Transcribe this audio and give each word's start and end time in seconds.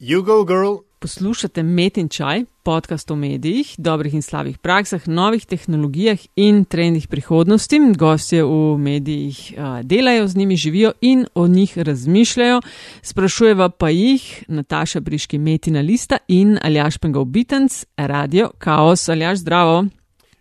You 0.00 0.22
go, 0.22 0.44
girl. 0.44 0.76
Poslušate 0.98 1.62
Met 1.62 1.96
in 1.96 2.08
Čaj, 2.08 2.44
podcast 2.62 3.10
o 3.10 3.16
medijih, 3.16 3.74
dobrih 3.78 4.14
in 4.14 4.22
slabih 4.22 4.58
praksah, 4.58 5.08
novih 5.08 5.46
tehnologijah 5.46 6.18
in 6.36 6.64
trendih 6.64 7.08
prihodnosti. 7.08 7.80
Gostje 7.98 8.44
v 8.44 8.78
medijih 8.78 9.54
uh, 9.56 9.80
delajo, 9.82 10.28
z 10.28 10.36
njimi 10.36 10.56
živijo 10.56 10.92
in 11.00 11.26
o 11.34 11.48
njih 11.48 11.78
razmišljajo. 11.78 12.60
Sprašujeva 13.02 13.68
pa 13.68 13.88
jih 13.88 14.44
Nataša 14.48 15.00
Briški, 15.00 15.38
Metina 15.38 15.80
Lista 15.80 16.18
in 16.28 16.58
Aljaš 16.62 16.98
Pengal 16.98 17.24
Bitens, 17.24 17.84
Radio 17.96 18.50
Chaos. 18.58 19.08
Aljaš, 19.08 19.38
zdravo. 19.38 19.84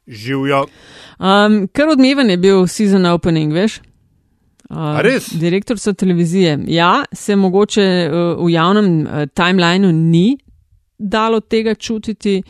Živijo. 0.08 0.66
Um, 1.20 1.68
kar 1.74 1.90
odmeven 1.90 2.30
je 2.30 2.38
bil 2.38 2.68
season 2.68 3.06
opening, 3.06 3.54
veš? 3.54 3.82
A 4.70 5.02
res? 5.02 5.30
Direktor 5.32 5.80
so 5.80 5.94
televizije. 5.94 6.60
Ja, 6.68 7.06
se 7.14 7.36
mogoče 7.36 7.86
uh, 8.06 8.46
v 8.46 8.52
javnem 8.52 9.02
uh, 9.02 9.08
timelineu 9.28 9.92
ni 9.92 10.38
dalo 11.00 11.40
tega 11.40 11.76
čutiti, 11.76 12.44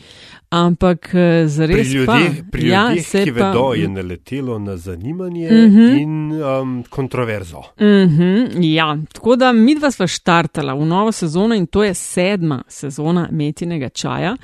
ampak 0.48 1.04
uh, 1.04 1.12
Pri 1.12 1.48
zares 1.48 1.86
pa. 2.06 2.16
ljudeh, 2.18 2.42
pri 2.50 2.68
ja, 2.68 2.86
ljudeh 2.88 3.24
ki 3.24 3.32
pa, 3.32 3.50
vedo, 3.50 3.74
je 3.74 3.88
naletelo 3.88 4.58
na 4.58 4.76
zanimanje 4.76 5.50
Mhm. 5.50 5.98
in 5.98 6.32
um, 6.32 6.84
kontroverzo. 6.90 7.62
Mhm, 7.78 8.34
ja, 8.64 8.96
tako 9.12 9.36
da 9.36 9.52
mi 9.52 9.74
dva 9.74 9.90
sva 9.90 10.06
štartala 10.06 10.74
v 10.74 10.86
novo 10.86 11.12
sezono 11.12 11.54
in 11.54 11.66
to 11.66 11.84
je 11.84 11.94
sedma 11.94 12.62
sezona 12.68 13.28
Metinega 13.30 13.88
čaja. 13.90 14.36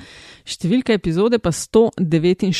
Številka 0.45 0.93
epizode 0.93 1.39
pa 1.39 1.49
169. 1.49 2.53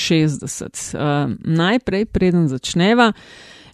Uh, 0.94 1.00
najprej, 1.46 2.06
preden 2.06 2.48
začneva, 2.48 3.12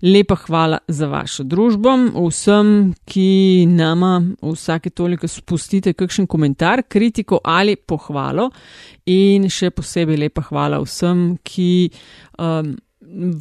lepa 0.01 0.35
hvala 0.35 0.77
za 0.87 1.07
vašo 1.07 1.43
družbo. 1.43 1.95
Vsem, 2.27 2.93
ki 3.05 3.65
nama 3.69 4.21
vsake 4.41 4.89
toliko 4.89 5.27
spustite 5.27 5.93
kakšen 5.93 6.27
komentar, 6.27 6.83
kritiko 6.87 7.39
ali 7.43 7.75
pohvalo. 7.75 8.49
In 9.05 9.49
še 9.49 9.71
posebej 9.71 10.23
lepa 10.25 10.45
hvala 10.51 10.81
vsem, 10.83 11.35
ki. 11.43 11.73
Um, 12.39 12.77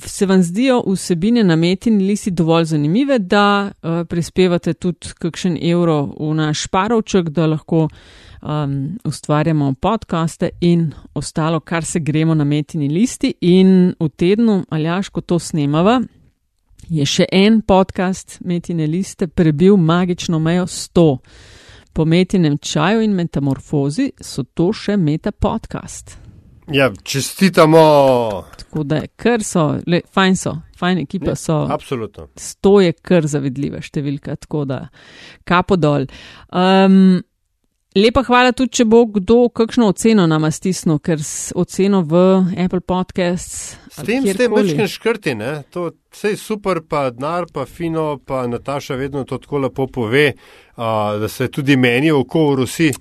Se 0.02 0.26
vam 0.26 0.40
zdijo 0.42 0.80
vsebine 0.82 1.44
na 1.46 1.54
metini 1.56 2.06
listi 2.08 2.30
dovolj 2.34 2.64
zanimive, 2.72 3.18
da 3.18 3.70
uh, 3.70 4.00
prispevate 4.08 4.72
tudi 4.74 5.12
kakšen 5.14 5.58
evro 5.62 6.08
v 6.18 6.32
naš 6.34 6.64
parovček, 6.72 7.28
da 7.30 7.46
lahko 7.46 7.84
um, 8.42 8.98
ustvarjamo 9.04 9.74
podkaste 9.80 10.50
in 10.60 10.88
ostalo, 11.14 11.60
kar 11.60 11.84
se 11.84 12.00
gremo 12.00 12.34
na 12.34 12.44
metini 12.44 12.88
listi. 12.88 13.34
In 13.40 13.94
v 14.00 14.08
tednu, 14.08 14.64
aljaš, 14.70 15.08
ko 15.08 15.20
to 15.20 15.38
snemava, 15.38 16.00
je 16.88 17.06
še 17.06 17.26
en 17.32 17.60
podcast 17.60 18.38
metine 18.44 18.86
liste 18.86 19.28
prebil 19.28 19.76
magično 19.76 20.38
mejo 20.38 20.66
100. 20.66 21.18
Po 21.92 22.04
metinem 22.04 22.58
čaju 22.58 23.02
in 23.02 23.14
metamorfozi 23.14 24.12
so 24.20 24.44
to 24.54 24.70
še 24.72 24.96
meta 24.96 25.32
podcast. 25.32 26.16
Ja, 26.70 26.92
čestitamo. 27.02 27.78
Tako 28.58 28.82
da 28.82 28.96
je 28.96 29.08
kar 29.16 29.42
so, 29.42 29.64
le, 29.86 30.00
fajn 30.14 30.36
so, 30.36 30.54
fajn 30.78 30.98
ekipa 30.98 31.32
Ja, 31.32 31.36
so. 31.36 31.56
Absolutno. 31.70 32.28
Sto 32.36 32.76
je 32.80 32.92
kar 32.92 33.26
zavidljiva 33.26 33.82
številka, 33.82 34.36
tako 34.36 34.64
da 34.70 34.84
kapo 35.44 35.76
dol. 35.76 36.06
Um, 36.54 37.18
lepa 37.96 38.22
hvala 38.26 38.52
tudi, 38.52 38.72
če 38.80 38.86
bo 38.86 39.04
kdo 39.10 39.48
kakšno 39.54 39.90
oceno 39.90 40.26
nama 40.30 40.50
stisnil, 40.54 41.00
ker 41.02 41.22
s 41.22 41.54
oceno 41.58 42.02
v 42.06 42.22
Apple 42.54 42.80
Podcasts. 42.80 43.76
S 43.90 44.04
tem 44.06 44.26
ste 44.26 44.48
mečken 44.48 44.88
škrti, 44.88 45.34
ne? 45.34 45.60
To 45.74 45.90
vse 46.12 46.34
je 46.34 46.40
super, 46.40 46.82
pa 46.86 47.08
denar, 47.10 47.48
pa 47.52 47.66
fino, 47.66 48.18
pa 48.18 48.46
Nataša 48.46 48.98
vedno 49.00 49.24
to 49.24 49.38
tako 49.38 49.64
lepo 49.66 49.86
pove, 49.86 50.32
uh, 50.34 50.84
da 51.20 51.28
se 51.28 51.50
tudi 51.50 51.76
meni 51.76 52.10
oko 52.10 52.50
urosi. 52.52 52.92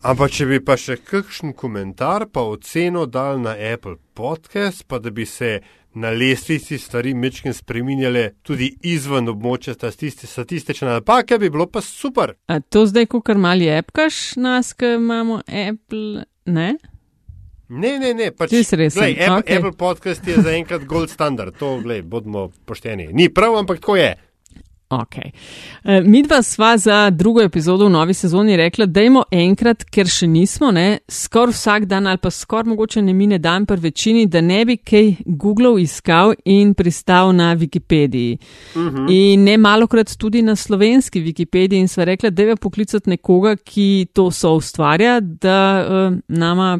Ampak 0.00 0.32
če 0.32 0.46
bi 0.48 0.58
pa 0.64 0.78
še 0.80 0.96
kakšen 1.04 1.52
komentar, 1.52 2.24
pa 2.32 2.40
oceno 2.48 3.04
dal 3.04 3.42
na 3.42 3.52
Apple 3.52 3.98
podcast, 4.16 4.86
pa 4.88 4.96
da 4.98 5.12
bi 5.12 5.26
se 5.28 5.58
na 5.94 6.10
lestvici 6.10 6.78
stvari 6.78 7.14
mečken 7.14 7.54
spreminjale 7.54 8.30
tudi 8.42 8.70
izven 8.82 9.28
območja 9.28 9.74
statisti, 9.74 10.26
statistične 10.26 10.88
napake, 10.88 11.38
bi 11.38 11.50
bilo 11.50 11.66
pa 11.66 11.80
super. 11.80 12.34
A 12.46 12.60
to 12.60 12.86
zdaj, 12.86 13.06
ko 13.10 13.20
kar 13.20 13.38
mali 13.38 13.68
epkaš 13.68 14.36
nas, 14.36 14.72
ki 14.72 14.94
imamo 14.96 15.42
Apple, 15.46 16.24
ne? 16.46 16.70
Ne, 17.70 17.98
ne, 18.02 18.14
ne, 18.14 18.30
pač, 18.34 18.50
resen, 18.50 18.90
glej, 18.98 19.12
Apple, 19.14 19.36
okej. 19.38 19.58
Apple 19.58 19.76
podcast 19.78 20.26
je 20.26 20.42
zaenkrat 20.42 20.84
gold 20.90 21.10
standard, 21.10 21.54
to, 21.58 21.76
glej, 21.82 22.02
bodimo 22.02 22.48
pošteni. 22.66 23.12
Ni 23.12 23.28
prav, 23.34 23.58
ampak 23.58 23.78
tako 23.78 23.96
je. 23.96 24.14
Ok. 24.90 25.16
E, 25.84 26.00
midva 26.00 26.42
sva 26.42 26.76
za 26.78 27.10
drugo 27.10 27.42
epizodo 27.42 27.86
v 27.86 27.90
novi 27.90 28.14
sezoni 28.14 28.56
rekla, 28.56 28.88
dajmo 28.90 29.22
enkrat, 29.30 29.84
ker 29.86 30.10
še 30.10 30.26
nismo, 30.26 30.72
ne, 30.74 31.04
skoraj 31.06 31.54
vsak 31.54 31.86
dan 31.86 32.08
ali 32.10 32.18
pa 32.18 32.32
skoraj 32.34 32.72
mogoče 32.72 33.02
ne 33.06 33.14
mine 33.14 33.38
dan 33.38 33.68
pri 33.70 33.78
večini, 33.84 34.26
da 34.26 34.42
ne 34.42 34.64
bi 34.66 34.80
kaj 34.82 35.12
Google 35.26 35.76
iskal 35.82 36.34
in 36.44 36.74
pristal 36.74 37.30
na 37.38 37.52
Wikipediji. 37.54 38.38
Uh 38.74 38.82
-huh. 38.82 39.06
In 39.14 39.44
ne 39.44 39.56
malokrat 39.58 40.16
tudi 40.18 40.42
na 40.42 40.56
slovenski 40.56 41.22
Wikipediji 41.22 41.78
in 41.78 41.88
sva 41.88 42.04
rekla, 42.04 42.30
da 42.30 42.42
je 42.42 42.56
poklicati 42.56 43.10
nekoga, 43.10 43.56
ki 43.56 44.06
to 44.12 44.30
so 44.30 44.54
ustvarja, 44.54 45.20
da 45.20 45.86
uh, 45.86 46.18
nama. 46.28 46.78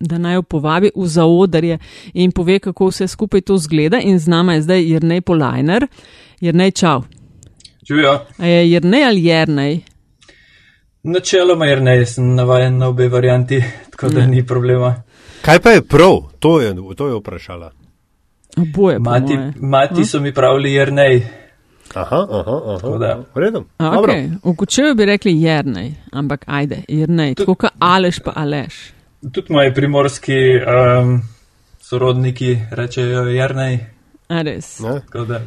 Da 0.00 0.18
naj 0.18 0.34
jo 0.34 0.42
povabi 0.42 0.90
v 0.96 1.06
zaodarje 1.06 1.78
in 2.14 2.32
pove, 2.32 2.58
kako 2.58 2.86
vse 2.86 3.06
skupaj 3.06 3.40
to 3.40 3.58
zgleda. 3.58 4.00
In 4.00 4.18
z 4.18 4.28
nama 4.28 4.54
je 4.54 4.62
zdaj 4.62 4.82
Jrnej 4.82 5.20
Polajner. 5.20 5.86
Jrnej, 6.40 6.70
čau. 6.70 7.02
Živijo. 7.82 8.20
A 8.38 8.46
je 8.46 8.70
Jrnej 8.70 9.04
ali 9.04 9.24
Jernej? 9.24 9.80
Načeloma 11.04 11.66
je 11.66 11.76
ne, 11.78 12.06
sem 12.06 12.34
navajen 12.34 12.78
na 12.78 12.88
obe 12.88 13.08
varianti, 13.08 13.62
tako 13.90 14.08
da 14.08 14.20
Ne. 14.20 14.26
ni 14.26 14.46
problema. 14.46 15.02
Kaj 15.42 15.58
pa 15.58 15.70
je 15.70 15.82
prav? 15.82 16.18
To 16.38 16.60
je, 16.60 16.74
to 16.96 17.08
je 17.08 17.14
vprašala. 17.14 17.72
Oboje. 18.56 18.96
po 18.96 19.02
Mati, 19.02 19.34
moje. 19.34 19.52
mati 19.56 20.04
so 20.04 20.20
mi 20.20 20.34
pravili 20.34 20.72
Jrnej. 20.72 21.26
Aha, 21.94 22.26
aha, 22.30 22.56
aha. 22.66 22.88
V 23.34 23.36
redu. 23.36 23.64
Okay. 23.78 24.30
V 24.44 24.56
kučeju 24.56 24.94
bi 24.94 25.04
rekli 25.04 25.42
Jernej, 25.42 25.92
ampak 26.12 26.44
ajde, 26.46 26.82
Jernej, 26.88 27.34
tako 27.34 27.54
kot 27.54 27.70
Aleš 27.78 28.18
pa 28.18 28.32
Aleš. 28.36 28.92
Tudi 29.32 29.52
moji 29.52 29.74
primorski 29.74 30.32
um, 30.56 31.22
sorodniki 31.80 32.58
rečejo 32.70 33.24
Jrnej. 33.26 33.78
A 34.28 34.42
res. 34.42 34.80
Ne? 34.80 35.00
tako 35.00 35.24
da- 35.24 35.40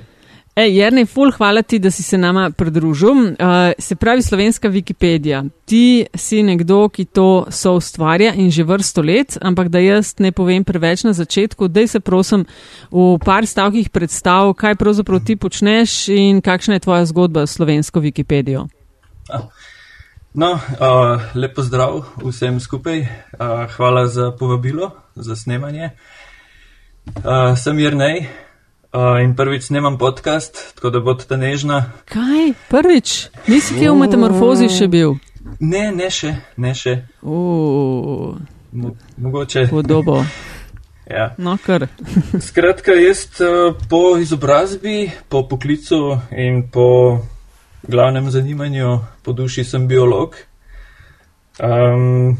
Ej, 0.55 0.71
Jernej, 0.71 1.03
ful, 1.03 1.33
hvala 1.35 1.67
ti, 1.67 1.81
da 1.83 1.91
si 1.91 2.03
se 2.03 2.15
nama 2.17 2.47
pridružil. 2.47 3.11
Uh, 3.11 3.75
se 3.79 3.95
pravi, 3.95 4.21
slovenska 4.23 4.69
Wikipedija. 4.71 5.41
Ti 5.65 6.07
si 6.15 6.43
nekdo, 6.43 6.87
ki 6.89 7.05
to 7.05 7.45
so 7.51 7.73
ustvarja 7.75 8.31
in 8.39 8.47
že 8.51 8.63
vrsto 8.63 9.03
let, 9.03 9.35
ampak 9.41 9.67
da 9.67 9.81
jaz 9.83 10.13
ne 10.23 10.31
povem 10.31 10.63
preveč 10.63 11.03
na 11.03 11.11
začetku, 11.13 11.67
daj 11.67 11.87
se 11.87 11.99
prosim 11.99 12.45
v 12.87 13.17
par 13.19 13.43
stavkih 13.43 13.89
predstav, 13.89 14.53
kaj 14.55 14.79
pravzaprav 14.79 15.19
ti 15.27 15.35
počneš 15.35 16.07
in 16.15 16.39
kakšna 16.39 16.79
je 16.79 16.85
tvoja 16.87 17.03
zgodba 17.05 17.43
s 17.43 17.59
slovensko 17.59 17.99
Wikipedijo. 17.99 18.69
No, 20.33 20.53
uh, 20.55 21.35
lepo 21.35 21.67
zdrav 21.67 21.99
vsem 22.23 22.63
skupaj. 22.63 23.03
Uh, 23.03 23.67
hvala 23.75 24.07
za 24.07 24.31
povabilo, 24.31 24.91
za 25.15 25.35
snemanje. 25.35 25.91
Uh, 27.11 27.59
sem 27.59 27.79
Jrnej 27.79 28.44
uh, 28.95 29.23
in 29.23 29.35
prvič 29.35 29.63
snemam 29.63 29.97
podcast, 29.97 30.75
tako 30.75 30.89
da 30.89 30.99
bodite 30.99 31.37
nežna. 31.37 31.91
Kaj? 32.05 32.53
Prvič? 32.69 33.27
Nisi 33.47 33.75
kje 33.75 33.91
v 33.91 33.99
metamorfozi 33.99 34.69
še 34.71 34.87
bil? 34.87 35.17
Ne, 35.59 35.91
ne 35.91 36.09
še, 36.09 36.35
ne 36.57 36.73
še. 36.75 36.97
Mogoče. 39.17 39.67
podobo. 39.69 40.23
Ja. 41.05 41.35
No, 41.37 41.53
kar. 41.61 41.83
Skratka, 42.47 42.95
jaz 42.97 43.27
eh, 43.37 43.77
po 43.89 44.17
izobrazbi, 44.17 45.11
po 45.29 45.43
poklicu 45.45 46.17
in 46.33 46.63
po 46.73 47.19
glavnem 47.85 48.31
zanimanju 48.33 48.95
po 49.21 49.35
duši 49.37 49.63
sem 49.63 49.85
biolog. 49.85 50.33
Um, 51.61 52.33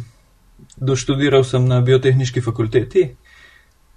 doštudiral 0.82 1.46
sem 1.46 1.68
na 1.70 1.78
biotehnički 1.86 2.42
fakulteti 2.42 3.06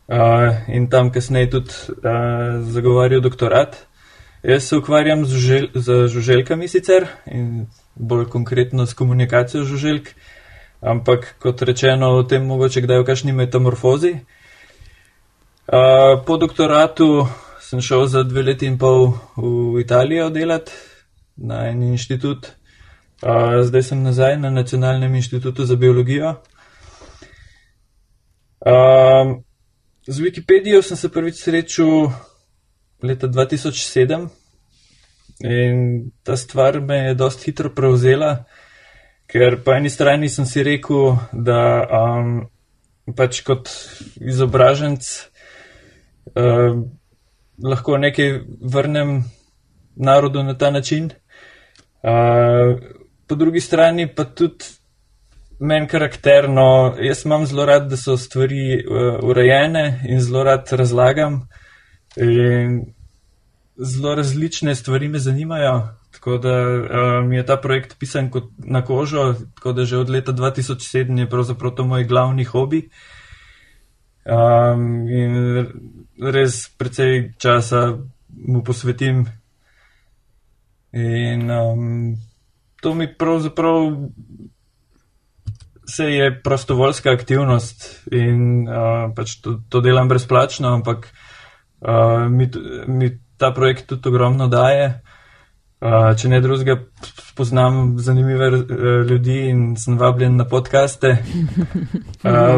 uh, 0.09 0.69
in 0.69 0.89
tam 0.91 1.13
kasneje 1.13 1.51
tudi 1.51 1.75
uh, 1.89 2.65
zagovarjal 2.65 3.21
doktorat. 3.21 3.77
Jaz 4.43 4.65
se 4.65 4.77
ukvarjam 4.77 5.25
z, 5.25 5.29
žužel, 5.29 5.67
z 5.75 6.09
žuželkami 6.09 6.69
sicer 6.69 7.07
in 7.27 7.67
bolj 7.95 8.29
konkretno 8.31 8.87
s 8.87 8.95
komunikacijo 8.95 9.65
žuželk, 9.65 10.15
ampak 10.81 11.35
kot 11.43 11.63
rečeno 11.63 12.15
o 12.15 12.23
tem 12.23 12.47
mogoče 12.47 12.81
kdaj 12.81 13.03
v 13.03 13.05
kakšni 13.05 13.33
metamorfozi. 13.33 14.21
Uh, 15.69 16.23
po 16.27 16.37
doktoratu 16.37 17.27
sem 17.61 17.81
šel 17.81 18.07
za 18.07 18.23
dve 18.23 18.43
leti 18.43 18.67
in 18.67 18.79
pol 18.79 19.13
v 19.37 19.81
Italijo 19.81 20.31
delati 20.31 20.73
na 21.37 21.69
en 21.69 21.83
inštitut. 21.83 22.55
Uh, 23.23 23.61
zdaj 23.67 23.83
sem 23.83 24.03
nazaj 24.03 24.39
na 24.39 24.51
Nacionalnem 24.51 25.15
inštitutu 25.15 25.65
za 25.65 25.77
biologijo. 25.77 26.39
Um, 28.63 29.43
z 30.09 30.21
Wikipedijo 30.21 30.83
sem 30.83 30.97
se 30.97 31.09
prvič 31.13 31.43
srečal 31.43 32.13
leta 33.03 33.29
2007 33.29 34.29
in 35.45 36.11
ta 36.23 36.37
stvar 36.37 36.81
me 36.81 36.97
je 36.97 37.15
dosti 37.15 37.51
hitro 37.51 37.71
prevzela, 37.71 38.45
Ker 39.29 39.59
po 39.61 39.75
eni 39.77 39.91
strani 39.93 40.29
sem 40.33 40.47
si 40.49 40.63
rekel, 40.65 41.19
da 41.33 41.61
um, 41.85 42.29
pač 43.17 43.43
kot 43.45 43.69
izobraženc 44.25 45.05
uh, 46.33 46.79
lahko 47.61 47.99
nekaj 48.01 48.39
vrnem 48.73 49.19
narodu 50.01 50.41
na 50.47 50.57
ta 50.57 50.71
način. 50.73 51.11
Uh, 52.01 52.81
po 53.29 53.37
drugi 53.37 53.61
strani 53.61 54.09
pa 54.09 54.25
tudi 54.25 54.65
meni 55.59 55.89
karakterno, 55.89 56.97
jaz 57.03 57.25
imam 57.27 57.47
zelo 57.47 57.67
rad, 57.67 57.89
da 57.91 57.97
so 57.97 58.17
stvari 58.17 58.79
uh, 58.79 59.19
urejene 59.23 60.03
in 60.09 60.21
zelo 60.21 60.45
rad 60.45 60.69
razlagam. 60.71 61.49
In 62.17 62.83
zelo 63.77 64.15
različne 64.15 64.75
stvari 64.75 65.09
me 65.09 65.19
zanimajo, 65.19 65.89
tako 66.13 66.39
da 66.39 66.55
uh, 66.65 67.29
mi 67.29 67.37
je 67.37 67.47
ta 67.47 67.57
projekt 67.57 67.99
pisan 67.99 68.31
kot 68.31 68.45
na 68.59 68.85
kožo, 68.85 69.35
tako 69.55 69.73
da 69.73 69.85
že 69.85 69.97
od 69.97 70.11
leta 70.11 70.33
2007 70.33 71.19
je 71.19 71.31
pravzaprav 71.31 71.75
to 71.75 71.85
moj 71.85 72.05
glavni 72.05 72.45
hobi. 72.45 72.89
Um, 74.25 75.09
in 75.09 75.67
res 76.21 76.69
precej 76.79 77.33
časa 77.39 77.99
mu 78.29 78.63
posvetim. 78.65 79.25
In 80.93 81.51
um, 81.51 82.17
to 82.81 82.95
mi 82.95 83.09
pravzaprav 83.15 83.93
se 85.89 86.05
je 86.05 86.43
prostovoljska 86.43 87.11
aktivnost 87.11 88.07
in 88.13 88.69
uh, 88.69 89.15
pač 89.17 89.41
to, 89.41 89.61
to 89.69 89.81
delam 89.81 90.09
brezplačno, 90.09 90.69
ampak 90.75 91.09
uh, 91.81 92.29
mi, 92.31 92.51
mi 92.87 93.11
ta 93.37 93.53
projekt 93.55 93.87
tudi 93.87 94.09
ogromno 94.09 94.49
daje. 94.49 95.01
Uh, 95.81 96.11
če 96.19 96.29
ne 96.29 96.41
drugega, 96.43 96.75
spoznam 97.31 97.99
zanimive 98.03 98.49
uh, 98.51 98.65
ljudi 99.07 99.37
in 99.49 99.77
sem 99.79 99.99
vabljen 99.99 100.37
na 100.37 100.45
podkaste. 100.45 101.13
Uh, 102.27 102.57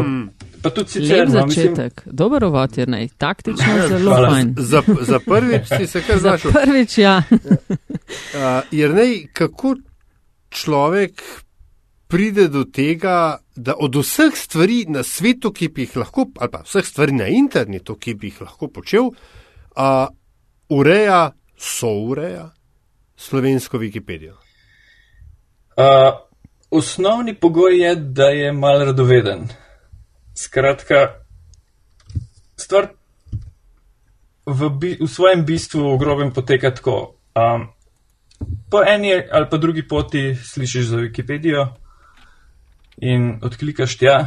pa 0.61 0.71
tudi 0.73 0.89
sicer. 0.89 1.19
Lep 1.19 1.29
no, 1.29 1.35
začetek, 1.35 2.01
mislim, 2.01 2.17
dober 2.17 2.47
uvod 2.49 2.77
je 2.77 2.87
nej, 2.89 3.09
taktično 3.17 3.87
zelo 3.87 4.15
Hvala. 4.15 4.31
fajn. 4.33 4.55
Za, 4.57 4.81
za 5.01 5.19
prvič 5.25 5.69
si 5.77 5.87
se 5.87 6.01
kar 6.01 6.17
Za 6.25 6.33
znašel. 6.33 6.51
prvič, 6.51 6.97
ja. 6.97 7.21
Uh, 7.29 8.65
Jer 8.71 8.93
ne, 8.97 9.07
kako 9.33 9.75
človek 10.49 11.21
pride 12.11 12.47
do 12.47 12.63
tega, 12.63 13.39
da 13.55 13.75
od 13.79 13.95
vseh 13.95 14.35
stvari 14.35 14.85
na 14.91 15.03
svetu, 15.03 15.53
ki 15.55 15.69
bi 15.71 15.85
jih 15.85 15.95
lahko, 16.03 16.27
ali 16.39 16.51
pa 16.51 16.63
vseh 16.67 16.85
stvari 16.85 17.15
na 17.15 17.29
internetu, 17.31 17.95
ki 17.95 18.15
bi 18.19 18.27
jih 18.27 18.41
lahko 18.43 18.67
počel, 18.67 19.07
uh, 19.11 20.07
ureja, 20.69 21.31
soureja 21.55 22.49
slovensko 23.15 23.79
Wikipedijo. 23.79 24.35
Uh, 25.79 26.19
osnovni 26.71 27.33
pogoj 27.33 27.79
je, 27.79 27.95
da 27.95 28.27
je 28.35 28.51
mal 28.51 28.83
radoveden. 28.91 29.47
Skratka, 30.35 31.07
stvar 32.59 32.91
v, 34.45 34.69
bi, 34.69 34.97
v 34.99 35.07
svojem 35.07 35.45
bistvu 35.45 35.93
v 35.93 35.99
grobem 36.01 36.33
poteka 36.35 36.73
tako. 36.75 37.15
Um, 37.35 37.69
po 38.71 38.81
eni 38.83 39.13
ali 39.15 39.47
pa 39.49 39.57
drugi 39.57 39.87
poti 39.87 40.35
slišiš 40.35 40.85
za 40.85 40.97
Wikipedijo 40.97 41.80
in 43.01 43.39
odklikaš 43.41 43.97
tja 43.97 44.17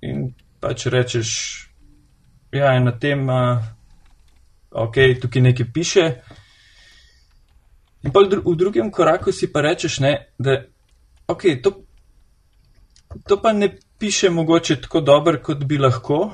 in 0.00 0.30
pač 0.60 0.86
rečeš, 0.92 1.30
ja, 2.52 2.74
ena 2.76 2.92
tema, 2.98 3.40
ok, 4.70 4.96
tukaj 5.20 5.42
nekaj 5.42 5.66
piše. 5.72 6.06
In 8.04 8.12
pa 8.12 8.24
dru 8.28 8.44
v 8.44 8.56
drugem 8.56 8.90
koraku 8.90 9.32
si 9.32 9.48
pa 9.52 9.60
rečeš, 9.64 10.00
ne, 10.00 10.12
da 10.38 10.62
okay, 11.28 11.60
to, 11.62 11.84
to 13.28 13.40
pa 13.42 13.52
ne 13.52 13.72
piše 13.98 14.30
mogoče 14.30 14.80
tako 14.80 15.00
dobro, 15.00 15.40
kot 15.42 15.64
bi 15.64 15.78
lahko, 15.78 16.32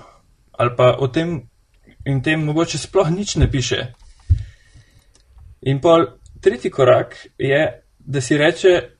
ali 0.52 0.76
pa 0.76 0.94
o 0.98 1.08
tem 1.08 1.40
in 2.06 2.22
tem 2.22 2.44
mogoče 2.44 2.78
sploh 2.78 3.10
nič 3.10 3.36
ne 3.36 3.50
piše. 3.50 3.92
In 5.66 5.80
pa 5.80 5.98
tretji 6.40 6.70
korak 6.70 7.16
je, 7.38 7.82
da 7.98 8.20
si 8.20 8.38
reče, 8.38 8.95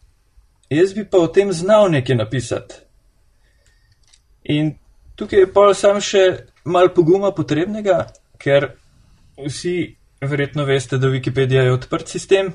jaz 0.70 0.94
bi 0.94 1.04
pa 1.04 1.18
o 1.18 1.26
tem 1.26 1.52
znal 1.52 1.90
nekaj 1.90 2.16
napisati. 2.16 2.74
In 4.44 4.74
tukaj 5.16 5.40
je 5.40 5.52
pa 5.52 5.72
sam 5.74 6.00
še 6.00 6.24
mal 6.64 6.92
poguma 6.94 7.32
potrebnega, 7.34 8.06
ker 8.38 8.74
vsi 9.38 9.96
verjetno 10.20 10.64
veste, 10.64 10.98
da 10.98 11.10
Wikipedija 11.10 11.66
je 11.66 11.74
odprt 11.74 12.08
sistem. 12.08 12.52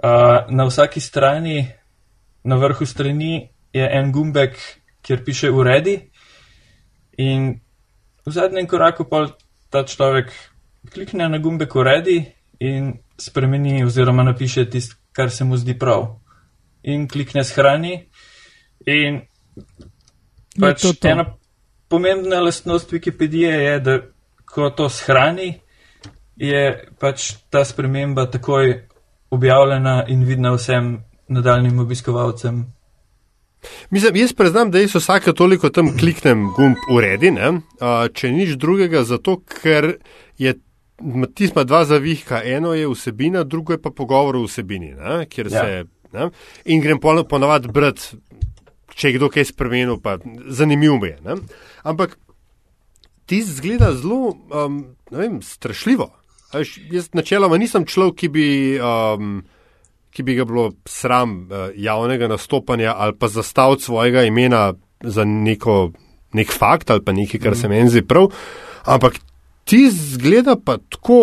Uh, 0.00 0.48
na 0.48 0.64
vsaki 0.64 1.00
strani, 1.00 1.68
na 2.44 2.56
vrhu 2.56 2.86
strani, 2.86 3.50
je 3.72 3.88
en 3.98 4.12
gumbek, 4.12 4.56
kjer 5.04 5.24
piše 5.24 5.50
uredi, 5.52 5.98
in 7.20 7.60
v 8.24 8.32
zadnjem 8.32 8.66
koraku 8.66 9.04
pa 9.04 9.26
ta 9.70 9.84
človek 9.84 10.32
klikne 10.92 11.28
na 11.28 11.38
gumbek 11.38 11.74
uredi 11.76 12.22
in 12.60 12.94
spremeni 13.18 13.84
oziroma 13.84 14.24
napiše 14.24 14.64
tisto, 14.70 14.96
kar 15.12 15.30
se 15.30 15.44
mu 15.44 15.56
zdi 15.56 15.78
prav. 15.78 16.19
In 16.82 17.08
klikne 17.08 17.44
shrani. 17.44 18.06
In 18.86 19.20
pač 20.60 20.82
to 20.82 20.92
to. 20.92 21.08
ena 21.08 21.26
pomembna 21.88 22.40
lastnost 22.40 22.92
Wikipedije 22.92 23.50
je, 23.50 23.80
da 23.80 23.98
ko 24.44 24.70
to 24.70 24.88
shrani, 24.88 25.60
je 26.36 26.88
pač 27.00 27.32
ta 27.50 27.64
sprememba 27.64 28.26
takoj 28.30 28.74
objavljena 29.30 30.04
in 30.08 30.24
vidna 30.24 30.54
vsem 30.54 30.96
nadaljnim 31.28 31.78
obiskovalcem. 31.78 32.64
Mislim, 33.90 34.16
jaz 34.16 34.32
priznam, 34.32 34.70
da 34.70 34.80
jaz 34.80 34.94
vsake 34.94 35.32
toliko 35.36 35.68
tam 35.68 35.92
kliknem 35.98 36.46
gumb 36.56 36.76
uredi, 36.90 37.30
ne? 37.30 37.60
Če 38.14 38.30
nič 38.32 38.56
drugega, 38.56 39.04
zato 39.04 39.36
ker 39.44 39.92
je 40.38 40.54
tisma 41.34 41.64
dva 41.64 41.84
zavihka, 41.84 42.40
eno 42.44 42.72
je 42.74 42.88
vsebina, 42.88 43.44
drugo 43.44 43.76
je 43.76 43.82
pa 43.82 43.90
pogovor 43.90 44.36
o 44.36 44.46
vsebini, 44.46 44.94
ne? 44.94 45.26
kjer 45.28 45.52
Ja. 45.52 45.64
se. 45.64 45.99
Ne? 46.12 46.30
In 46.64 46.82
grem 46.82 47.00
ponavadi 47.00 47.70
brati, 47.72 48.16
če 48.94 49.08
je 49.08 49.18
kdo 49.18 49.30
kaj 49.32 49.50
spremenil, 49.52 50.00
pa 50.02 50.18
zanimivo 50.48 50.98
mi 51.00 51.12
je. 51.12 51.18
Ne? 51.24 51.38
Ampak 51.82 52.18
ti 53.30 53.42
zgleda 53.46 53.92
zelo, 53.94 54.34
um, 54.50 54.82
vem, 55.10 55.38
strašljivo. 55.42 56.10
Veš, 56.54 56.76
jaz 56.90 57.12
načeloma 57.14 57.60
nisem 57.62 57.86
človek, 57.86 58.18
ki 58.24 58.28
bi. 58.34 58.46
Um, 58.82 59.40
ki 60.10 60.24
bi 60.26 60.34
ga 60.34 60.42
bilo 60.42 60.72
sram 60.90 61.46
uh, 61.46 61.68
javnega 61.78 62.26
nastopanja 62.28 62.96
ali 62.98 63.14
pa 63.14 63.28
zastaviti 63.30 63.84
svojega 63.86 64.24
imena 64.26 64.72
za 65.00 65.24
neko, 65.24 65.92
nek 66.34 66.50
fakt 66.50 66.90
ali 66.90 67.04
pa 67.04 67.12
nekaj, 67.14 67.40
kar 67.40 67.56
se 67.56 67.70
meni 67.70 67.90
zdi 67.90 68.02
prav. 68.02 68.26
Ampak 68.90 69.20
ti 69.70 69.90
zgleda 69.90 70.56
pa 70.64 70.78
tako, 70.78 71.18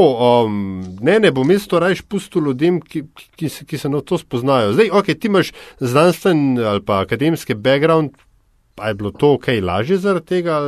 um, 0.45 0.83
ne, 1.01 1.19
ne 1.19 1.31
bom 1.35 1.49
jaz 1.51 1.65
to 1.67 1.79
rajš 1.83 2.01
pustil 2.07 2.45
ljudem, 2.47 2.79
ki, 2.81 3.01
ki, 3.35 3.49
se, 3.51 3.65
ki 3.67 3.77
se 3.77 3.89
na 3.91 3.99
to 4.01 4.17
spoznajo. 4.17 4.71
Zdaj, 4.77 4.91
ok, 4.95 5.09
ti 5.19 5.27
imaš 5.27 5.51
znanstven 5.79 6.59
ali 6.63 6.83
pa 6.85 7.01
akademski 7.01 7.55
background, 7.55 8.15
pa 8.75 8.87
je 8.87 8.95
bilo 8.95 9.11
to 9.11 9.33
ok, 9.33 9.49
lažje 9.63 9.97
zaradi 9.97 10.25
tega. 10.25 10.61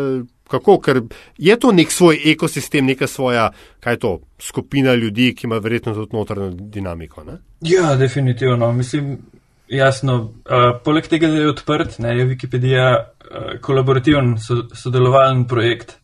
Kako, 0.49 0.79
ker 0.81 0.97
je 1.37 1.55
to 1.61 1.69
nek 1.71 1.91
svoj 1.93 2.17
ekosistem, 2.31 2.87
neka 2.89 3.07
svoja, 3.07 3.51
kaj 3.85 3.93
je 3.93 3.99
to, 4.01 4.13
skupina 4.41 4.95
ljudi, 4.97 5.29
ki 5.37 5.45
ima 5.47 5.59
verjetno 5.61 5.93
tudi 5.93 6.15
notranjo 6.17 6.49
dinamiko. 6.73 7.23
Ne? 7.23 7.37
Ja, 7.61 7.93
definitivno. 7.95 8.71
Mislim, 8.73 9.19
jasno, 9.67 10.15
uh, 10.23 10.71
poleg 10.83 11.07
tega, 11.07 11.29
da 11.29 11.43
je 11.43 11.51
odprt, 11.53 11.99
ne, 12.01 12.17
je 12.17 12.25
Wikipedija 12.31 12.89
uh, 12.97 13.59
kolaborativen, 13.61 14.39
so, 14.41 14.63
sodelovalen 14.73 15.45
projekt. 15.47 15.98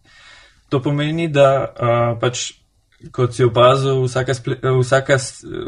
To 0.69 0.81
pomeni, 0.81 1.27
da 1.29 1.50
uh, 1.62 2.19
pač, 2.19 2.50
kot 3.13 3.36
si 3.36 3.45
opazil, 3.45 4.01
vsaka, 4.07 4.34
sple, 4.34 4.57
vsaka, 4.81 5.17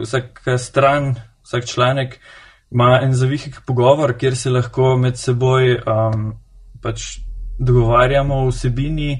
vsaka 0.01 0.57
stran, 0.57 1.15
vsak 1.45 1.65
članek 1.69 2.19
ima 2.71 2.99
en 3.03 3.13
zavihek 3.13 3.61
pogovor, 3.65 4.17
kjer 4.17 4.35
se 4.35 4.51
lahko 4.51 4.97
med 4.99 5.19
seboj 5.19 5.77
um, 5.77 6.31
pač 6.83 7.19
dogovarjamo 7.59 8.41
o 8.43 8.49
vsebini, 8.49 9.11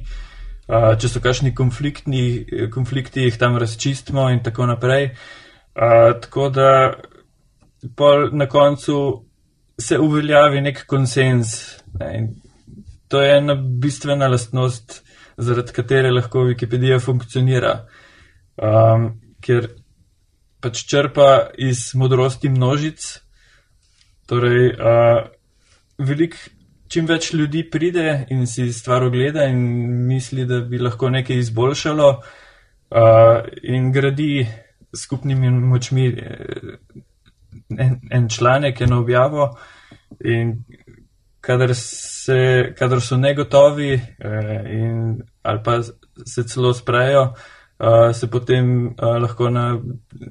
uh, 0.68 0.94
če 1.00 1.12
so 1.12 1.22
kakšni 1.24 1.54
konflikti, 1.56 3.24
jih 3.24 3.38
tam 3.40 3.58
razčistimo 3.58 4.28
in 4.34 4.44
tako 4.44 4.68
naprej. 4.68 5.12
Uh, 5.78 6.18
tako 6.22 6.50
da 6.50 6.70
pol 7.96 8.30
na 8.34 8.50
koncu 8.50 9.24
se 9.80 10.00
uveljavi 10.00 10.62
nek 10.62 10.86
konsens. 10.90 11.56
Ne, 12.00 12.34
to 13.08 13.22
je 13.22 13.38
ena 13.38 13.56
bistvena 13.56 14.28
lastnost, 14.28 15.04
zaradi 15.38 15.74
katere 15.74 16.12
lahko 16.12 16.46
Wikipedija 16.48 17.00
funkcionira, 17.04 17.74
um, 18.58 19.10
ker 19.42 19.70
pač 20.62 20.84
črpa 20.90 21.32
iz 21.58 21.92
modrosti 21.96 22.50
množic. 22.50 23.06
Torej, 24.28 24.72
uh, 24.76 25.28
velik, 26.04 26.36
čim 26.92 27.08
več 27.08 27.32
ljudi 27.34 27.64
pride 27.70 28.26
in 28.34 28.48
si 28.48 28.68
stvar 28.74 29.06
ogleda 29.08 29.46
in 29.48 29.62
misli, 30.08 30.46
da 30.50 30.60
bi 30.66 30.82
lahko 30.82 31.10
nekaj 31.14 31.44
izboljšalo, 31.46 32.10
uh, 32.18 33.38
in 33.64 33.92
gradi 33.96 34.48
skupnimi 34.96 35.50
močmi 35.50 36.08
eh, 36.08 36.78
en, 37.78 38.00
en 38.12 38.30
članek, 38.30 38.82
eno 38.82 39.00
objavo 39.00 39.58
in 40.20 40.64
kadar, 41.48 41.72
se, 41.76 42.74
kadar 42.78 43.02
so 43.02 43.18
negotovi 43.18 43.94
eh, 43.94 44.64
in, 44.76 45.22
ali 45.44 45.64
pa 45.64 45.80
se 46.26 46.44
celo 46.44 46.74
sprejo, 46.74 47.22
uh, 47.80 48.12
se 48.14 48.28
potem 48.28 48.88
uh, 48.88 49.16
lahko 49.22 49.50
na 49.50 49.78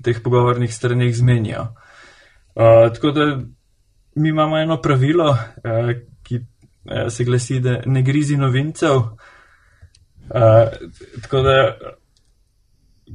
teh 0.05 0.21
pogovornih 0.23 0.75
straneh 0.75 1.15
zmenijo. 1.17 1.63
Uh, 2.55 2.93
tako 2.93 3.11
da 3.11 3.27
mi 4.15 4.29
imamo 4.29 4.59
eno 4.59 4.77
pravilo, 4.83 5.31
uh, 5.31 5.93
ki 6.23 6.37
uh, 6.37 7.09
se 7.09 7.25
glasi, 7.25 7.61
da 7.61 7.81
ne 7.87 8.03
grizi 8.03 8.37
novincev. 8.37 8.97
Uh, 8.97 10.69
tako 11.23 11.43
da 11.47 11.57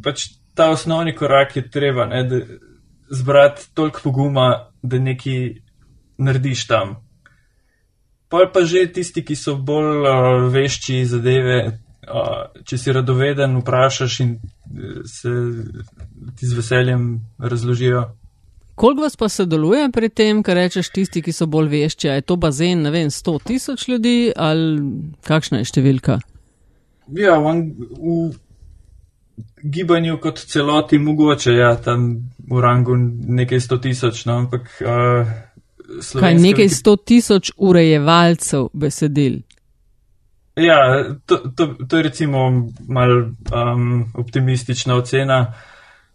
pač 0.04 0.26
ta 0.56 0.72
osnovni 0.72 1.14
korak 1.16 1.56
je 1.56 1.70
treba, 1.70 2.06
ne, 2.06 2.24
da 2.24 2.42
zbrati 3.12 3.70
toliko 3.76 4.00
poguma, 4.04 4.72
da 4.82 5.00
nekaj 5.00 5.56
narediš 6.18 6.68
tam. 6.68 6.98
Pa 8.32 8.46
pa 8.54 8.64
že 8.64 8.88
tisti, 8.88 9.26
ki 9.28 9.36
so 9.36 9.58
bolj 9.60 10.08
uh, 10.08 10.48
vešči 10.54 11.04
zadeve, 11.04 11.58
uh, 12.08 12.48
če 12.64 12.78
si 12.80 12.96
radoveden, 12.96 13.58
vprašaš 13.60 14.20
in 14.24 14.38
se 15.06 15.30
ti 16.40 16.48
z 16.48 16.56
veseljem 16.56 17.20
razložijo. 17.40 18.06
Koliko 18.76 19.04
vas 19.04 19.18
pa 19.20 19.28
sodeluje 19.30 19.90
pri 19.92 20.10
tem, 20.10 20.40
kar 20.44 20.56
rečeš 20.56 20.90
tisti, 20.96 21.22
ki 21.22 21.34
so 21.36 21.46
bolj 21.46 21.68
vešči? 21.70 22.08
Je 22.08 22.24
to 22.24 22.40
bazen, 22.40 22.88
ne 22.88 22.92
vem, 22.96 23.12
100 23.12 23.36
tisoč 23.44 23.88
ljudi 23.92 24.32
ali 24.32 24.80
kakšna 25.28 25.60
je 25.62 25.68
številka? 25.68 26.22
Ja, 27.12 27.36
v, 27.44 27.54
v 28.00 28.32
gibanju 29.76 30.18
kot 30.24 30.40
celoti 30.48 30.98
mogoče, 31.04 31.54
ja, 31.54 31.76
tam 31.76 32.32
v 32.48 32.64
rangu 32.64 32.96
nekaj 33.42 33.60
100 33.60 33.82
tisoč, 33.84 34.26
no, 34.26 34.40
ampak. 34.46 34.72
Uh, 34.80 35.30
Kaj 36.20 36.36
nekaj 36.40 36.70
sto 36.70 36.96
tisoč 36.96 37.52
urejevalcev 37.58 38.70
besedil? 38.74 39.42
Ja, 40.56 40.78
to, 41.26 41.38
to, 41.56 41.68
to 41.88 41.98
je 41.98 42.04
recimo 42.04 42.50
mal 42.88 43.12
um, 43.56 44.12
optimistična 44.14 44.96
ocena, 44.96 45.54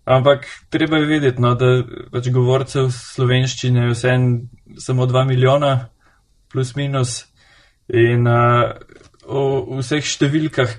ampak 0.04 0.44
treba 0.68 0.96
je 0.96 1.06
vedeti, 1.06 1.42
no, 1.42 1.54
da 1.54 1.80
pač 2.12 2.28
govorcev 2.30 2.90
slovenščine 2.92 3.86
je 3.86 3.94
vse 3.94 4.12
samo 4.78 5.06
2 5.06 5.24
milijona, 5.26 5.88
plus 6.52 6.74
minus. 6.76 7.24
In 7.88 8.26
uh, 8.28 8.76
o, 9.26 9.42
vseh 9.80 10.04
številkah, 10.04 10.72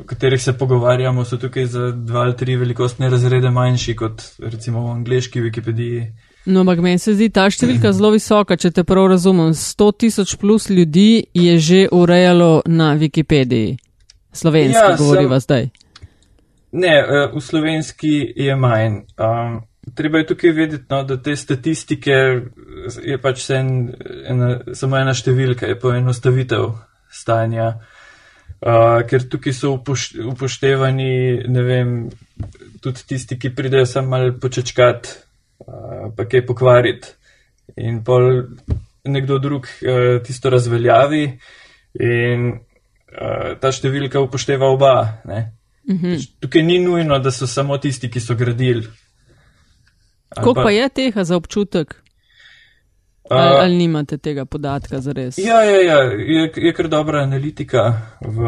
o 0.00 0.04
katerih 0.08 0.40
se 0.42 0.54
pogovarjamo, 0.58 1.24
so 1.24 1.38
tukaj 1.40 1.66
za 1.72 1.90
dva 1.92 2.26
ali 2.28 2.36
tri 2.36 2.56
velikostne 2.60 3.10
razrede 3.10 3.50
manjši 3.50 3.96
kot 3.96 4.24
recimo 4.44 4.86
v 4.86 4.98
angliški 5.00 5.42
Wikipediji. 5.44 6.04
No, 6.50 6.60
ampak 6.60 6.80
meni 6.82 6.98
se 6.98 7.14
zdi 7.14 7.28
ta 7.30 7.44
številka 7.46 7.92
zelo 7.94 8.10
visoka, 8.10 8.56
če 8.58 8.72
te 8.74 8.82
prav 8.86 9.06
razumem. 9.12 9.52
100 9.54 9.86
tisoč 10.02 10.34
plus 10.40 10.66
ljudi 10.70 11.30
je 11.30 11.54
že 11.62 11.84
urejalo 11.94 12.62
na 12.66 12.96
Wikipediji. 12.98 13.76
Slovenski 14.34 14.82
ja, 14.82 14.96
govoriva 14.98 15.38
sem... 15.38 15.46
zdaj. 15.46 15.70
Ne, 16.72 16.94
eh, 16.98 17.30
v 17.34 17.42
slovenski 17.42 18.12
je 18.36 18.56
manj. 18.58 19.04
Um, 19.14 19.62
treba 19.94 20.18
je 20.18 20.26
tukaj 20.26 20.52
vedeti, 20.58 20.84
no, 20.90 21.02
da 21.06 21.16
te 21.22 21.36
statistike 21.36 22.18
je 23.06 23.18
pač 23.22 23.46
en, 23.54 23.72
ena, 24.26 24.50
samo 24.74 24.98
ena 24.98 25.14
številka, 25.14 25.70
je 25.70 25.78
poenostavitev 25.78 26.68
stanja. 27.10 27.72
Uh, 28.60 29.00
ker 29.08 29.24
tukaj 29.30 29.54
so 29.56 29.72
upoštevani, 29.78 31.12
ne 31.48 31.62
vem, 31.64 31.96
tudi 32.84 33.06
tisti, 33.14 33.38
ki 33.40 33.54
pridejo 33.56 33.86
sem 33.88 34.10
mal 34.10 34.34
počečkat 34.36 35.14
pa 36.16 36.24
kaj 36.28 36.46
pokvariti. 36.46 37.08
In 37.76 38.02
pol 38.04 38.42
nekdo 39.04 39.38
drug 39.38 39.66
uh, 39.66 40.22
tisto 40.24 40.50
razveljavi, 40.50 41.24
in 42.00 42.50
uh, 42.50 43.54
ta 43.60 43.72
številka 43.72 44.20
upošteva 44.20 44.68
oba. 44.70 45.22
Mm 45.24 45.96
-hmm. 45.96 46.28
Tukaj 46.40 46.62
ni 46.62 46.78
nujno, 46.78 47.18
da 47.18 47.30
so 47.30 47.46
samo 47.46 47.78
tisti, 47.78 48.10
ki 48.10 48.20
so 48.20 48.34
gradili. 48.34 48.86
Koliko 50.34 50.54
pa, 50.54 50.62
pa 50.62 50.70
je 50.70 50.88
tega 50.88 51.24
za 51.24 51.36
občutek? 51.36 51.94
Ali, 53.30 53.56
ali 53.58 53.76
nimate 53.76 54.18
tega 54.18 54.44
podatka 54.44 55.00
za 55.00 55.12
res? 55.12 55.38
Ja, 55.38 55.62
ja, 55.62 55.82
ja 55.82 55.98
je, 56.02 56.52
je 56.56 56.72
kar 56.72 56.88
dobra 56.88 57.22
analitika 57.22 58.02
v 58.20 58.38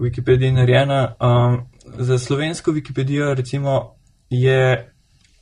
Wikipediji 0.00 0.52
narejena. 0.52 1.14
Um, 1.20 1.66
za 1.98 2.18
slovensko 2.18 2.72
Wikipedijo 2.72 3.34
recimo 3.34 3.96
je 4.30 4.92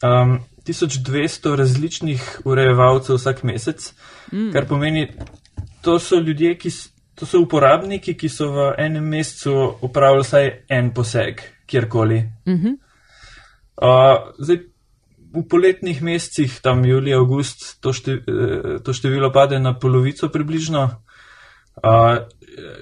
um, 0.02 0.38
1200 0.66 1.56
različnih 1.56 2.40
urejevalcev 2.44 3.16
vsak 3.16 3.42
mesec, 3.42 3.92
mm. 4.32 4.52
kar 4.52 4.66
pomeni, 4.68 5.08
to 5.82 5.98
so 5.98 6.20
ljudje, 6.20 6.54
ki 6.58 6.70
to 7.14 7.26
so 7.26 7.40
uporabniki, 7.40 8.16
ki 8.18 8.28
so 8.28 8.50
v 8.52 8.68
enem 8.78 9.04
mesecu 9.04 9.54
upravili 9.82 10.24
vsaj 10.24 10.50
en 10.68 10.90
poseg, 10.94 11.42
kjerkoli. 11.66 12.22
Mm 12.46 12.54
-hmm. 12.54 12.76
uh, 13.82 14.32
zdaj, 14.38 14.58
v 15.34 15.42
poletnih 15.50 16.02
mesecih, 16.02 16.60
tam 16.62 16.84
julij, 16.84 17.14
august, 17.14 17.80
to, 17.82 17.92
šte, 17.92 18.12
eh, 18.12 18.78
to 18.84 18.92
število 18.92 19.32
pade 19.32 19.58
na 19.58 19.74
polovico 19.74 20.28
približno. 20.28 21.02
Uh, 21.82 22.22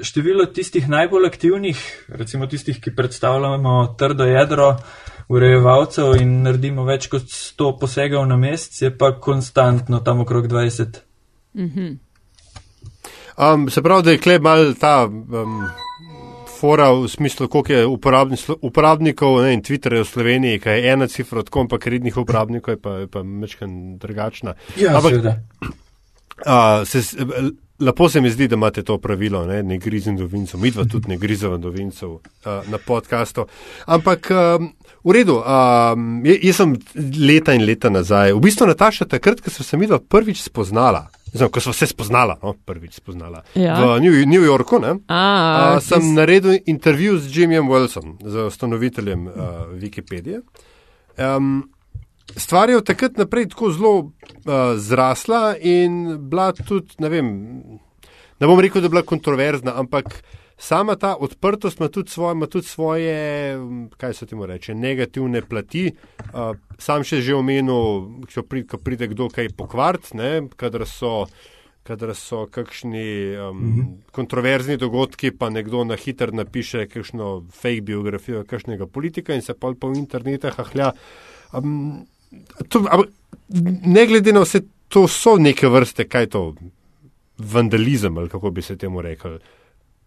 število 0.02 0.46
tistih 0.46 0.88
najbolj 0.88 1.26
aktivnih, 1.26 1.80
recimo 2.08 2.46
tistih, 2.46 2.80
ki 2.80 2.94
predstavljamo 2.96 3.94
trdo 3.98 4.24
jedro, 4.24 4.76
urejevalcev 5.32 6.16
in 6.20 6.40
naredimo 6.44 6.84
več 6.84 7.08
kot 7.12 7.28
100 7.30 7.70
posegov 7.80 8.26
na 8.28 8.36
mesec, 8.36 8.82
je 8.82 8.90
pa 8.98 9.12
konstantno 9.20 10.02
tam 10.04 10.20
okrog 10.20 10.48
20. 10.50 11.00
Mm 11.54 11.68
-hmm. 11.68 11.96
um, 13.54 13.70
se 13.70 13.82
pravi, 13.82 14.02
da 14.02 14.10
je 14.10 14.18
kleb 14.18 14.42
mal 14.42 14.74
ta 14.74 15.06
um, 15.06 15.68
fora 16.60 16.92
v 16.92 17.08
smislu, 17.08 17.48
koliko 17.48 17.72
je 17.72 17.86
uporabni, 17.86 18.36
uporabnikov 18.60 19.42
ne, 19.42 19.54
in 19.54 19.62
Twitterja 19.62 20.00
v 20.00 20.04
Sloveniji, 20.04 20.58
kaj 20.58 20.78
je 20.78 20.92
ena 20.92 21.06
cifra, 21.06 21.42
tako 21.42 21.66
pa 21.68 21.78
krednih 21.78 22.16
uporabnikov 22.16 22.74
je 22.74 22.80
pa, 22.80 22.90
je 22.90 23.06
pa 23.06 23.22
mečken 23.22 23.98
drugačna. 23.98 24.54
Ja, 24.76 24.96
Ampak, 24.96 25.10
seveda. 25.10 25.36
Uh, 26.46 26.86
se, 26.86 27.02
lepo 27.82 28.08
se 28.08 28.20
mi 28.20 28.30
zdi, 28.30 28.48
da 28.48 28.56
imate 28.56 28.82
to 28.82 28.98
pravilo, 28.98 29.44
ne, 29.46 29.62
ne 29.62 29.78
grizim 29.78 30.16
dovincev, 30.16 30.60
mi 30.60 30.70
dva 30.70 30.84
tudi 30.84 31.10
ne 31.10 31.16
grizava 31.18 31.56
dovincev 31.56 32.10
uh, 32.10 32.20
na 32.70 32.78
podkastu. 32.78 33.46
Ampak 33.86 34.30
um, 34.30 34.70
v 35.04 35.16
redu, 35.16 35.40
um, 35.40 36.22
jaz 36.24 36.62
sem 36.62 36.76
leta 37.18 37.56
in 37.58 37.66
leta 37.66 37.90
nazaj, 37.90 38.32
v 38.36 38.44
bistvu 38.44 38.70
Nataša, 38.70 39.08
takrat, 39.16 39.42
ko 39.42 39.50
sem 39.50 39.66
se 39.66 39.80
mi 39.80 39.90
dva 39.90 39.98
prvič 39.98 40.44
spoznala. 40.46 41.08
Znam, 41.32 41.48
ko 41.48 41.60
smo 41.64 41.72
se 41.72 41.86
spoznala, 41.88 42.36
no, 42.42 42.52
prvič 42.52 42.98
spoznala 43.00 43.40
ja. 43.56 43.78
v 43.80 44.00
New, 44.04 44.26
New 44.28 44.44
Yorku, 44.44 44.78
ne, 44.78 44.98
A, 45.08 45.20
uh, 45.76 45.82
sem 45.82 46.04
tis... 46.04 46.16
naredil 46.16 46.58
intervju 46.66 47.18
z 47.18 47.36
Jimmyjem 47.36 47.70
Wilsonom, 47.72 48.18
z 48.20 48.48
ustanoviteljem 48.52 49.26
uh, 49.26 49.34
Wikipedije. 49.72 50.42
Um, 51.16 51.70
stvar 52.36 52.70
je 52.70 52.76
od 52.76 52.86
takrat 52.86 53.16
naprej 53.16 53.48
tako 53.48 53.70
zelo 53.70 53.96
uh, 53.98 54.12
zrasla 54.76 55.56
in 55.60 56.18
bila 56.28 56.52
tudi, 56.52 56.94
ne 56.98 57.08
vem, 57.08 57.28
ne 58.40 58.46
bom 58.46 58.60
rekel, 58.60 58.80
da 58.80 58.86
je 58.86 58.94
bila 58.96 59.02
kontroverzna, 59.02 59.74
ampak 59.76 60.22
sama 60.56 60.96
ta 60.96 61.16
odprtost 61.16 61.80
ima 61.80 61.88
tudi 61.88 62.10
svoje, 62.10 62.32
ima 62.32 62.46
tudi 62.46 62.66
svoje 62.66 63.56
kaj 63.96 64.14
se 64.14 64.26
temu 64.26 64.46
reče, 64.46 64.74
negativne 64.74 65.42
plati. 65.42 65.92
Uh, 66.32 66.56
sam 66.78 67.04
še 67.04 67.20
že 67.20 67.34
omenil, 67.34 68.22
ko 68.68 68.78
pride 68.78 69.08
kdo 69.10 69.28
kaj 69.28 69.54
pokvart, 69.56 70.14
ne, 70.14 70.48
kadar 70.56 70.86
so. 70.86 71.26
Kadar 71.82 72.12
so 72.14 72.44
kakšni 72.46 73.34
um, 73.34 73.56
mm 73.58 73.72
-hmm. 73.74 74.12
kontroverzni 74.12 74.76
dogodki, 74.76 75.30
pa 75.30 75.50
nekdo 75.50 75.84
na 75.84 75.96
hiter 75.96 76.32
napiše 76.34 76.86
kakšno 76.86 77.42
fake 77.50 77.80
biografijo 77.80 78.44
kakšnega 78.44 78.86
politika 78.86 79.34
in 79.34 79.42
se 79.42 79.54
pol 79.54 79.74
po 79.74 79.88
internetu 79.88 80.50
hahlja. 80.56 80.92
Um, 81.52 82.06
to, 82.68 82.84
ne 83.84 84.06
glede 84.06 84.32
na 84.32 84.40
vse, 84.40 84.62
to 84.88 85.06
so 85.08 85.36
neke 85.36 85.68
vrste, 85.68 86.08
kaj 86.08 86.26
to 86.32 86.54
vandalizem 87.38 88.18
ali 88.18 88.28
kako 88.28 88.50
bi 88.50 88.62
se 88.62 88.76
temu 88.78 89.02
rekel. 89.02 89.38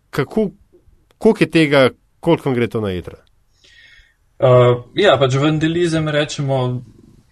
Kako, 0.10 0.50
koliko 1.18 1.44
je 1.44 1.52
tega, 1.52 1.90
koliko 2.20 2.54
gre 2.54 2.68
to 2.68 2.82
na 2.82 2.90
jedra? 2.90 3.18
Uh, 4.40 4.84
ja, 4.96 5.18
pač 5.20 5.36
vandalizem 5.40 6.08
rečemo 6.12 6.82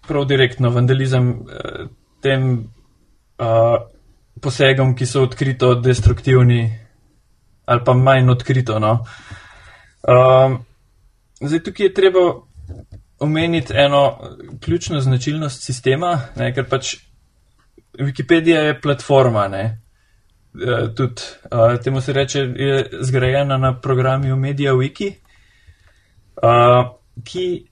prav 0.08 0.24
direktno, 0.24 0.70
vandalizem 0.70 1.30
uh, 1.30 1.88
tem 2.24 2.54
uh, 3.38 3.76
posegom, 4.40 4.94
ki 4.96 5.06
so 5.06 5.24
odkrito 5.24 5.74
destruktivni 5.74 6.62
ali 7.64 7.80
pa 7.84 7.94
manj 7.94 8.30
odkrito. 8.30 8.78
No. 8.78 8.98
Uh, 10.04 10.58
zdaj 11.40 11.62
tukaj 11.64 11.86
je 11.86 11.94
treba 11.94 12.24
omeniti 13.18 13.72
eno 13.76 14.18
ključno 14.60 15.00
značilnost 15.00 15.62
sistema, 15.62 16.20
ne, 16.36 16.54
ker 16.54 16.68
pač 16.68 16.96
Wikipedija 17.98 18.58
je 18.58 18.80
platforma, 18.80 19.48
ne, 19.48 19.82
e, 20.54 20.94
tudi 20.94 21.22
uh, 21.44 21.82
temu 21.82 22.00
se 22.00 22.12
reče, 22.12 22.40
je 22.40 22.88
zgrajena 23.00 23.58
na 23.58 23.80
programu 23.80 24.36
MediaWiki, 24.36 25.12
uh, 26.42 26.90
ki 27.24 27.66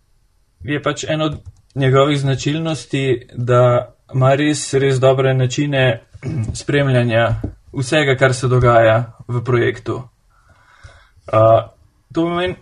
je 0.64 0.82
pač 0.82 1.04
eno 1.08 1.24
od 1.24 1.40
njegovih 1.74 2.20
značilnosti, 2.20 3.28
da 3.34 3.94
ima 4.14 4.34
res, 4.34 4.74
res 4.74 5.00
dobre 5.00 5.34
načine 5.34 6.02
spremljanja 6.62 7.34
vsega, 7.72 8.16
kar 8.16 8.34
se 8.34 8.48
dogaja 8.48 9.12
v 9.28 9.44
projektu. 9.44 10.02
Uh, 11.32 11.70
to 12.14 12.22
pomeni, 12.22 12.56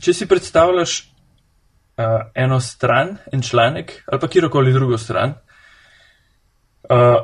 če 0.00 0.14
si 0.14 0.26
predstavljaš 0.28 0.98
uh, 1.00 2.04
eno 2.34 2.60
stran, 2.60 3.16
en 3.32 3.42
članek 3.42 4.02
ali 4.06 4.20
pa 4.20 4.28
kjerkoli 4.28 4.72
drugo 4.72 4.98
stran, 4.98 5.34
uh, 6.90 7.16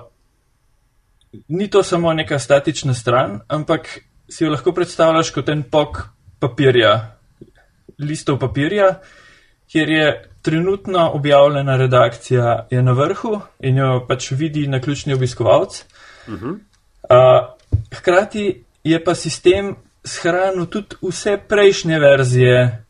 ni 1.49 1.71
to 1.71 1.83
samo 1.83 2.13
neka 2.13 2.39
statična 2.39 2.95
stran, 2.95 3.41
ampak 3.49 3.99
si 4.29 4.45
jo 4.45 4.51
lahko 4.51 4.73
predstavljaš 4.73 5.31
kot 5.31 5.49
en 5.49 5.63
pok 5.63 6.03
papirja, 6.41 7.17
listov 7.99 8.39
papirja, 8.39 8.95
kjer 9.71 9.91
je 9.91 10.07
trenutno 10.43 11.11
objavljena 11.15 11.77
redakcija 11.77 12.67
na 12.71 12.93
vrhu 12.93 13.41
in 13.61 13.77
jo 13.79 14.07
pač 14.09 14.31
vidi 14.31 14.67
na 14.69 14.81
ključni 14.81 15.15
obiskovalec. 15.15 15.85
Uh 16.29 16.35
-huh. 16.35 16.59
uh, 17.11 17.55
hkrati 17.95 18.65
je 18.85 19.05
pa 19.05 19.15
sistem 19.15 19.77
shranil 20.04 20.66
tudi 20.66 20.97
vse 21.02 21.37
prejšnje 21.49 21.99
verzije, 21.99 22.85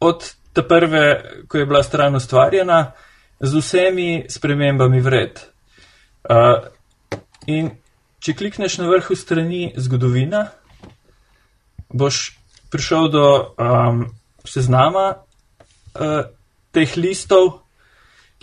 od 0.00 0.34
te 0.52 0.62
prve, 0.62 1.04
ko 1.48 1.58
je 1.58 1.66
bila 1.66 1.82
stran 1.82 2.14
ustvarjena, 2.14 2.92
z 3.40 3.54
vsemi 3.58 4.24
spremembami 4.28 5.00
vred. 5.00 5.40
Uh, 6.24 6.68
in 7.46 7.70
če 8.22 8.36
klikneš 8.38 8.78
na 8.80 8.88
vrhu 8.88 9.16
strani 9.16 9.72
zgodovina, 9.76 10.46
boš 11.92 12.38
prišel 12.72 13.10
do 13.12 13.26
um, 13.58 14.06
seznama 14.46 15.06
uh, 15.14 16.22
teh 16.72 16.96
listov, 16.96 17.63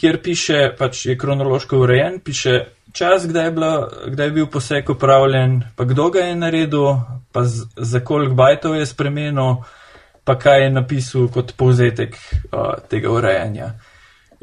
kjer 0.01 0.17
piše, 0.23 0.59
pač 0.77 1.05
je 1.05 1.17
kronološko 1.17 1.77
urejen, 1.85 2.19
piše 2.25 2.65
čas, 2.93 3.27
kdaj 3.27 3.45
je, 3.45 3.51
bila, 3.51 3.89
kdaj 4.07 4.27
je 4.27 4.31
bil 4.31 4.47
poseg 4.49 4.89
upravljen, 4.89 5.61
pa 5.75 5.85
kdo 5.85 6.09
ga 6.09 6.25
je 6.25 6.35
naredil, 6.35 6.87
pa 7.31 7.45
z, 7.45 7.69
za 7.77 7.99
koliko 7.99 8.35
bajtov 8.35 8.75
je 8.75 8.85
spremenil, 8.85 9.61
pa 10.23 10.37
kaj 10.39 10.63
je 10.63 10.73
napisal 10.73 11.29
kot 11.33 11.53
povzetek 11.57 12.17
uh, 12.17 12.81
tega 12.89 13.11
urejanja. 13.13 13.71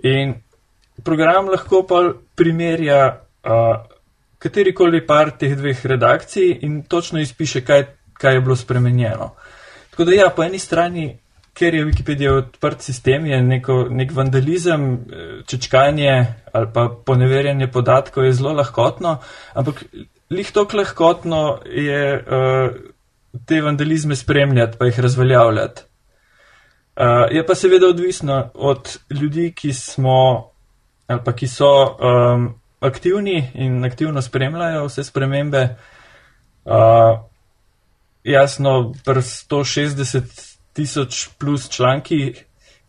In 0.06 0.34
program 1.04 1.50
lahko 1.50 1.82
pa 1.86 2.02
primerja 2.38 3.02
uh, 3.10 3.76
katerikoli 4.38 5.06
par 5.06 5.34
teh 5.38 5.56
dveh 5.58 5.86
redakcij 5.86 6.58
in 6.62 6.82
točno 6.82 7.20
izpiše, 7.20 7.64
kaj, 7.66 7.86
kaj 8.12 8.34
je 8.34 8.40
bilo 8.40 8.56
spremenjeno. 8.56 9.34
Tako 9.90 10.04
da 10.04 10.14
ja, 10.14 10.30
po 10.30 10.44
eni 10.44 10.58
strani 10.58 11.18
ker 11.58 11.74
je 11.74 11.84
Wikipedija 11.84 12.32
odprt 12.38 12.82
sistem, 12.82 13.26
je 13.26 13.40
neko, 13.42 13.86
nek 13.90 14.12
vandalizem, 14.14 14.92
eh, 14.92 15.42
čečkanje 15.46 16.26
ali 16.52 16.66
pa 16.74 16.88
poneverjanje 17.06 17.66
podatkov 17.70 18.24
je 18.24 18.32
zelo 18.32 18.52
lahkotno, 18.52 19.18
ampak 19.54 19.84
lih 20.30 20.52
tok 20.52 20.72
lahkotno 20.72 21.60
je 21.64 22.16
uh, 22.18 22.72
te 23.46 23.60
vandalizme 23.62 24.16
spremljati 24.16 24.78
pa 24.78 24.86
jih 24.86 25.00
razveljavljati. 25.00 25.82
Uh, 26.96 27.04
je 27.30 27.46
pa 27.46 27.54
seveda 27.54 27.86
odvisno 27.86 28.50
od 28.54 28.98
ljudi, 29.10 29.52
ki 29.56 29.72
smo 29.72 30.50
ali 31.06 31.20
pa 31.24 31.32
ki 31.32 31.46
so 31.48 31.68
um, 31.68 32.54
aktivni 32.80 33.50
in 33.54 33.84
aktivno 33.84 34.22
spremljajo 34.22 34.84
vse 34.86 35.04
spremembe. 35.04 35.76
Uh, 36.64 37.20
jasno, 38.24 38.94
pri 39.04 39.20
160 39.20 40.57
tisoč 40.72 41.28
plus 41.38 41.68
članki, 41.70 42.34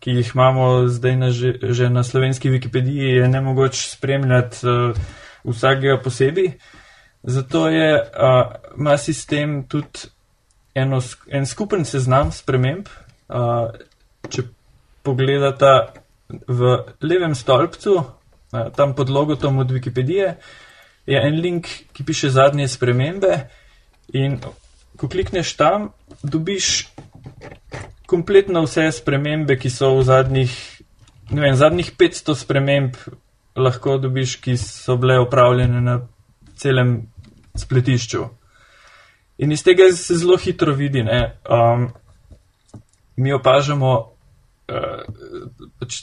ki 0.00 0.10
jih 0.10 0.30
imamo 0.34 0.88
zdaj 0.88 1.16
na, 1.16 1.30
že, 1.30 1.54
že 1.62 1.90
na 1.90 2.04
slovenski 2.04 2.50
Wikipediji, 2.50 3.20
je 3.20 3.28
ne 3.28 3.40
mogoče 3.40 3.90
spremljati 3.90 4.66
uh, 4.66 4.96
vsakega 5.44 5.98
posebej. 6.04 6.52
Zato 7.22 7.68
je, 7.68 7.92
uh, 7.94 8.52
ima 8.78 8.96
sistem 8.98 9.62
tudi 9.68 10.08
eno, 10.74 11.00
en 11.28 11.46
skupen 11.46 11.84
seznam 11.84 12.32
sprememb. 12.32 12.88
Uh, 13.28 13.68
če 14.30 14.46
pogledate 15.02 15.74
v 16.48 16.78
levem 17.04 17.34
stolpcu, 17.34 17.98
uh, 18.00 18.72
tam 18.76 18.94
pod 18.96 19.10
logotom 19.10 19.58
od 19.58 19.70
Wikipedije, 19.70 20.34
je 21.06 21.20
en 21.26 21.40
link, 21.40 21.68
ki 21.92 22.04
piše 22.04 22.30
zadnje 22.30 22.68
spremembe. 22.68 23.50
In 24.16 24.40
ko 24.96 25.08
klikneš 25.08 25.54
tam, 25.56 25.90
dobiš 26.22 26.88
kompletno 28.10 28.64
vse 28.66 28.90
spremembe, 28.92 29.56
ki 29.58 29.70
so 29.70 29.94
v 29.98 30.04
zadnjih, 30.08 30.54
ne 31.30 31.44
vem, 31.44 31.56
zadnjih 31.56 31.92
500 31.98 32.34
sprememb 32.34 32.98
lahko 33.56 33.98
dobiš, 34.02 34.36
ki 34.42 34.56
so 34.58 34.96
bile 35.00 35.20
upravljene 35.22 35.80
na 35.80 36.00
celem 36.58 36.96
spletišču. 37.58 38.26
In 39.40 39.52
iz 39.52 39.62
tega 39.64 39.88
se 39.96 40.18
zelo 40.20 40.36
hitro 40.36 40.74
vidi, 40.76 41.02
ne. 41.02 41.20
Um, 41.48 41.88
mi 43.16 43.32
opažamo, 43.32 43.92
uh, 44.68 45.62
pač 45.80 46.02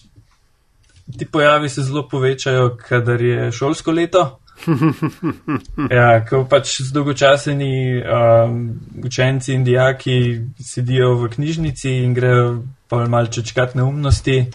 ti 1.17 1.27
pojavi 1.31 1.69
se 1.69 1.83
zelo 1.83 2.07
povečajo, 2.09 2.75
kadar 2.81 3.21
je 3.21 3.51
šolsko 3.51 3.91
leto. 3.91 4.39
ja, 5.97 6.25
ko 6.25 6.43
pač 6.49 6.81
zdolgočaseni 6.89 8.01
um, 8.01 8.61
učenci 9.05 9.53
in 9.53 9.63
dijaki 9.63 10.41
sedijo 10.59 11.13
v 11.21 11.29
knjižnici 11.35 11.91
in 12.03 12.13
grejo 12.13 12.63
pa 12.87 13.05
malo 13.07 13.27
čečkat 13.27 13.75
neumnosti. 13.75 14.47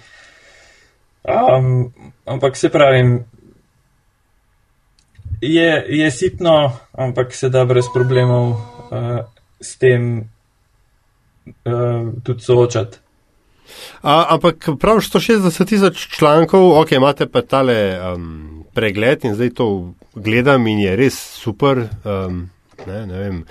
Um, 1.22 1.92
ampak 2.26 2.56
se 2.56 2.68
pravim, 2.68 3.24
je, 5.40 5.84
je 5.88 6.10
sitno, 6.10 6.72
ampak 6.92 7.34
se 7.34 7.48
da 7.48 7.64
brez 7.64 7.86
problemov 7.94 8.50
uh, 8.50 8.58
s 9.60 9.78
tem 9.78 10.18
uh, 11.64 12.12
tudi 12.22 12.40
soočati. 12.40 12.98
A, 14.02 14.34
ampak 14.34 14.68
prav 14.80 14.98
160 15.00 15.68
tisoč 15.68 16.06
člankov, 16.16 16.80
ok, 16.80 16.92
imate 16.92 17.26
pa 17.26 17.42
tale 17.42 17.98
um, 18.14 18.51
pregled 18.74 19.24
in 19.24 19.36
zdaj 19.36 19.52
to 19.58 19.68
gledam 20.14 20.66
in 20.66 20.82
je 20.82 20.96
res 20.96 21.18
super. 21.42 21.86
Um, 22.04 22.48
ne, 22.86 23.04
ne 23.06 23.18
vem, 23.18 23.44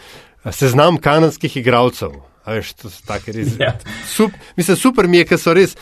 seznam 0.51 0.99
kanadskih 1.01 1.57
igralcev. 1.61 2.17
Veš, 2.45 2.73
to 2.73 2.89
so 2.89 3.05
take 3.05 3.33
res. 3.35 3.53
Ja. 3.59 3.75
Sup, 4.09 4.33
mislim, 4.57 4.77
super 4.77 5.07
mi 5.07 5.21
je, 5.21 5.27
ker 5.29 5.39
so 5.39 5.53
res. 5.53 5.75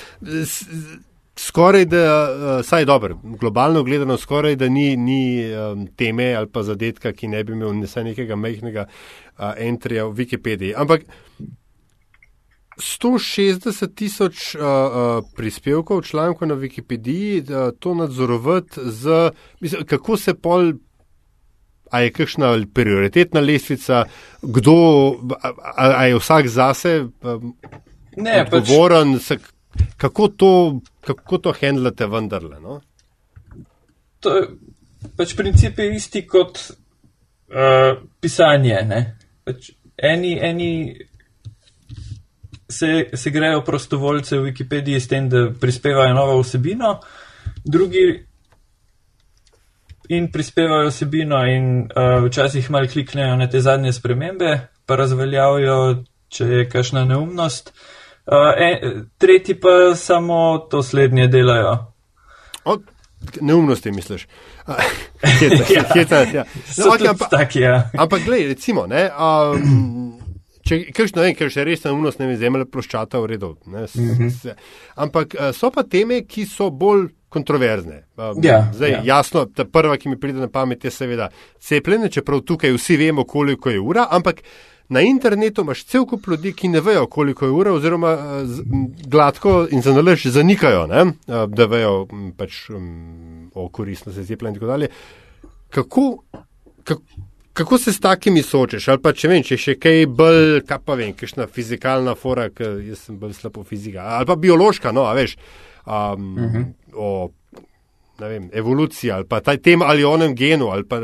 Skoraj 1.40 1.86
da, 1.88 2.02
uh, 2.04 2.50
saj 2.68 2.84
dobro, 2.86 3.16
globalno 3.40 3.86
gledano, 3.88 4.18
skoraj 4.20 4.58
da 4.60 4.68
ni, 4.68 4.98
ni 5.00 5.22
um, 5.56 5.86
teme 5.96 6.34
ali 6.36 6.52
pa 6.52 6.66
zadetka, 6.68 7.14
ki 7.16 7.32
ne 7.32 7.46
bi 7.48 7.56
imel 7.56 7.80
nekega 7.80 8.36
majhnega 8.36 8.86
uh, 8.90 9.54
entrija 9.56 10.10
v 10.10 10.18
Wikipediji. 10.20 10.74
Ampak 10.76 11.08
160 12.80 13.96
tisoč 13.96 14.56
uh, 14.56 14.62
uh, 14.62 15.24
prispevkov, 15.36 16.02
člankov 16.02 16.48
na 16.48 16.56
Wikipediji, 16.56 17.42
da 17.42 17.72
to 17.72 17.94
nadzorovati 17.94 18.82
z, 18.84 19.32
mislim, 19.60 19.86
kako 19.86 20.18
se 20.18 20.34
pol, 20.34 20.74
a 21.92 22.00
je 22.00 22.12
kakšna 22.12 22.66
prioritetna 22.74 23.40
lestvica, 23.40 24.06
kdo, 24.42 24.76
a, 25.42 25.52
a 25.76 26.06
je 26.06 26.18
vsak 26.20 26.48
zase 26.48 27.06
um, 27.22 27.56
ne, 28.18 28.46
odgovoren, 28.52 29.14
pač, 29.14 29.24
se, 29.24 29.38
kako 29.98 30.28
to, 30.28 30.80
kako 31.02 31.38
to 31.38 31.54
handlate 31.62 32.08
vendarle. 32.08 32.60
No? 32.60 32.82
To 34.20 34.36
je 34.38 34.48
pač 35.18 35.36
princip 35.38 35.80
je 35.80 35.88
isti 35.96 36.24
kot 36.28 36.60
uh, 36.70 38.00
pisanje. 38.22 38.80
Pač 39.48 39.72
eni, 39.96 40.36
eni 40.42 40.72
se, 42.70 43.10
se 43.14 43.30
grejo 43.30 43.62
prostovoljce 43.62 44.38
v 44.38 44.52
Wikipediji 44.52 45.00
s 45.00 45.08
tem, 45.08 45.30
da 45.30 45.50
prispevajo 45.62 46.14
novo 46.14 46.40
vsebino, 46.42 47.00
drugi 47.66 48.26
in 50.10 50.32
prispevajo 50.32 50.90
vsebino 50.90 51.46
in 51.46 51.82
uh, 51.82 52.26
včasih 52.26 52.72
malo 52.72 52.88
kliknejo 52.88 53.36
na 53.36 53.50
te 53.50 53.62
zadnje 53.62 53.94
spremembe, 53.94 54.60
pa 54.86 54.96
razveljavijo, 54.96 56.04
če 56.30 56.46
je 56.46 56.70
kakšna 56.70 57.06
neumnost. 57.06 57.74
Uh, 58.26 58.54
en, 58.58 59.06
tretji 59.18 59.56
pa 59.60 59.96
samo 59.96 60.58
to 60.58 60.84
slednje 60.84 61.28
delajo. 61.28 61.94
O, 62.66 62.78
neumnosti 63.42 63.92
misliš? 63.92 64.28
Heta, 65.22 65.64
heta, 65.64 65.94
heta, 65.94 66.20
ja. 66.34 66.44
no, 66.78 66.86
okay, 66.94 67.10
ampak, 67.10 67.30
tak, 67.30 67.56
ja. 67.56 67.90
ampak 67.98 68.22
gledaj, 68.26 68.48
recimo, 68.48 68.88
ne, 68.88 69.10
um, 69.10 70.19
Če 70.70 70.80
kakšno 70.94 71.24
je, 71.26 71.36
ker 71.38 71.50
še 71.54 71.66
res 71.66 71.82
na 71.86 71.94
umnost 71.96 72.20
ne 72.22 72.28
vem, 72.30 72.38
zemlja 72.38 72.68
ploščata 72.70 73.22
v 73.24 73.32
redu. 73.34 73.56
Ne, 73.66 73.88
s, 73.88 73.96
mm 73.98 74.12
-hmm. 74.18 74.30
s, 74.30 74.56
ampak 74.96 75.36
eh, 75.36 75.54
so 75.54 75.72
pa 75.74 75.84
teme, 75.84 76.22
ki 76.22 76.46
so 76.46 76.70
bolj 76.70 77.10
kontroverzne. 77.30 78.04
Ja, 78.42 78.72
zdaj, 78.74 78.92
ja. 78.92 79.02
jasno, 79.06 79.46
ta 79.46 79.66
prva, 79.66 79.98
ki 79.98 80.10
mi 80.10 80.18
pride 80.20 80.40
na 80.40 80.48
pamet, 80.48 80.84
je 80.84 80.92
seveda 80.92 81.30
cepljenje, 81.60 82.10
čeprav 82.10 82.42
tukaj 82.42 82.74
vsi 82.74 82.98
vemo, 82.98 83.24
koliko 83.24 83.70
je 83.70 83.80
ura, 83.80 84.08
ampak 84.10 84.42
na 84.90 85.02
internetu 85.02 85.62
imaš 85.62 85.86
cel 85.86 86.06
kup 86.06 86.28
ljudi, 86.28 86.54
ki 86.54 86.68
ne 86.68 86.82
vejo, 86.82 87.06
koliko 87.08 87.46
je 87.46 87.52
ura, 87.52 87.74
oziroma 87.74 88.18
m, 88.42 88.88
gladko 89.08 89.68
in 89.72 89.82
za 89.82 89.94
nalaž 89.94 90.26
zanikajo, 90.26 90.88
ne, 90.88 91.04
uh, 91.06 91.46
da 91.54 91.66
vejo 91.66 92.08
pač, 92.38 92.64
o 93.54 93.70
koristnosti 93.70 94.26
cepljenja 94.26 94.56
in 94.56 94.60
tako 94.60 94.72
dalje. 94.72 94.90
Kako, 95.70 96.06
kako, 96.84 97.02
kako 97.60 97.78
se 97.78 97.94
s 97.94 98.00
takimi 98.00 98.42
soočeš? 98.44 98.88
Ali 98.88 99.02
pa 99.04 99.12
če 99.14 99.28
vem, 99.28 99.42
če 99.44 99.58
še 99.60 99.74
kaj 99.76 100.06
bolj, 100.16 100.62
kaj 100.68 100.80
pa 100.88 100.96
vem, 100.96 101.12
kakšna 101.18 101.50
fizikalna 101.52 102.14
fora, 102.16 102.48
ker 102.56 102.78
jaz 102.88 103.02
sem 103.10 103.18
bolj 103.20 103.34
slabo 103.36 103.66
fizika, 103.68 104.06
ali 104.16 104.28
pa 104.30 104.38
biološka, 104.40 104.94
no, 104.96 105.04
a 105.10 105.12
veš, 105.18 105.36
um, 105.84 106.30
uh 106.38 106.54
-huh. 106.54 106.66
o 106.96 107.10
vem, 108.20 108.50
evoluciji 108.54 109.12
ali 109.12 109.28
pa 109.28 109.42
taj 109.42 109.58
tem 109.58 109.82
ali 109.82 110.04
onem 110.04 110.36
genu 110.36 110.70
ali 110.72 110.88
pa. 110.88 111.02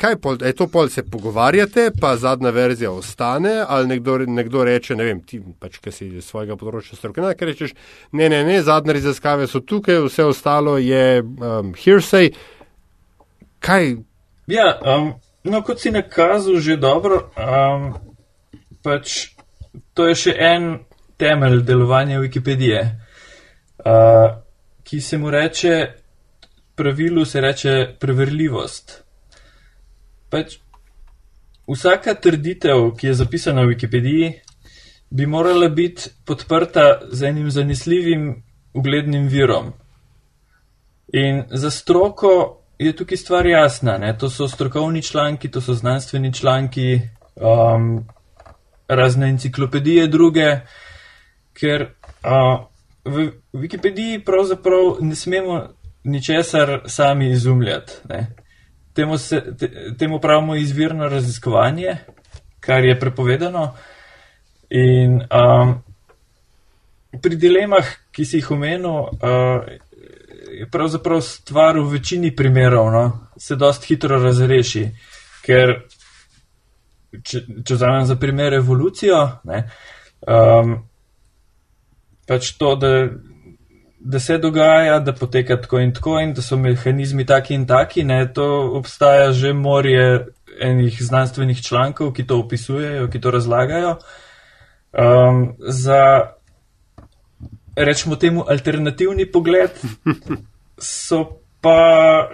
Kaj 0.00 0.16
pol, 0.16 0.38
je 0.40 0.52
to 0.56 0.66
pol 0.66 0.88
se 0.88 1.02
pogovarjate, 1.02 1.90
pa 2.00 2.16
zadnja 2.16 2.50
verzija 2.50 2.90
ostane, 2.90 3.64
ali 3.68 3.88
nekdo, 3.88 4.18
nekdo 4.18 4.64
reče, 4.64 4.96
ne 4.96 5.04
vem, 5.04 5.20
ti 5.20 5.42
pač, 5.60 5.76
ki 5.78 5.92
si 5.92 6.06
iz 6.06 6.24
svojega 6.24 6.56
področja 6.56 6.96
strokovnjak, 6.96 7.42
rečeš, 7.42 7.74
ne, 8.12 8.28
ne, 8.32 8.38
ne, 8.44 8.62
zadnje 8.62 8.96
raziskave 8.96 9.46
so 9.46 9.60
tukaj, 9.60 10.00
vse 10.06 10.24
ostalo 10.24 10.78
je 10.78 11.20
um, 11.20 11.74
hearsay. 11.76 12.32
Kaj, 13.60 13.92
Ja, 14.50 14.80
um, 14.82 15.12
no, 15.44 15.62
kot 15.62 15.78
si 15.78 15.92
nakazal, 15.94 16.58
že 16.58 16.74
dobro. 16.74 17.30
Um, 17.38 17.94
pač 18.82 19.30
to 19.94 20.08
je 20.10 20.16
še 20.18 20.32
en 20.34 20.64
temelj 21.20 21.62
delovanja 21.62 22.18
Wikipedije, 22.18 22.80
uh, 23.86 24.42
ki 24.82 24.98
se 25.00 25.18
mu 25.22 25.30
reče, 25.30 25.74
pravilu 26.74 27.22
se 27.24 27.40
reče 27.40 27.74
preverljivost. 28.02 28.96
Pač 30.34 30.58
vsaka 31.70 32.16
trditev, 32.18 32.90
ki 32.98 33.12
je 33.12 33.18
zapisana 33.22 33.62
v 33.62 33.76
Wikipediji, 33.76 34.32
bi 35.14 35.30
morala 35.30 35.68
biti 35.70 36.10
podprta 36.26 37.06
z 37.06 37.30
enim 37.30 37.50
zanesljivim, 37.54 38.32
uglednim 38.74 39.30
virom. 39.30 39.72
In 41.14 41.44
za 41.50 41.70
stroko 41.70 42.59
je 42.80 42.96
tukaj 42.96 43.16
stvar 43.16 43.46
jasna. 43.46 43.98
Ne? 43.98 44.18
To 44.18 44.30
so 44.30 44.48
strokovni 44.48 45.02
članki, 45.02 45.50
to 45.50 45.60
so 45.60 45.74
znanstveni 45.74 46.32
članki, 46.32 47.00
um, 47.36 48.06
razne 48.88 49.28
enciklopedije, 49.28 50.06
druge, 50.06 50.60
ker 51.52 51.82
uh, 51.82 52.64
v 53.04 53.30
Wikipediji 53.52 54.24
pravzaprav 54.24 54.96
ne 55.00 55.14
smemo 55.14 55.68
ničesar 56.04 56.80
sami 56.86 57.30
izumljati. 57.30 57.92
Ne? 58.08 58.26
Temu, 58.94 59.18
se, 59.18 59.42
te, 59.58 59.70
temu 59.98 60.20
pravimo 60.20 60.56
izvirno 60.56 61.08
raziskovanje, 61.08 61.96
kar 62.60 62.84
je 62.84 63.00
prepovedano. 63.00 63.74
In 64.70 65.20
um, 65.20 65.82
pri 67.22 67.36
dilemah, 67.36 67.86
ki 68.12 68.24
si 68.24 68.36
jih 68.36 68.50
omenil, 68.50 68.90
uh, 68.90 69.68
je 70.60 70.66
pravzaprav 70.70 71.20
stvar 71.24 71.78
v 71.78 71.86
večini 71.88 72.34
primerov, 72.36 72.90
no, 72.92 73.04
se 73.40 73.56
dost 73.56 73.86
hitro 73.88 74.18
razreši, 74.20 74.82
ker 75.46 75.72
če, 77.24 77.40
če 77.64 77.76
vzamem 77.78 78.04
za 78.10 78.16
primer 78.20 78.58
evolucijo, 78.58 79.22
ne, 79.48 79.62
um, 80.28 80.74
pač 82.28 82.50
to, 82.60 82.74
da, 82.76 82.90
da 84.00 84.20
se 84.20 84.36
dogaja, 84.42 84.98
da 85.00 85.14
poteka 85.16 85.56
tako 85.62 85.80
in 85.80 85.94
tako 85.96 86.18
in 86.20 86.34
da 86.36 86.44
so 86.44 86.60
mehanizmi 86.60 87.24
taki 87.26 87.56
in 87.56 87.64
taki, 87.66 88.04
ne, 88.04 88.20
to 88.28 88.50
obstaja 88.76 89.32
že 89.32 89.54
morje 89.56 90.26
enih 90.60 90.98
znanstvenih 91.00 91.62
člankov, 91.64 92.12
ki 92.12 92.26
to 92.28 92.36
opisujejo, 92.42 93.08
ki 93.08 93.20
to 93.20 93.32
razlagajo. 93.32 93.96
Um, 94.92 95.54
za, 95.72 96.02
rečemo 97.76 98.20
temu, 98.20 98.44
alternativni 98.44 99.24
pogled 99.32 99.80
so 100.80 101.40
pa 101.60 102.28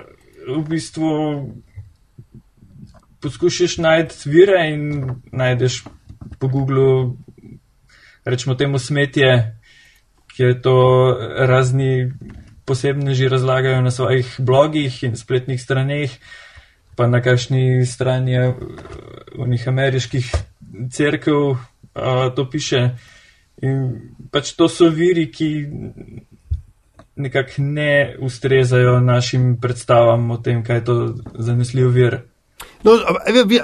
v 0.47 0.63
bistvu 0.69 1.11
poskušaš 3.21 3.79
najti 3.79 4.31
vire 4.31 4.61
in 4.71 5.11
najdeš 5.33 5.85
po 6.39 6.49
Googlu, 6.49 7.17
rečemo 8.25 8.55
temu 8.55 8.79
smetje, 8.79 9.57
ki 10.37 10.43
je 10.43 10.63
to 10.63 10.79
razni 11.39 12.13
posebneži 12.65 13.29
razlagajo 13.29 13.81
na 13.83 13.91
svojih 13.91 14.37
blogih 14.39 15.03
in 15.03 15.17
spletnih 15.17 15.63
straneh, 15.63 16.11
pa 16.97 17.07
na 17.07 17.23
kakšni 17.23 17.87
strani 17.87 18.33
je 18.33 18.55
unih 19.39 19.69
ameriških 19.69 20.31
crkv 20.91 21.57
to 22.37 22.51
piše. 22.51 22.91
In 23.63 24.01
pač 24.31 24.53
to 24.53 24.69
so 24.69 24.91
viri, 24.91 25.31
ki 25.33 25.67
nekako 27.17 27.53
ne 27.59 28.17
ustrezajo 28.21 29.01
našim 29.01 29.57
predstavam 29.61 30.31
o 30.31 30.37
tem, 30.37 30.65
kaj 30.65 30.77
je 30.77 30.85
to 30.85 31.15
zanesljiv 31.35 31.89
vir. 31.89 32.19
No, 32.85 32.93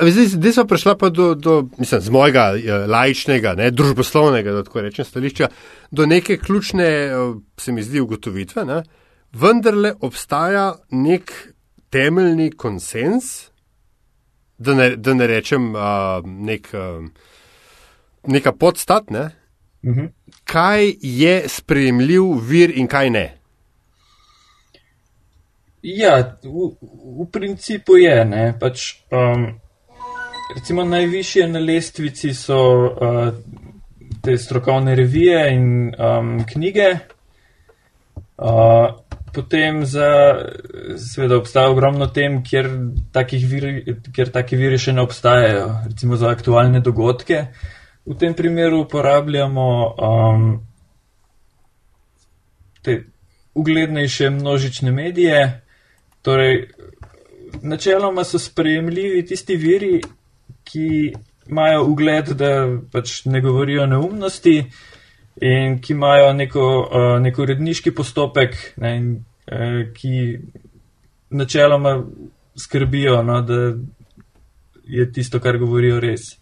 zdaj, 0.08 0.26
zdaj 0.26 0.52
smo 0.52 0.64
prišla 0.68 0.96
pa 0.98 1.08
do, 1.08 1.34
do 1.34 1.68
mislim, 1.78 2.00
z 2.00 2.10
mojega 2.10 2.52
eh, 2.56 2.86
laičnega, 2.86 3.54
ne, 3.54 3.70
družboslovnega, 3.70 4.52
da 4.52 4.64
tako 4.64 4.82
rečem, 4.84 5.04
stališča, 5.04 5.48
do 5.90 6.06
neke 6.06 6.36
ključne, 6.36 6.88
eh, 6.88 7.34
se 7.56 7.72
mi 7.72 7.82
zdi, 7.82 8.00
ugotovitve. 8.00 8.64
Ne, 8.64 8.82
vendarle 9.32 9.94
obstaja 10.00 10.74
nek 10.90 11.32
temeljni 11.90 12.50
konsens, 12.50 13.48
da 14.58 14.74
ne, 14.74 14.96
da 14.96 15.14
ne 15.14 15.26
rečem 15.26 15.74
uh, 15.74 15.80
nek, 16.24 16.68
uh, 16.72 17.04
neka 18.26 18.52
podstat, 18.52 19.10
ne, 19.10 19.30
Uh 19.82 19.96
-huh. 19.96 20.08
kaj 20.44 20.94
je 21.00 21.48
sprejemljiv 21.48 22.22
vir 22.48 22.78
in 22.78 22.86
kaj 22.86 23.10
ne. 23.10 23.41
Ja, 25.82 26.38
v, 26.42 26.78
v 27.22 27.26
principu 27.26 27.96
je, 27.98 28.24
ne, 28.24 28.52
pač, 28.54 29.02
um, 29.10 29.48
recimo 30.54 30.84
najvišje 30.86 31.48
na 31.50 31.58
lestvici 31.58 32.30
so 32.38 32.58
uh, 32.86 33.34
te 34.22 34.38
strokovne 34.38 34.94
revije 34.94 35.40
in 35.54 35.66
um, 35.90 36.44
knjige. 36.46 36.86
Uh, 38.38 38.94
potem 39.34 39.82
za, 39.86 40.38
seveda 40.98 41.36
obstaja 41.36 41.70
ogromno 41.70 42.06
tem, 42.06 42.42
kjer, 42.46 42.68
viri, 43.48 43.96
kjer 44.14 44.30
taki 44.30 44.56
viri 44.56 44.78
še 44.78 44.94
ne 44.94 45.02
obstajajo, 45.02 45.66
recimo 45.88 46.16
za 46.20 46.30
aktualne 46.30 46.80
dogodke. 46.80 47.46
V 48.06 48.14
tem 48.18 48.34
primeru 48.38 48.84
uporabljamo 48.84 49.66
um, 49.98 50.46
te 52.82 53.02
uglednejše 53.54 54.30
množične 54.30 54.92
medije. 54.92 55.61
Torej, 56.22 56.68
načeloma 57.62 58.24
so 58.24 58.38
sprejemljivi 58.38 59.26
tisti 59.26 59.56
viri, 59.56 60.00
ki 60.64 61.12
imajo 61.50 61.84
ugled, 61.84 62.28
da 62.38 62.50
pač 62.92 63.24
ne 63.24 63.40
govorijo 63.40 63.86
neumnosti 63.86 64.58
in 65.42 65.80
ki 65.82 65.92
imajo 65.92 66.32
neko, 66.32 66.66
uh, 66.80 67.16
neko 67.22 67.44
redniški 67.44 67.90
postopek, 67.94 68.54
ne, 68.76 68.96
in, 68.96 69.08
uh, 69.50 69.80
ki 69.96 70.38
načeloma 71.30 71.96
skrbijo, 72.58 73.22
no, 73.22 73.40
da 73.42 73.58
je 74.84 75.12
tisto, 75.12 75.40
kar 75.40 75.58
govorijo, 75.58 76.00
res. 76.00 76.41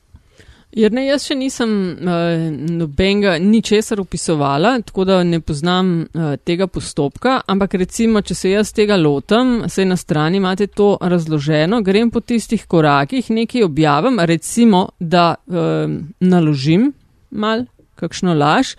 Jer 0.71 0.93
ne, 0.95 1.03
jaz 1.09 1.25
še 1.27 1.35
nisem 1.35 1.71
uh, 1.99 2.45
nobenega 2.79 3.35
ničesar 3.43 3.99
upisovala, 4.01 4.77
tako 4.87 5.05
da 5.09 5.17
ne 5.27 5.41
poznam 5.43 5.91
uh, 6.05 6.37
tega 6.47 6.69
postopka, 6.71 7.41
ampak 7.51 7.75
recimo, 7.83 8.23
če 8.23 8.37
se 8.39 8.53
jaz 8.53 8.71
tega 8.77 8.95
lotem, 9.01 9.65
se 9.67 9.85
na 9.85 9.99
strani 9.99 10.39
imate 10.39 10.69
to 10.71 10.93
razloženo, 11.03 11.83
grem 11.83 12.13
po 12.15 12.23
tistih 12.23 12.69
korakih, 12.71 13.33
nekaj 13.35 13.67
objavim, 13.67 14.23
recimo, 14.31 14.87
da 15.01 15.35
uh, 15.35 15.91
naložim 16.23 16.93
mal, 17.31 17.67
kakšno 17.99 18.39
laž. 18.39 18.77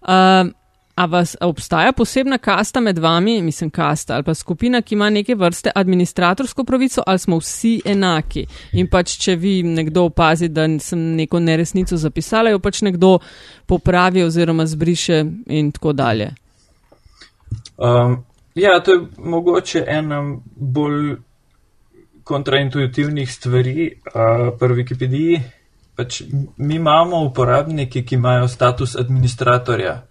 Uh, 0.00 0.48
A 0.94 1.06
vas 1.06 1.36
a 1.40 1.48
obstaja 1.48 1.92
posebna 1.92 2.38
kasta 2.38 2.80
med 2.80 2.98
vami, 2.98 3.42
mislim, 3.42 3.70
kasta 3.70 4.14
ali 4.14 4.22
pa 4.22 4.34
skupina, 4.34 4.82
ki 4.82 4.94
ima 4.94 5.10
neke 5.10 5.34
vrste 5.34 5.70
administratorsko 5.74 6.64
pravico, 6.64 7.02
ali 7.06 7.18
smo 7.18 7.38
vsi 7.38 7.80
enaki? 7.84 8.46
In 8.72 8.86
pač, 8.86 9.16
če 9.18 9.34
vi 9.36 9.56
nekdo 9.62 10.04
opazi, 10.04 10.48
da 10.48 10.68
sem 10.78 11.02
neko 11.16 11.40
neresnico 11.40 11.98
zapisala, 11.98 12.54
jo 12.54 12.62
pač 12.62 12.84
nekdo 12.86 13.18
popravi 13.66 14.22
oziroma 14.22 14.66
zbriše 14.66 15.24
in 15.46 15.72
tako 15.72 15.92
dalje. 15.92 16.30
Um, 17.76 18.22
ja, 18.54 18.78
to 18.80 18.92
je 18.92 19.00
mogoče 19.18 19.84
ena 19.88 20.22
bolj 20.56 21.16
kontraintuitivnih 22.24 23.32
stvari 23.32 23.90
uh, 23.90 24.54
pri 24.58 24.74
Wikipediji. 24.74 25.42
Pač 25.96 26.22
mi 26.56 26.74
imamo 26.74 27.24
uporabnike, 27.26 28.02
ki 28.02 28.14
imajo 28.14 28.48
status 28.48 28.96
administratorja. 28.96 30.02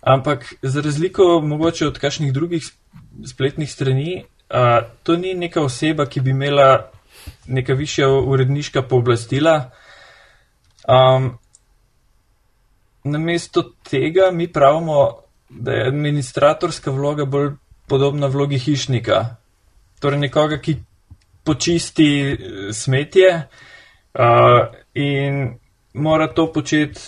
Ampak 0.00 0.54
za 0.62 0.80
razliko 0.80 1.40
mogoče 1.40 1.86
od 1.86 1.98
kakšnih 1.98 2.32
drugih 2.32 2.64
spletnih 3.26 3.72
strani, 3.72 4.24
a, 4.50 4.80
to 5.02 5.16
ni 5.16 5.34
neka 5.34 5.62
oseba, 5.62 6.06
ki 6.06 6.20
bi 6.20 6.30
imela 6.30 6.90
neka 7.46 7.74
višja 7.74 8.08
uredniška 8.08 8.82
pooblastila. 8.82 9.70
Um, 10.88 11.38
namesto 13.04 13.62
tega 13.90 14.30
mi 14.32 14.52
pravimo, 14.52 15.16
da 15.48 15.72
je 15.72 15.86
administratorska 15.86 16.90
vloga 16.90 17.24
bolj 17.24 17.50
podobna 17.86 18.26
vlogi 18.26 18.58
hišnika. 18.58 19.36
Torej 20.00 20.18
nekoga, 20.18 20.58
ki 20.58 20.76
počisti 21.44 22.06
eh, 22.20 22.36
smetje 22.72 23.30
uh, 24.14 24.66
in 24.94 25.58
mora 25.94 26.28
to 26.34 26.52
početi 26.52 27.00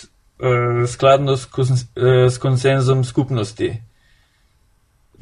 skladno 0.87 1.37
s, 1.37 1.45
kons 1.45 1.71
uh, 1.71 2.31
s 2.31 2.37
konsenzom 2.37 3.03
skupnosti. 3.03 3.73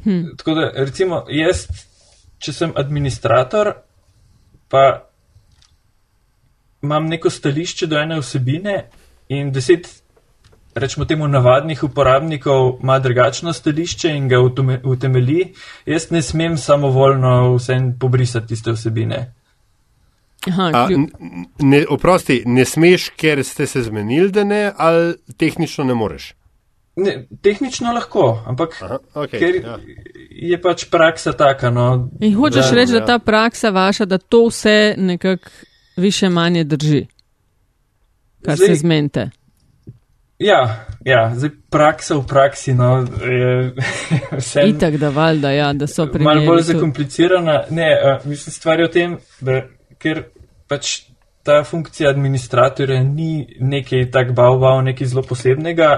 Hm. 0.04 0.36
Tako 0.36 0.54
da, 0.54 0.70
recimo, 0.74 1.24
jaz, 1.30 1.66
če 2.38 2.52
sem 2.52 2.72
administrator, 2.76 3.72
pa 4.68 5.08
imam 6.82 7.06
neko 7.06 7.30
stališče 7.30 7.86
do 7.86 7.98
ene 7.98 8.18
osebine 8.18 8.88
in 9.28 9.52
deset, 9.52 9.86
rečemo 10.74 11.06
temu, 11.06 11.28
navadnih 11.28 11.84
uporabnikov 11.84 12.78
ima 12.82 12.98
drugačno 12.98 13.52
stališče 13.52 14.10
in 14.16 14.28
ga 14.28 14.40
utemeli, 14.84 15.52
jaz 15.86 16.10
ne 16.10 16.22
smem 16.22 16.58
samovoljno 16.58 17.54
vsem 17.54 17.92
pobrisati 17.98 18.46
tiste 18.46 18.70
osebine. 18.70 19.34
Aha, 20.48 20.70
A, 20.74 20.88
ne, 21.58 21.84
oprosti, 21.88 22.42
ne 22.46 22.64
smeš, 22.64 23.08
ker 23.16 23.44
ste 23.44 23.66
se 23.66 23.82
zmenili, 23.82 24.30
da 24.30 24.44
ne, 24.44 24.72
ali 24.76 25.14
tehnično 25.36 25.84
ne 25.84 25.94
moreš? 25.94 26.34
Ne, 26.96 27.26
tehnično 27.42 27.92
lahko, 27.92 28.42
ampak 28.46 28.74
Aha, 28.82 28.98
okay, 29.14 29.38
ker 29.38 29.54
ja. 29.64 29.78
je 30.30 30.58
pač 30.60 30.84
praksa 30.90 31.32
taka. 31.32 31.70
No, 31.70 32.08
In 32.20 32.34
hočeš 32.34 32.68
Da, 32.68 32.74
reči, 32.74 32.92
da 32.92 32.98
ja. 32.98 33.06
ta 33.06 33.18
praksa 33.18 33.70
vaša, 33.70 34.04
da 34.04 34.18
to 34.18 34.46
vse 34.46 34.94
nekako 34.98 35.50
više 35.96 36.28
manje 36.28 36.64
drži, 36.64 37.06
kar 38.44 38.56
Zdaj- 38.56 38.66
se 38.66 38.74
zmente. 38.74 39.30
Ja, 40.38 40.86
ja, 41.04 41.32
zdaj 41.34 41.50
praksa 41.70 42.16
v 42.16 42.26
praksi 42.26 42.74
no, 42.74 43.06
je 43.22 43.74
vse. 44.38 44.60
Itak, 44.66 44.96
da 44.96 45.08
valjda, 45.08 45.50
ja, 45.50 45.72
da 45.72 45.86
so 45.86 46.06
primeri. 46.06 46.24
Malo 46.24 46.46
bolj 46.46 46.62
zakomplicirana. 46.62 47.62
Ne, 47.70 47.88
uh, 48.18 48.26
mislim, 48.26 48.52
stvar 48.52 48.80
je 48.80 48.86
v 48.86 48.90
tem, 48.90 49.16
da 49.40 49.62
ker 50.02 50.24
pač 50.68 50.98
ta 51.42 51.62
funkcija 51.64 52.10
administratorja 52.10 53.02
ni 53.02 53.46
nekaj 53.60 54.10
tak 54.10 54.32
bav, 54.34 54.60
nekaj 54.84 55.06
zelo 55.06 55.22
posebnega, 55.26 55.90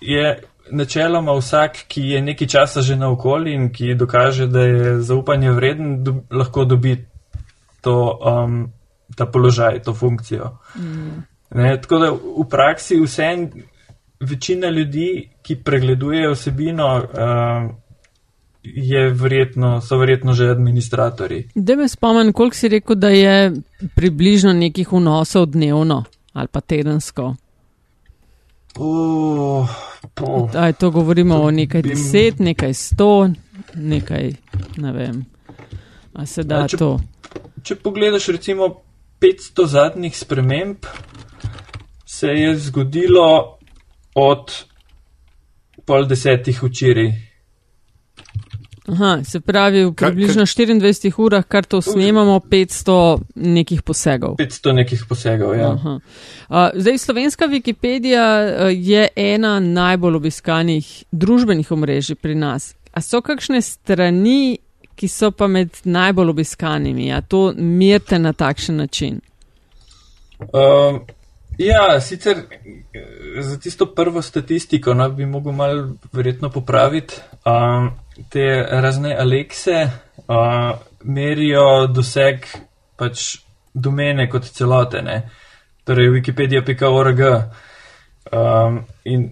je 0.00 0.36
načeloma 0.70 1.32
vsak, 1.38 1.84
ki 1.88 2.02
je 2.10 2.22
nekaj 2.22 2.48
časa 2.48 2.82
že 2.82 2.96
na 2.96 3.08
okolju 3.10 3.52
in 3.52 3.68
ki 3.72 3.94
dokaže, 3.94 4.46
da 4.46 4.60
je 4.60 4.98
zaupanje 5.00 5.52
vreden, 5.52 6.02
do, 6.04 6.14
lahko 6.30 6.64
dobi 6.64 6.96
to, 7.80 8.18
um, 8.18 8.72
ta 9.16 9.26
položaj, 9.26 9.82
to 9.82 9.94
funkcijo. 9.94 10.58
Mm. 10.76 11.22
Ne, 11.54 11.80
tako 11.80 11.98
da 11.98 12.10
v 12.10 12.46
praksi 12.50 13.00
vsem 13.00 13.50
večina 14.20 14.68
ljudi, 14.68 15.30
ki 15.42 15.56
pregledujejo 15.64 16.32
vsebino, 16.34 16.88
uh, 16.96 17.70
je 18.74 19.10
verjetno, 19.10 19.80
so 19.80 19.96
verjetno 19.96 20.32
že 20.32 20.46
administratori. 20.46 21.48
Da 21.54 21.76
me 21.76 21.88
spomnim, 21.88 22.32
koliko 22.32 22.56
si 22.56 22.68
rekel, 22.68 22.96
da 22.96 23.08
je 23.10 23.52
približno 23.94 24.52
nekih 24.54 24.88
vnosov 24.90 25.46
dnevno 25.46 26.04
ali 26.32 26.48
pa 26.48 26.60
tedensko. 26.60 27.34
Oh, 28.76 29.64
po, 30.14 30.48
Aj, 30.54 30.72
to 30.72 30.90
govorimo 30.90 31.34
To 31.34 31.42
o 31.42 31.50
nekaj 31.50 31.82
bi- 31.82 31.88
deset, 31.88 32.38
nekaj 32.40 32.74
sto, 32.74 33.28
nekaj, 33.74 34.32
ne 34.76 34.92
vem. 34.92 35.24
A 36.12 36.26
se 36.26 36.42
da 36.42 36.58
A 36.58 36.68
če- 36.68 36.76
to? 36.76 37.00
če 37.62 37.74
pogledaš 37.76 38.28
recimo 38.28 38.68
500 39.18 39.66
zadnjih 39.66 40.12
sprememb, 40.14 40.76
se 42.06 42.26
je 42.28 42.56
zgodilo 42.58 43.58
od 44.14 44.52
pol 45.84 46.04
desetih 46.04 46.62
včeraj. 46.62 47.12
Aha, 48.88 49.24
se 49.24 49.40
pravi, 49.40 49.84
v 49.84 49.90
Kar- 49.90 50.10
približno 50.10 50.46
24 50.46 51.18
urah, 51.18 51.44
kar 51.44 51.64
to 51.64 51.82
snemamo, 51.82 52.40
500 52.40 53.18
nekih 53.34 53.82
posegov. 53.82 54.36
500 54.38 54.72
nekih 54.72 55.04
posegov, 55.08 55.54
ja. 55.58 55.72
Aha. 55.72 55.98
Uh, 56.48 56.56
zdaj, 56.74 56.98
slovenska 56.98 57.46
Wikipedija 57.46 58.26
je 58.70 59.08
ena 59.16 59.60
najbolj 59.60 60.16
obiskanih 60.16 61.04
družbenih 61.12 61.72
omrežij 61.72 62.14
pri 62.14 62.34
nas. 62.34 62.74
A 62.92 63.00
so 63.00 63.20
kakšne 63.20 63.60
strani, 63.62 64.58
ki 64.96 65.08
so 65.08 65.30
pa 65.30 65.46
med 65.46 65.82
najbolj 65.84 66.30
obiskanimi? 66.30 67.12
A 67.12 67.20
to 67.20 67.52
mirte 67.56 68.18
na 68.18 68.32
takšen 68.32 68.76
način? 68.76 69.20
Um, 70.38 71.00
ja, 71.58 72.00
sicer 72.00 72.36
eh, 72.38 73.42
za 73.42 73.58
tisto 73.58 73.86
prvo 73.86 74.22
statistiko 74.22 74.94
no, 74.94 75.08
bi 75.10 75.26
mogel 75.26 75.52
malo 75.52 75.88
verjetno 76.12 76.50
popraviti. 76.50 77.14
Um, 77.44 77.90
te 78.28 78.66
razne 78.70 79.16
Alekse 79.16 79.80
uh, 80.26 80.78
merijo 81.04 81.86
doseg 81.86 82.46
pač 82.96 83.36
domene 83.74 84.28
kot 84.30 84.48
celote, 84.52 85.02
ne? 85.02 85.22
torej 85.86 86.08
wikipedia.org. 86.10 87.20
Um, 88.32 88.80
in 89.04 89.28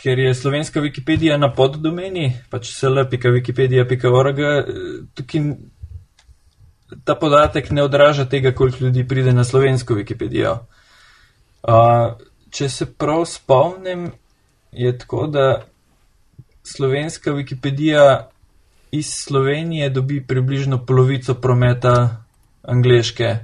ker 0.00 0.18
je 0.18 0.34
slovenska 0.34 0.80
Wikipedija 0.80 1.36
na 1.36 1.50
poddomeni, 1.52 2.30
pač 2.50 2.70
sl.wikipedia.org, 2.72 4.40
tukaj 5.14 5.44
ta 7.04 7.14
podatek 7.14 7.70
ne 7.70 7.82
odraža 7.82 8.24
tega, 8.28 8.52
koliko 8.56 8.84
ljudi 8.84 9.06
pride 9.08 9.32
na 9.32 9.44
slovensko 9.44 9.94
Wikipedijo. 9.94 10.56
Uh, 11.62 12.16
če 12.50 12.68
se 12.68 12.86
prav 12.98 13.24
spomnim, 13.28 14.10
je 14.72 14.98
tako, 14.98 15.26
da 15.26 15.46
slovenska 16.72 17.32
Wikipedija 17.32 18.30
iz 18.90 19.06
Slovenije 19.06 19.90
dobi 19.90 20.20
približno 20.26 20.84
polovico 20.86 21.34
prometa 21.34 22.24
angleške. 22.62 23.36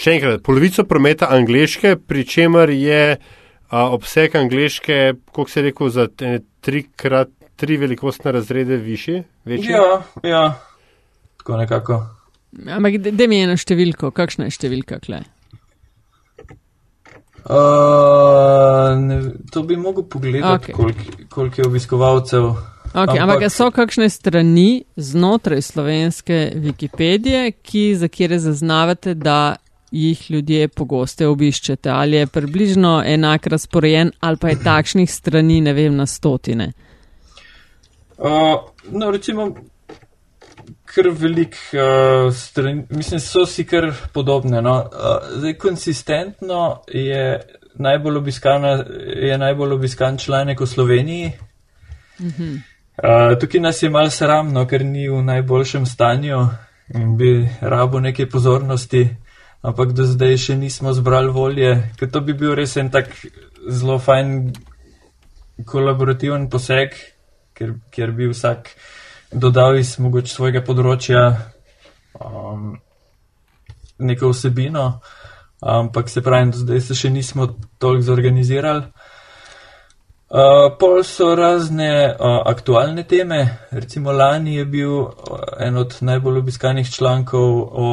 Še 0.00 0.14
enkrat, 0.16 0.42
polovico 0.46 0.84
prometa 0.88 1.28
angliške, 1.34 1.96
pri 2.06 2.24
čemer 2.24 2.70
je 2.72 3.02
a, 3.16 3.82
obseg 3.90 4.36
angliške, 4.36 5.00
koliko 5.32 5.50
se 5.50 5.60
je 5.60 5.64
rekel, 5.64 5.90
za 5.90 6.06
te 6.08 6.38
trikrat 6.60 7.32
tri 7.60 7.76
velikostne 7.76 8.32
razrede 8.32 8.78
višji. 8.80 9.22
Večji? 9.44 9.74
Ja, 9.74 10.02
ja, 10.24 10.44
tako 11.42 11.56
nekako. 11.60 12.00
Ampak, 12.66 12.96
da 13.12 13.26
mi 13.28 13.40
je 13.40 13.50
ena 13.50 13.58
številka, 13.60 14.10
kakšna 14.14 14.48
je 14.48 14.56
številka 14.56 15.02
kle? 15.04 15.20
Uh, 17.44 18.98
ne, 19.00 19.22
to 19.52 19.62
bi 19.62 19.76
mogel 19.76 20.04
pogledati, 20.04 20.72
okay. 20.72 20.76
koliko 20.76 21.00
kolik 21.28 21.58
je 21.58 21.66
obiskovalcev. 21.66 22.42
Okay, 22.42 23.20
ampak, 23.20 23.20
ampak 23.20 23.52
so 23.52 23.70
kakšne 23.70 24.08
strani 24.10 24.84
znotraj 24.96 25.62
slovenske 25.62 26.52
Wikipedije, 26.54 27.52
ki, 27.62 27.94
za 27.94 28.08
kire 28.08 28.38
zaznavate, 28.38 29.14
da 29.14 29.56
jih 29.90 30.30
ljudje 30.30 30.68
pogoste 30.68 31.28
obiščete? 31.28 31.90
Ali 31.90 32.16
je 32.16 32.26
približno 32.26 33.02
enak 33.06 33.46
razporejen, 33.46 34.12
ali 34.20 34.36
pa 34.36 34.48
je 34.48 34.62
takšnih 34.64 35.10
strani, 35.10 35.60
ne 35.60 35.72
vem, 35.72 35.96
na 35.96 36.06
stotine? 36.06 36.72
Uh, 38.18 38.58
no, 38.90 39.10
recimo, 39.10 39.54
kar 41.00 41.10
velik 41.10 41.56
uh, 41.72 42.32
stran, 42.34 42.84
mislim, 42.90 43.20
so 43.20 43.46
si 43.46 43.64
kar 43.64 43.92
podobne. 44.12 44.62
No. 44.62 44.76
Uh, 44.76 45.38
zdaj, 45.38 45.54
konsistentno 45.58 46.82
je 46.88 47.40
najbolj, 47.74 48.16
obiskana, 48.16 48.84
je 49.16 49.38
najbolj 49.38 49.72
obiskan 49.72 50.18
članek 50.18 50.60
v 50.60 50.66
Sloveniji. 50.66 51.32
Uh, 52.20 53.38
tukaj 53.40 53.60
nas 53.60 53.82
je 53.82 53.90
mal 53.90 54.10
sramno, 54.10 54.66
ker 54.66 54.84
ni 54.84 55.08
v 55.08 55.22
najboljšem 55.24 55.86
stanju 55.86 56.40
in 56.94 57.16
bi 57.16 57.48
rabo 57.60 58.00
neke 58.00 58.26
pozornosti, 58.28 59.08
ampak 59.62 59.92
do 59.92 60.04
zdaj 60.04 60.36
še 60.36 60.56
nismo 60.56 60.92
zbrali 60.92 61.32
volje, 61.32 61.70
ker 61.96 62.10
to 62.10 62.20
bi 62.20 62.34
bil 62.34 62.54
res 62.58 62.76
en 62.76 62.90
tak 62.90 63.14
zelo 63.68 63.98
fajn 63.98 64.52
kolaborativen 65.64 66.48
poseg, 66.50 66.96
ker, 67.54 67.76
ker 67.94 68.12
bi 68.16 68.28
vsak 68.32 68.74
dodal 69.32 69.78
iz 69.78 69.94
mogoče 69.98 70.32
svojega 70.34 70.62
področja 70.66 71.24
um, 72.18 72.74
neko 73.98 74.32
vsebino, 74.32 74.86
ampak 75.60 76.08
se 76.08 76.22
pravi, 76.24 76.50
do 76.54 76.64
zdaj 76.64 76.80
se 76.80 76.96
še 76.98 77.10
nismo 77.10 77.46
toliko 77.78 78.08
zorganizirali. 78.10 78.88
Uh, 80.30 80.70
pol 80.78 81.00
so 81.02 81.32
razne 81.34 81.90
uh, 82.06 82.36
aktualne 82.46 83.02
teme, 83.02 83.40
recimo 83.74 84.12
lani 84.14 84.60
je 84.60 84.64
bil 84.64 84.92
uh, 84.94 85.40
en 85.58 85.76
od 85.76 85.96
najbolj 86.06 86.38
obiskanih 86.38 86.90
člankov 86.90 87.56
o 87.74 87.88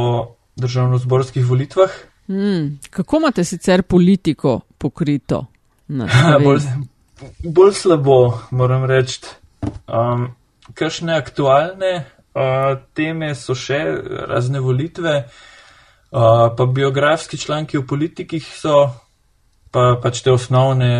državno-zborskih 0.57 1.45
volitvah. 1.45 1.89
Hmm, 2.27 2.77
kako 2.89 3.17
imate 3.17 3.43
sicer 3.43 3.81
politiko 3.83 4.59
pokrito? 4.77 5.45
bolj, 6.45 6.61
bolj 7.43 7.73
slabo, 7.73 8.19
moram 8.51 8.85
reči. 8.85 9.21
Um, 9.87 10.29
Kakšne 10.77 11.15
aktualne 11.17 11.93
uh, 11.97 12.77
teme 12.93 13.33
so 13.35 13.55
še 13.57 13.79
razne 14.29 14.61
volitve, 14.61 15.15
uh, 15.25 16.47
pa 16.57 16.65
biografski 16.65 17.37
članki 17.37 17.79
v 17.79 17.87
politikih 17.89 18.45
so, 18.45 18.85
pa 19.73 19.95
pač 20.03 20.21
te 20.21 20.31
osnovne 20.31 20.91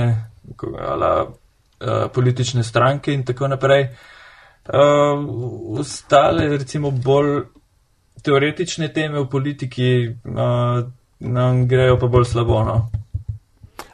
ala, 0.81 1.11
uh, 1.27 2.07
politične 2.13 2.63
stranke 2.63 3.13
in 3.13 3.25
tako 3.25 3.51
naprej. 3.53 3.89
Uh, 4.67 5.77
ostale, 5.79 6.49
recimo, 6.57 6.91
bolj 6.91 7.45
teoretične 8.25 8.89
teme 8.93 9.21
v 9.21 9.29
politiki 9.29 9.91
uh, 10.09 10.81
nam 11.19 11.67
grejo 11.67 11.99
pa 11.99 12.07
bolj 12.07 12.25
slabo. 12.25 12.63
No? 12.63 12.77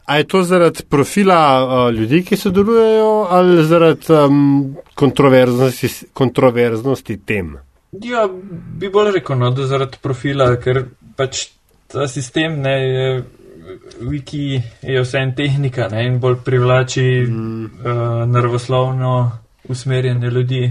A 0.05 0.17
je 0.17 0.23
to 0.27 0.43
zaradi 0.43 0.83
profila 0.89 1.39
uh, 1.63 1.95
ljudi, 1.95 2.23
ki 2.23 2.37
sodelujejo, 2.37 3.27
ali 3.29 3.65
zaradi 3.65 4.13
um, 4.13 4.75
kontroverznosti, 4.95 5.89
kontroverznosti 6.13 7.17
tem? 7.25 7.55
Ja, 8.03 8.27
bi 8.79 8.89
bolj 8.89 9.11
rekel, 9.19 9.37
no, 9.39 9.51
da 9.55 9.67
zaradi 9.69 10.01
profila, 10.01 10.49
ker 10.59 10.83
pač 11.15 11.47
ta 11.87 12.07
sistem 12.07 12.59
ne 12.61 12.75
je. 12.81 13.23
Wiki 14.03 14.59
je 14.83 15.01
vse 15.01 15.21
en 15.23 15.31
tehnika 15.35 15.87
ne, 15.87 16.01
in 16.05 16.17
bolj 16.19 16.35
privlači 16.45 17.05
mm. 17.23 17.63
uh, 17.63 18.01
naravoslovno 18.27 19.13
usmerjene 19.71 20.29
ljudi. 20.29 20.65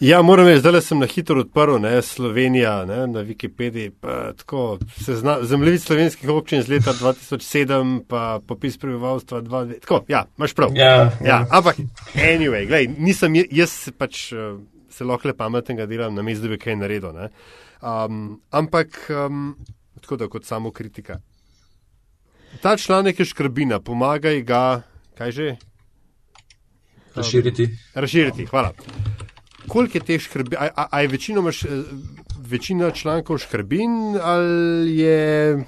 Ja, 0.00 0.22
moram 0.22 0.46
reči, 0.46 0.60
zdaj 0.60 0.80
sem 0.80 0.98
na 0.98 1.06
hitro 1.06 1.40
odprl 1.40 1.78
ne, 1.78 2.02
Slovenija 2.02 2.84
ne, 2.84 3.06
na 3.06 3.20
Wikipediji. 3.20 3.90
pa 4.00 4.32
Tako, 4.32 4.78
sezna, 5.04 5.38
zemljevid 5.42 5.82
slovenskih 5.82 6.30
občin 6.30 6.62
z 6.62 6.68
leta 6.68 6.92
2007, 6.92 8.00
pa 8.08 8.40
popis 8.46 8.78
prebivalstva 8.78 9.42
2000. 9.42 9.80
Tako, 9.80 10.04
ja, 10.08 10.24
imaš 10.38 10.54
prav. 10.54 10.70
Ja, 10.74 11.12
Ja, 11.24 11.46
ampak, 11.50 11.76
anyway, 12.14 12.66
glej, 12.66 12.88
nisem, 12.98 13.34
jaz 13.50 13.90
pač 13.98 14.32
eh, 14.32 14.56
se 14.90 15.04
lahko 15.04 15.28
le 15.28 15.36
pametnega 15.36 15.86
delam, 15.86 16.14
na 16.14 16.22
mestu, 16.22 16.48
da 16.48 16.54
bi 16.54 16.58
kaj 16.58 16.76
naredil. 16.76 17.12
ne. 17.12 17.28
Um, 17.80 18.40
ampak, 18.50 19.06
um, 19.08 19.56
tako 20.00 20.16
da 20.16 20.28
kot 20.28 20.44
samo 20.44 20.70
kritika. 20.70 21.20
Ta 22.62 22.76
članek 22.76 23.20
je 23.20 23.24
škrbina, 23.24 23.80
pomagaj 23.80 24.42
ga, 24.42 24.82
kaj 25.14 25.32
že? 25.32 25.56
razširiti. 27.14 27.68
Razširiti, 27.94 28.46
hvala. 28.46 28.72
Koliko 29.68 29.98
je 29.98 30.04
teh 30.04 30.20
škrbin, 30.20 30.58
a, 30.58 30.68
a, 30.76 30.86
a 30.90 31.00
je 31.00 31.08
večino 31.08 31.40
imaš, 31.40 31.64
eh, 31.64 31.68
večina 32.48 32.90
člankov 32.90 33.38
škrbin 33.38 34.16
ali 34.22 34.96
je 34.98 35.64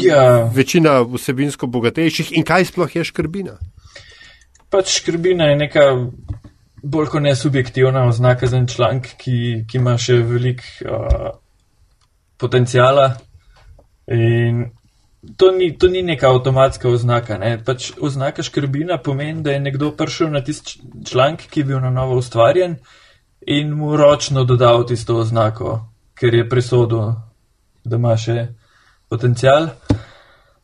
Ja, 0.00 0.50
večina 0.54 1.02
vsebinsko 1.02 1.66
bogatejših 1.66 2.32
in 2.36 2.44
kaj 2.44 2.64
sploh 2.64 2.96
je 2.96 3.04
škrbina? 3.04 3.58
pač 4.74 4.98
skrbina 4.98 5.52
je 5.52 5.56
neka 5.56 5.84
bolj 6.82 7.10
kot 7.12 7.22
ne 7.22 7.34
subjektivna 7.38 8.06
oznaka 8.08 8.46
za 8.50 8.58
en 8.58 8.66
članek, 8.68 9.12
ki, 9.20 9.36
ki 9.68 9.78
ima 9.78 9.94
še 10.00 10.18
veliko 10.26 10.64
uh, 10.84 11.28
potencijala. 12.40 13.06
In 14.12 14.66
to 15.40 15.52
ni, 15.54 15.70
to 15.78 15.88
ni 15.88 16.02
neka 16.04 16.28
avtomatska 16.28 16.90
oznaka. 16.90 17.38
Ne? 17.40 17.54
Pač 17.64 17.92
oznaka 17.96 18.44
škrbina 18.44 18.98
pomeni, 19.00 19.44
da 19.46 19.54
je 19.54 19.62
nekdo 19.64 19.94
prišel 19.96 20.34
na 20.34 20.42
tisti 20.44 20.82
članek, 21.08 21.46
ki 21.48 21.62
je 21.62 21.70
bil 21.70 21.80
na 21.80 21.94
novo 21.94 22.18
ustvarjen 22.20 22.76
in 23.46 23.72
mu 23.72 23.96
ročno 23.96 24.44
dodal 24.44 24.86
tisto 24.86 25.16
oznako, 25.16 25.80
ker 26.14 26.34
je 26.34 26.48
presodil, 26.48 27.12
da 27.84 27.96
ima 27.96 28.16
še 28.16 28.46
potencijal. 29.08 29.68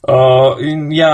Uh, 0.00 0.56
in 0.64 0.88
ja, 0.92 1.12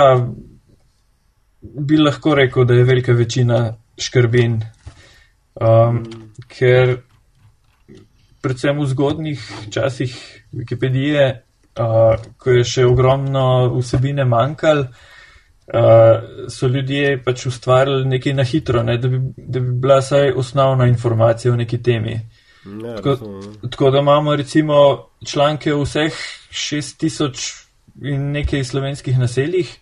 bi 1.61 1.99
lahko 1.99 2.35
rekel, 2.39 2.65
da 2.65 2.75
je 2.75 2.85
velika 2.87 3.13
večina 3.13 3.75
škrbin, 3.99 4.61
um, 5.61 6.05
ker 6.47 6.99
predvsem 8.43 8.79
v 8.79 8.87
zgodnih 8.93 9.51
časih 9.75 10.15
Wikipedije, 10.55 11.27
uh, 11.81 12.15
ko 12.39 12.55
je 12.55 12.65
še 12.65 12.87
ogromno 12.87 13.75
vsebine 13.81 14.25
manjkal, 14.25 14.87
uh, 15.75 16.49
so 16.49 16.67
ljudje 16.67 17.23
pač 17.25 17.47
ustvarjali 17.47 18.05
nekaj 18.05 18.35
na 18.35 18.45
hitro, 18.45 18.83
ne, 18.83 18.99
da, 18.99 19.09
bi, 19.09 19.21
da 19.37 19.61
bi 19.61 19.73
bila 19.81 19.99
vsaj 19.99 20.33
osnovna 20.33 20.87
informacija 20.87 21.53
o 21.53 21.57
neki 21.57 21.83
temi. 21.83 22.21
Ne, 22.67 22.97
Tako, 22.97 23.09
razumem. 23.09 23.71
tako 23.71 23.91
da 23.91 23.99
imamo 23.99 24.37
recimo 24.37 24.75
članke 25.27 25.75
v 25.75 25.83
vseh 25.83 26.13
6000 26.51 27.63
in 28.03 28.31
nekaj 28.33 28.65
slovenskih 28.65 29.19
naseljih, 29.19 29.79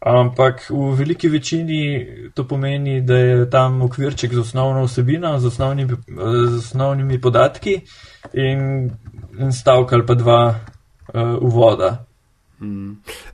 ampak 0.00 0.70
v 0.70 0.94
veliki 0.96 1.28
večini 1.28 2.06
to 2.34 2.48
pomeni, 2.48 3.00
da 3.00 3.16
je 3.16 3.50
tam 3.50 3.82
okvirček 3.82 4.34
z 4.34 4.38
osnovno 4.38 4.84
vsebino, 4.84 5.38
z 5.38 5.46
osnovnimi, 5.46 5.96
z 6.48 6.56
osnovnimi 6.58 7.20
podatki 7.20 7.80
in, 8.32 8.90
in 9.38 9.52
stavek 9.52 9.92
ali 9.92 10.06
pa 10.06 10.14
dva 10.14 10.42
uh, 10.48 11.36
uvoda. 11.40 12.09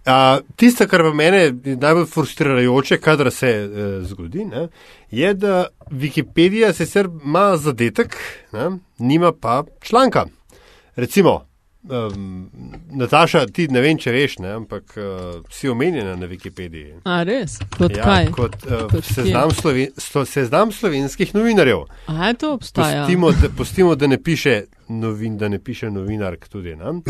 A, 0.05 0.39
Tisto, 0.57 0.87
kar 0.87 1.03
pa 1.03 1.11
mene 1.15 1.51
najbolj 1.65 2.07
frustrirajoče, 2.07 2.99
kadar 3.03 3.31
se 3.35 3.49
e, 3.49 3.89
zgodi, 4.03 4.45
ne, 4.45 4.69
je, 5.11 5.35
da 5.35 5.67
Wikipedija 5.91 6.73
sicer 6.73 7.09
ima 7.25 7.57
zadetek, 7.57 8.17
ne, 8.53 8.71
nima 8.99 9.33
pa 9.33 9.65
članka. 9.83 10.27
Recimo, 10.97 11.47
um, 11.83 12.51
Nataša, 12.91 13.47
ti 13.47 13.69
ne 13.69 13.81
vem, 13.81 13.99
če 13.99 14.13
veš, 14.13 14.39
ne, 14.39 14.53
ampak 14.61 14.95
uh, 14.97 15.43
si 15.51 15.69
omenjena 15.69 16.15
na 16.17 16.27
Wikipediji. 16.27 17.01
A 17.05 17.23
res? 17.23 17.59
Kot 17.79 17.97
Ja, 17.97 18.05
kaj? 18.05 18.31
kot 18.33 18.57
uh, 18.65 18.87
Kot 18.91 19.05
seznam, 19.05 19.51
sloven, 19.51 19.93
sto, 19.99 20.25
seznam 20.25 20.73
slovenskih 20.73 21.35
novinarjev. 21.35 21.85
A 22.07 22.29
je 22.29 22.35
to 22.35 22.53
obstaja? 22.55 23.03
Pustimo, 23.05 23.31
da, 23.33 23.49
pustimo, 23.57 23.95
da 23.95 24.07
ne 24.07 24.23
piše, 24.23 24.65
novin, 24.89 25.37
da 25.39 25.49
ne 25.49 25.59
piše 25.59 25.91
novinark 25.91 26.49
tudi. 26.49 26.77
Ne? 26.77 27.01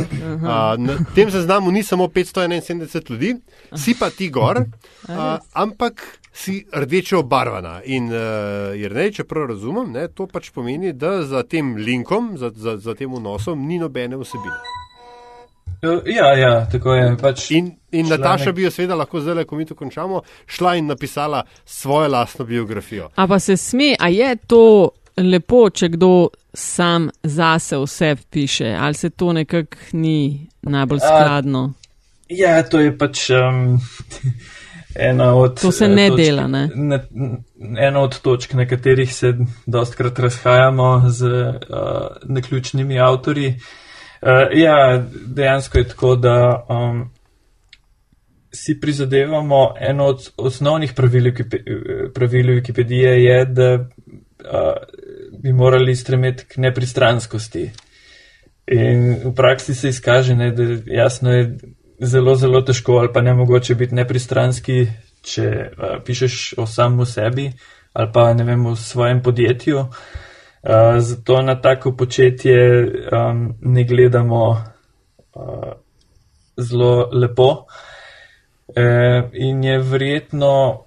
A, 0.45 0.77
na 0.79 0.99
tem 1.15 1.31
seznamu 1.31 1.71
ni 1.71 1.83
samo 1.83 2.05
571 2.07 3.11
ljudi, 3.11 3.35
si 3.77 3.95
pa 3.99 4.11
ti 4.11 4.31
gor, 4.31 4.61
a, 5.09 5.39
ampak 5.53 6.03
si 6.37 6.67
rdeče 6.73 7.17
obarvana. 7.17 7.81
In 7.85 8.11
uh, 8.13 8.75
Jrnej, 8.77 9.13
če 9.17 9.25
prav 9.25 9.49
razumem, 9.55 9.93
ne, 9.93 10.09
to 10.13 10.27
pač 10.29 10.51
pomeni, 10.53 10.93
da 10.93 11.23
za 11.25 11.43
tem 11.49 11.77
linkom, 11.81 12.35
za, 12.37 12.51
za, 12.53 12.77
za 12.77 12.95
tem 12.95 13.13
vnosom 13.13 13.63
ni 13.69 13.79
nobene 13.81 14.19
vsebine. 14.21 14.59
Uh, 15.81 16.05
ja, 16.05 16.35
ja, 16.37 16.53
tako 16.73 16.95
je. 16.95 17.09
Pač, 17.21 17.51
In, 17.57 17.73
in 17.91 18.05
Članek. 18.07 18.21
Nataša 18.21 18.53
bi 18.53 18.67
jo 18.67 18.71
seveda 18.71 19.01
lahko 19.01 19.21
zdaj, 19.21 19.45
ko 19.49 19.57
mi 19.57 19.65
to 19.65 19.75
končamo, 19.75 20.23
šla 20.47 20.77
in 20.77 20.93
napisala 20.93 21.43
svojo 21.65 22.13
lastno 22.13 22.45
biografijo. 22.45 23.09
A 23.17 23.27
pa 23.27 23.39
se 23.41 23.57
sme, 23.57 23.95
a 23.99 24.09
je 24.13 24.37
to 24.37 24.63
lepo, 25.17 25.71
če 25.71 25.89
kdo 25.89 26.29
sam 26.55 27.11
zase 27.23 27.79
vse 27.79 28.17
piše, 28.31 28.77
ali 28.81 28.95
se 28.95 29.11
to 29.11 29.33
nekako 29.33 29.77
ni 29.93 30.49
najbolj 30.63 30.99
A, 31.03 31.07
skladno? 31.07 31.73
Ja, 32.29 32.63
to 32.63 32.81
je 32.81 32.93
pač 32.99 33.31
um, 33.31 33.79
ena 35.11 35.35
od. 35.35 35.61
To 35.61 35.73
se 35.73 35.85
eh, 35.85 35.89
ne 35.89 36.09
točk- 36.11 36.17
dela, 36.17 36.47
ne? 36.47 36.69
Na, 36.75 37.01
ena 37.79 38.01
od 38.01 38.21
točk, 38.21 38.55
na 38.55 38.67
katerih 38.67 39.15
se 39.15 39.35
dostkrat 39.67 40.19
razhajamo 40.19 41.03
z 41.09 41.27
uh, 41.27 42.07
naključnimi 42.25 43.01
avtorji. 43.01 43.55
Uh, 44.23 44.59
ja, 44.59 45.05
dejansko 45.27 45.79
je 45.79 45.89
tako, 45.89 46.17
da 46.17 46.67
um, 46.69 47.11
si 48.57 48.81
prizadevamo. 48.81 49.75
Eno 49.81 50.05
od 50.05 50.31
osnovnih 50.37 50.91
eh, 50.91 50.95
pravil 52.15 52.47
Wikipedije 52.47 53.13
je, 53.13 53.45
da 53.45 53.75
uh, 53.75 54.73
bi 55.47 55.53
morali 55.53 55.95
stremeti 55.97 56.45
k 56.49 56.59
nepristranskosti. 56.59 57.71
In 58.67 59.03
v 59.25 59.35
praksi 59.35 59.75
se 59.75 59.89
izkaže, 59.89 60.35
ne, 60.35 60.51
da 60.51 60.65
jasno 60.87 61.31
je 61.33 61.45
zelo, 62.01 62.35
zelo 62.35 62.63
težko 62.67 62.99
ali 62.99 63.13
pa 63.15 63.23
ne 63.23 63.35
mogoče 63.35 63.75
biti 63.75 63.95
nepristranski, 63.95 64.87
če 65.23 65.47
uh, 65.47 65.97
pišeš 66.05 66.55
o 66.59 66.67
samem 66.67 67.07
sebi 67.07 67.53
ali 67.97 68.11
pa 68.13 68.33
ne 68.35 68.45
vem, 68.45 68.67
o 68.67 68.77
svojem 68.77 69.23
podjetju. 69.23 69.79
Uh, 69.79 70.99
zato 70.99 71.43
na 71.43 71.55
tako 71.63 71.95
početje 71.97 72.59
um, 73.13 73.55
ne 73.61 73.85
gledamo 73.85 74.51
uh, 74.51 75.73
zelo 76.57 77.09
lepo. 77.13 77.67
E, 78.77 78.83
in 79.33 79.65
je 79.65 79.79
verjetno 79.79 80.85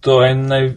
to 0.00 0.22
en 0.24 0.46
naj, 0.46 0.68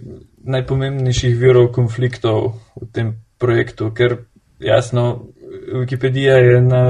najpomembnejših 0.48 1.38
virov 1.38 1.72
konfliktov 1.76 2.54
v 2.76 2.88
tem 2.92 3.14
projektu, 3.38 3.92
ker 3.94 4.18
jasno, 4.60 5.28
Wikipedija 5.74 6.36
je 6.38 6.62
na 6.62 6.82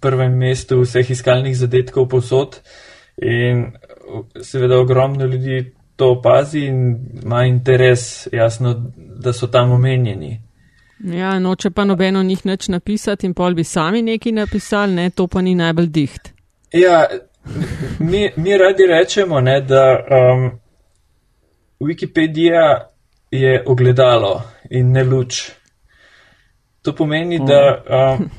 prvem 0.00 0.36
mestu 0.38 0.80
vseh 0.82 1.10
iskalnih 1.10 1.56
zadetkov 1.56 2.08
povsod 2.08 2.60
in 3.22 3.72
seveda 4.42 4.78
ogromno 4.78 5.26
ljudi 5.26 5.72
to 5.96 6.10
opazi 6.10 6.66
in 6.66 6.98
ima 7.22 7.44
interes, 7.44 8.28
jasno, 8.32 8.92
da 8.96 9.32
so 9.32 9.46
tam 9.46 9.72
omenjeni. 9.72 10.40
Ja, 10.98 11.38
noče 11.38 11.70
pa 11.70 11.84
nobeno 11.84 12.22
njih 12.22 12.46
nič 12.46 12.68
napisati 12.68 13.26
in 13.26 13.34
pol 13.34 13.54
bi 13.54 13.64
sami 13.64 14.02
nekaj 14.02 14.32
napisali, 14.32 14.92
ne, 14.92 15.10
to 15.10 15.26
pa 15.26 15.42
ni 15.42 15.54
najbolj 15.54 15.86
diht. 15.86 16.32
Ja, 16.72 17.06
mi, 17.98 18.30
mi 18.36 18.58
radi 18.58 18.86
rečemo, 18.86 19.40
ne, 19.40 19.60
da 19.60 19.98
um, 20.10 20.50
Wikipedija 21.80 22.86
je 23.40 23.62
ogledalo 23.66 24.42
in 24.70 24.92
ne 24.92 25.04
luč. 25.04 25.50
To 26.82 26.94
pomeni, 26.94 27.38
da, 27.38 27.60
um, 28.18 28.30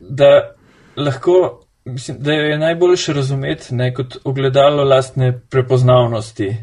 da 0.00 0.54
lahko, 0.96 1.60
mislim, 1.84 2.16
da 2.20 2.32
jo 2.32 2.44
je 2.46 2.58
najboljše 2.58 3.12
razumeti 3.12 3.74
ne, 3.74 3.94
kot 3.94 4.16
ogledalo 4.24 4.84
lastne 4.84 5.40
prepoznavnosti. 5.50 6.56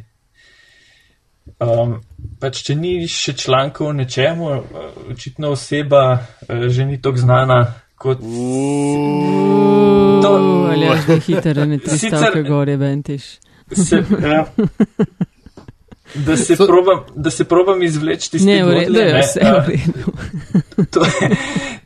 Um, 1.60 1.98
pač, 2.40 2.62
če 2.64 2.76
ni 2.76 3.08
še 3.08 3.34
člankov 3.36 3.90
o 3.90 3.94
nečemu, 3.94 4.52
očitno 5.12 5.52
oseba 5.58 6.20
že 6.48 6.86
ni 6.86 7.02
tako 7.02 7.18
znana 7.18 7.60
kot. 8.00 8.22
To, 10.24 10.32
ali 10.72 10.86
je 10.86 10.98
že 11.08 11.20
hitro, 11.26 11.66
ne 11.66 11.78
tri 11.84 11.98
stavke 11.98 12.44
gore, 12.48 12.78
ventiš. 12.78 13.40
Se, 13.76 14.04
ja. 14.24 14.46
Da 16.16 16.38
se, 16.38 16.56
so, 16.56 16.68
probam, 16.68 17.04
da 17.16 17.30
se 17.30 17.44
probam 17.44 17.84
izvleči 17.84 18.30
iz 18.34 18.46
tega, 18.46 18.66
da 18.90 19.02
je 19.02 19.22
vse 19.22 19.40
v 19.40 19.68
redu. 19.68 20.12
To, 20.92 21.02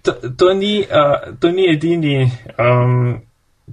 to, 0.01 0.13
to, 0.37 0.53
ni, 0.53 0.85
uh, 0.85 1.33
to 1.39 1.49
ni 1.51 1.65
edini, 1.73 2.31
um, 2.61 3.17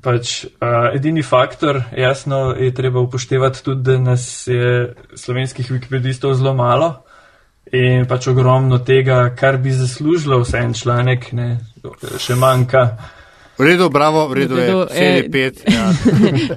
pač, 0.02 0.44
uh, 0.44 0.88
edini 0.94 1.22
faktor. 1.22 1.82
Jasno 1.96 2.54
je 2.58 2.72
treba 2.74 3.00
upoštevati 3.00 3.64
tudi, 3.64 3.82
da 3.82 3.98
nas 3.98 4.46
je 4.46 4.94
slovenskih 5.14 5.70
wikipedistov 5.70 6.34
zelo 6.34 6.54
malo 6.54 6.94
in 7.72 8.06
pač 8.08 8.26
ogromno 8.32 8.80
tega, 8.82 9.28
kar 9.36 9.60
bi 9.62 9.70
zaslužilo 9.76 10.40
vse 10.40 10.64
en 10.64 10.74
članek, 10.74 11.32
ne, 11.32 11.50
še 12.18 12.34
manjka. 12.34 12.86
V 13.60 13.62
redu, 13.62 13.90
bravo, 13.90 14.28
v 14.28 14.32
redu, 14.34 14.56
je 14.56 14.72
4-5. 15.28 15.60
Ja. 15.76 15.92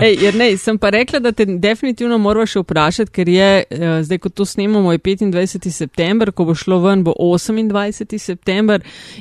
Jer 0.07 0.35
ne, 0.35 0.57
sem 0.57 0.77
pa 0.79 0.89
rekla, 0.89 1.19
da 1.19 1.31
te 1.31 1.45
definitivno 1.45 2.17
moraš 2.17 2.55
vprašati, 2.55 3.11
ker 3.11 3.29
je 3.29 3.63
uh, 3.63 3.77
zdaj, 4.01 4.17
ko 4.23 4.29
to 4.29 4.45
snemamo, 4.45 4.91
je 4.91 4.99
25. 4.99 5.69
september, 5.71 6.31
ko 6.31 6.45
bo 6.45 6.55
šlo 6.55 6.79
ven, 6.79 7.03
bo 7.03 7.11
28. 7.19 8.17
september 8.17 8.79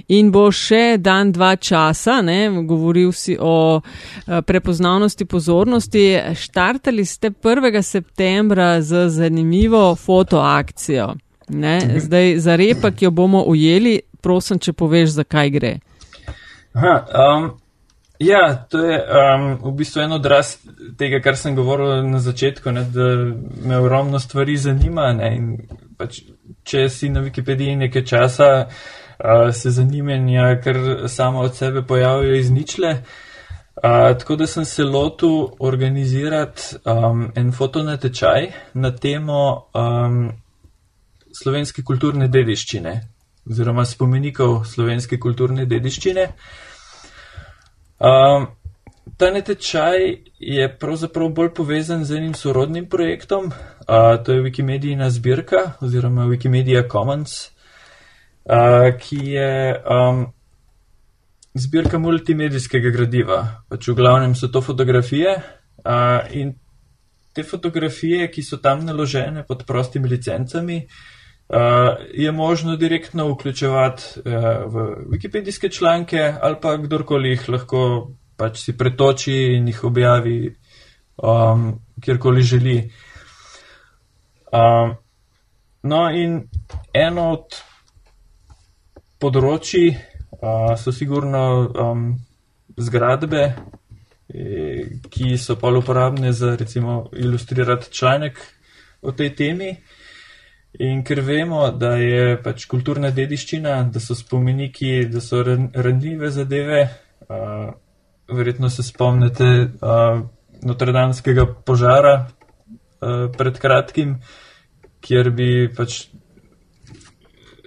in 0.08 0.30
bo 0.30 0.46
še 0.54 0.96
dan, 0.98 1.32
dva 1.32 1.56
časa, 1.56 2.20
ne, 2.22 2.46
govoril 2.62 3.10
si 3.12 3.34
o 3.40 3.80
uh, 3.82 3.82
prepoznavnosti 4.46 5.24
pozornosti. 5.24 6.04
Štartali 6.38 7.04
ste 7.04 7.32
1. 7.34 7.82
septembra 7.82 8.78
z 8.82 9.08
zanimivo 9.08 9.96
fotoakcijo. 9.96 11.14
Ne? 11.48 11.78
Mhm. 11.78 11.98
Zdaj, 11.98 12.38
za 12.38 12.56
repa, 12.56 12.90
ki 12.90 13.04
jo 13.04 13.10
bomo 13.10 13.42
ujeli, 13.42 14.00
prosim, 14.20 14.58
če 14.62 14.72
poveš, 14.72 15.18
zakaj 15.18 15.50
gre. 15.50 15.74
Aha, 16.72 16.94
um, 17.10 17.50
Ja, 18.22 18.66
to 18.70 18.78
je 18.78 18.98
um, 19.02 19.46
v 19.62 19.72
bistvu 19.76 20.04
en 20.04 20.12
odraz 20.14 20.54
tega, 20.98 21.18
kar 21.24 21.36
sem 21.36 21.56
govoril 21.58 22.04
na 22.06 22.20
začetku, 22.22 22.70
ne, 22.70 22.84
da 22.86 23.06
me 23.66 23.78
ogromno 23.78 24.20
stvari 24.22 24.54
zanima. 24.56 25.08
Ne, 25.16 25.30
pač, 25.98 26.20
če 26.62 26.86
si 26.92 27.10
na 27.10 27.24
Wikipediji 27.24 27.74
nekaj 27.80 28.04
časa, 28.06 28.50
uh, 28.62 29.50
se 29.50 29.74
zanimanja 29.74 30.54
kar 30.62 30.78
samo 31.10 31.42
od 31.42 31.58
sebe 31.58 31.82
pojavijo 31.82 32.38
iz 32.38 32.50
ničle. 32.50 32.94
Uh, 33.76 34.12
tako 34.20 34.36
da 34.36 34.46
sem 34.46 34.64
se 34.64 34.84
lotil 34.84 35.48
organizirati 35.58 36.76
um, 36.84 37.30
en 37.34 37.52
fotonatečaj 37.52 38.52
na 38.74 38.92
temo 38.96 39.42
um, 39.74 40.28
slovenske 41.34 41.82
kulturne 41.82 42.28
dediščine 42.28 43.00
oziroma 43.50 43.84
spomenikov 43.84 44.60
slovenske 44.64 45.18
kulturne 45.18 45.66
dediščine. 45.66 46.28
Um, 48.02 48.46
ta 49.16 49.30
netečaj 49.30 50.16
je 50.38 50.64
pravzaprav 50.78 51.28
bolj 51.28 51.52
povezan 51.54 52.04
z 52.04 52.16
enim 52.16 52.34
sorodnim 52.34 52.88
projektom, 52.90 53.46
uh, 53.46 54.24
to 54.24 54.32
je 54.32 54.42
Wikimedijina 54.42 55.10
zbirka 55.10 55.78
oziroma 55.80 56.26
Wikimedia 56.26 56.82
Commons, 56.92 57.50
uh, 58.44 58.90
ki 58.98 59.20
je 59.36 59.82
um, 59.86 60.26
zbirka 61.54 61.98
multimedijskega 61.98 62.90
gradiva. 62.90 63.62
Pač 63.70 63.88
v 63.88 63.94
glavnem 63.94 64.34
so 64.34 64.50
to 64.50 64.60
fotografije 64.60 65.36
uh, 65.38 66.26
in 66.34 66.56
te 67.32 67.46
fotografije, 67.46 68.26
ki 68.34 68.42
so 68.42 68.58
tam 68.58 68.82
naložene 68.84 69.46
pod 69.46 69.62
prostimi 69.66 70.08
licencami, 70.08 70.82
Uh, 70.82 71.21
je 72.12 72.32
možno 72.32 72.76
direktno 72.76 73.26
vključevati 73.28 74.02
uh, 74.24 74.32
v 74.72 74.86
wikipedijske 75.12 75.68
članke 75.68 76.34
ali 76.40 76.56
pa 76.62 76.76
kdorkoli 76.76 77.28
jih 77.28 77.48
lahko 77.48 77.82
pač 78.36 78.64
si 78.64 78.76
pretoči 78.76 79.34
in 79.56 79.68
jih 79.68 79.84
objavi 79.84 80.54
um, 81.22 81.80
kjerkoli 82.00 82.42
želi. 82.42 82.78
Um, 84.52 84.96
no 85.82 86.08
in 86.10 86.40
eno 86.94 87.28
od 87.36 87.60
področji 89.22 89.92
uh, 89.92 90.74
so 90.76 90.92
sigurno 90.92 91.44
um, 91.68 92.06
zgradbe, 92.76 93.42
eh, 94.32 94.98
ki 95.10 95.36
so 95.38 95.56
pa 95.60 95.70
uporabne 95.70 96.32
za 96.32 96.56
recimo 96.56 97.10
ilustrirati 97.12 97.92
članek 97.92 98.40
o 99.02 99.12
tej 99.12 99.34
temi. 99.36 99.76
In 100.80 101.02
ker 101.04 101.20
vemo, 101.20 101.66
da 101.76 101.96
je 102.00 102.36
pač 102.40 102.64
kulturna 102.64 103.10
dediščina, 103.12 103.74
da 103.92 104.00
so 104.00 104.16
spomeniki, 104.16 105.04
da 105.12 105.20
so 105.20 105.42
ranljive 105.44 106.30
zadeve, 106.32 106.86
uh, 107.28 107.66
verjetno 108.32 108.70
se 108.72 108.82
spomnite 108.82 109.50
uh, 109.68 110.22
Notredanskega 110.62 111.44
požara 111.66 112.14
uh, 112.22 113.28
pred 113.36 113.60
kratkim, 113.60 114.16
kjer 115.04 115.30
bi 115.36 115.68
pač 115.76 116.06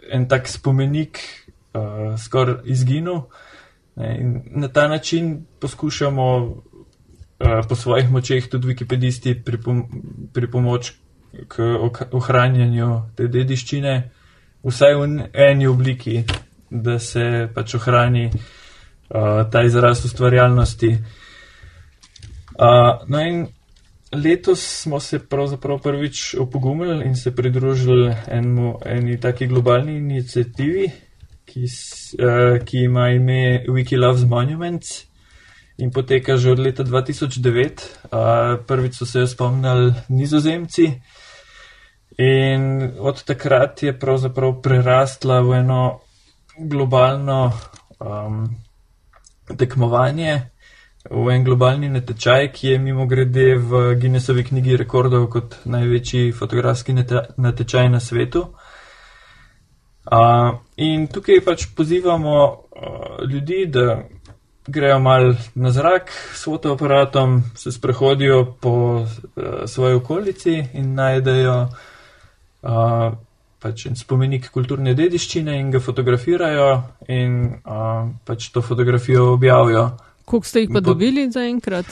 en 0.10 0.26
tak 0.32 0.49
spomenik 0.49 1.22
uh, 1.22 2.16
skoraj 2.18 2.64
izginil. 2.74 3.28
Ne, 4.01 4.16
in 4.18 4.62
na 4.64 4.68
ta 4.68 4.88
način 4.89 5.45
poskušamo 5.62 6.28
uh, 6.41 7.62
po 7.70 7.76
svojih 7.76 8.10
močeh 8.10 8.49
tudi 8.49 8.74
wikipedisti 8.74 9.38
pripom 9.45 9.86
pripomoč 10.34 10.95
k 11.47 11.63
ohranjanju 12.11 12.89
te 13.15 13.27
dediščine, 13.31 13.95
vsaj 14.65 14.95
v 14.95 15.27
eni 15.33 15.67
obliki, 15.67 16.23
da 16.69 16.97
se 16.99 17.47
pač 17.53 17.75
ohrani 17.77 18.25
uh, 18.29 19.45
ta 19.51 19.63
izraz 19.63 20.05
ustvarjalnosti. 20.05 20.91
Uh, 22.55 23.05
no 23.11 23.21
in 23.21 23.45
letos 24.15 24.63
smo 24.81 24.99
se 24.99 25.19
pravzaprav 25.19 25.81
prvič 25.83 26.36
opogumili 26.39 27.05
in 27.05 27.15
se 27.15 27.36
pridružili 27.36 28.13
enmu, 28.27 28.79
eni 28.86 29.19
taki 29.19 29.47
globalni 29.47 29.97
inicijativi, 29.97 30.88
ki, 31.45 31.65
uh, 31.65 32.63
ki 32.65 32.88
ima 32.89 33.09
ime 33.09 33.65
Wiki 33.67 33.99
Loves 33.99 34.23
Monuments. 34.23 35.03
In 35.77 35.91
poteka 35.91 36.38
že 36.38 36.51
od 36.55 36.59
leta 36.59 36.83
2009. 36.83 37.83
Uh, 38.07 38.63
prvič 38.67 38.95
so 38.95 39.05
se 39.05 39.19
jo 39.19 39.27
spomnili 39.27 39.91
nizozemci, 40.09 40.86
uh, 40.86 41.24
In 42.18 42.91
od 42.99 43.24
takrat 43.24 43.84
je 43.84 43.99
pravzaprav 43.99 44.61
prerastla 44.63 45.41
v 45.41 45.53
eno 45.53 45.99
globalno 46.57 47.51
um, 47.99 48.45
tekmovanje, 49.57 50.41
v 51.11 51.30
en 51.30 51.43
globalni 51.43 51.89
natečaj, 51.89 52.51
ki 52.53 52.68
je 52.68 52.78
mimo 52.80 53.05
grede 53.05 53.55
v 53.55 53.95
Guinnessovi 53.99 54.43
knjigi 54.43 54.78
rekordov 54.78 55.28
kot 55.30 55.57
največji 55.66 56.32
fotografski 56.32 56.95
natečaj 57.38 57.89
na 57.89 57.99
svetu. 57.99 58.47
Uh, 60.05 60.55
in 60.78 61.07
tukaj 61.07 61.41
pač 61.45 61.66
pozivamo 61.76 62.36
uh, 62.45 63.26
ljudi, 63.28 63.66
da 63.68 64.05
grejo 64.68 64.99
mal 64.99 65.34
na 65.55 65.72
zrak 65.72 66.11
s 66.34 66.45
fotoaparatom, 66.45 67.43
se 67.55 67.72
sprehodijo 67.72 68.55
po 68.61 68.72
uh, 68.72 69.05
svoji 69.66 69.95
okolici 69.95 70.63
in 70.74 70.93
najdejo 70.95 71.68
uh, 72.66 73.13
pač 73.61 73.88
spomenik 73.97 74.49
kulturne 74.53 74.93
dediščine 74.97 75.55
in 75.59 75.72
ga 75.74 75.82
fotografirajo 75.82 76.68
in 77.13 77.39
uh, 77.61 78.11
pač 78.26 78.49
to 78.53 78.61
fotografijo 78.66 79.32
objavijo. 79.38 79.88
Koliko 80.26 80.49
ste 80.49 80.66
jih 80.66 80.74
pa 80.74 80.82
dobili 80.82 81.30
za 81.32 81.45
enkrat? 81.45 81.86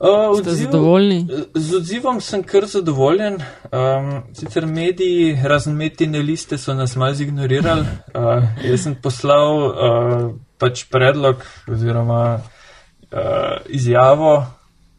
Uh, 0.00 0.38
ste 0.38 0.50
odziv, 0.50 0.64
zadovoljni? 0.64 1.18
Z 1.54 1.76
odzivom 1.76 2.20
sem 2.24 2.42
kar 2.42 2.64
zadovoljen. 2.64 3.34
Um, 3.68 4.22
sicer 4.36 4.64
mediji, 4.66 5.34
razen 5.44 5.76
metine 5.76 6.22
liste, 6.24 6.58
so 6.58 6.72
nas 6.74 6.96
malo 6.96 7.14
zignorirali. 7.14 7.84
Uh, 8.14 8.46
jaz 8.64 8.86
sem 8.86 8.94
poslal 8.96 9.60
uh, 9.66 10.24
pač 10.60 10.86
predlog 10.88 11.44
oziroma 11.68 12.22
uh, 12.40 13.60
izjavo, 13.68 14.38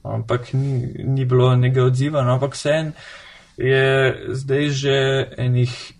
ampak 0.06 0.54
ni, 0.54 0.94
ni 1.06 1.26
bilo 1.26 1.56
nekega 1.56 1.88
odziva. 1.90 2.22
No, 2.22 2.38
ampak 2.38 2.54
vseeno 2.58 2.94
je 3.62 4.18
zdaj 4.34 4.70
že 4.70 5.28
enih 5.38 5.93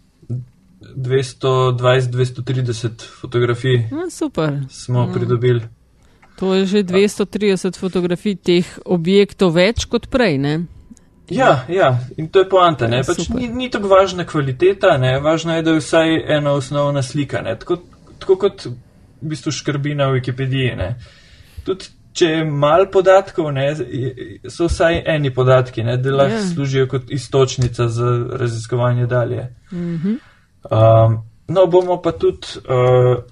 220-230 0.82 3.06
fotografij. 3.22 3.88
No, 3.92 4.10
super. 4.10 4.60
Smo 4.70 5.06
no. 5.06 5.14
pridobili. 5.14 5.62
To 6.36 6.54
je 6.54 6.66
že 6.66 6.84
230 6.84 7.78
fotografij 7.78 8.36
teh 8.36 8.80
objektov 8.86 9.54
več 9.54 9.86
kot 9.86 10.08
prej, 10.10 10.38
ne? 10.38 10.66
Ja, 11.32 11.66
ja, 11.70 12.00
in 12.18 12.28
to 12.28 12.40
je 12.44 12.50
poanta, 12.50 12.88
ne, 12.92 12.98
Ja, 12.98 13.04
pač 13.08 13.24
super. 13.24 13.40
ni, 13.40 13.48
ni 13.48 13.70
tako 13.72 13.88
važna 13.88 14.26
kvaliteta, 14.28 14.98
ne, 14.98 15.20
važno 15.24 15.56
je, 15.56 15.62
da 15.64 15.72
je 15.72 15.80
vsaj 15.80 16.36
ena 16.38 16.52
osnovna 16.52 17.04
slika, 17.04 17.42
ne, 17.42 17.56
tako, 17.56 17.78
tako 18.20 18.36
kot 18.36 18.66
v 18.66 18.74
bistvu 19.32 19.52
škrbi 19.56 19.96
na 19.96 20.12
Wikipediji, 20.12 20.76
ne. 20.76 20.96
Tudi 21.64 21.88
če 22.14 22.26
je 22.26 22.46
mal 22.46 22.86
podatkov, 22.92 23.52
ne, 23.54 23.76
so 24.50 24.68
vsaj 24.68 25.04
eni 25.06 25.34
podatki, 25.34 25.84
ne, 25.84 25.98
da 25.98 26.12
lahko 26.12 26.36
Ja. 26.36 26.48
služijo 26.54 26.88
kot 26.88 27.12
istočnica 27.12 27.88
za 27.88 28.28
raziskovanje 28.40 29.06
dalje. 29.08 29.48
Mhm. 29.72 30.16
Um, 30.72 31.24
no, 31.48 31.66
bomo 31.68 32.02
pa 32.02 32.12
tudi, 32.12 32.48
uh, 32.58 33.24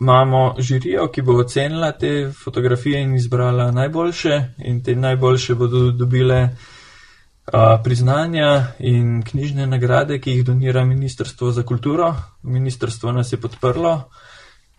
imamo 0.00 0.54
žirijo, 0.58 1.08
ki 1.08 1.22
bo 1.22 1.36
ocenila 1.40 1.92
te 1.92 2.32
fotografije 2.44 3.02
in 3.02 3.14
izbrala 3.14 3.70
najboljše, 3.70 4.42
in 4.58 4.82
te 4.84 4.94
najboljše 4.96 5.54
bodo 5.54 5.90
dobile 5.90 6.42
uh, 6.42 7.52
priznanja 7.84 8.66
in 8.78 9.22
knjižne 9.22 9.66
nagrade, 9.66 10.20
ki 10.20 10.30
jih 10.30 10.44
donira 10.44 10.84
Ministrstvo 10.84 11.50
za 11.50 11.62
kulturo. 11.62 12.14
Ministrstvo 12.42 13.12
nas 13.12 13.32
je 13.32 13.40
podprlo, 13.40 14.10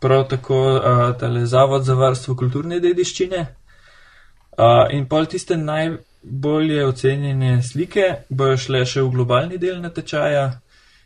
prav 0.04 0.26
tako 0.28 0.60
uh, 0.76 1.46
Zavod 1.48 1.86
za 1.88 1.96
varstvo 1.96 2.36
kulturne 2.36 2.82
dediščine. 2.84 3.46
Uh, 4.54 4.92
in 4.92 5.08
pol 5.10 5.26
tiste 5.26 5.56
najbolje 5.58 6.84
ocenjene 6.86 7.56
slike 7.64 8.10
bojo 8.30 8.58
šle 8.58 8.84
še 8.86 9.02
v 9.02 9.14
globalni 9.16 9.58
del 9.58 9.80
natečaja, 9.82 10.50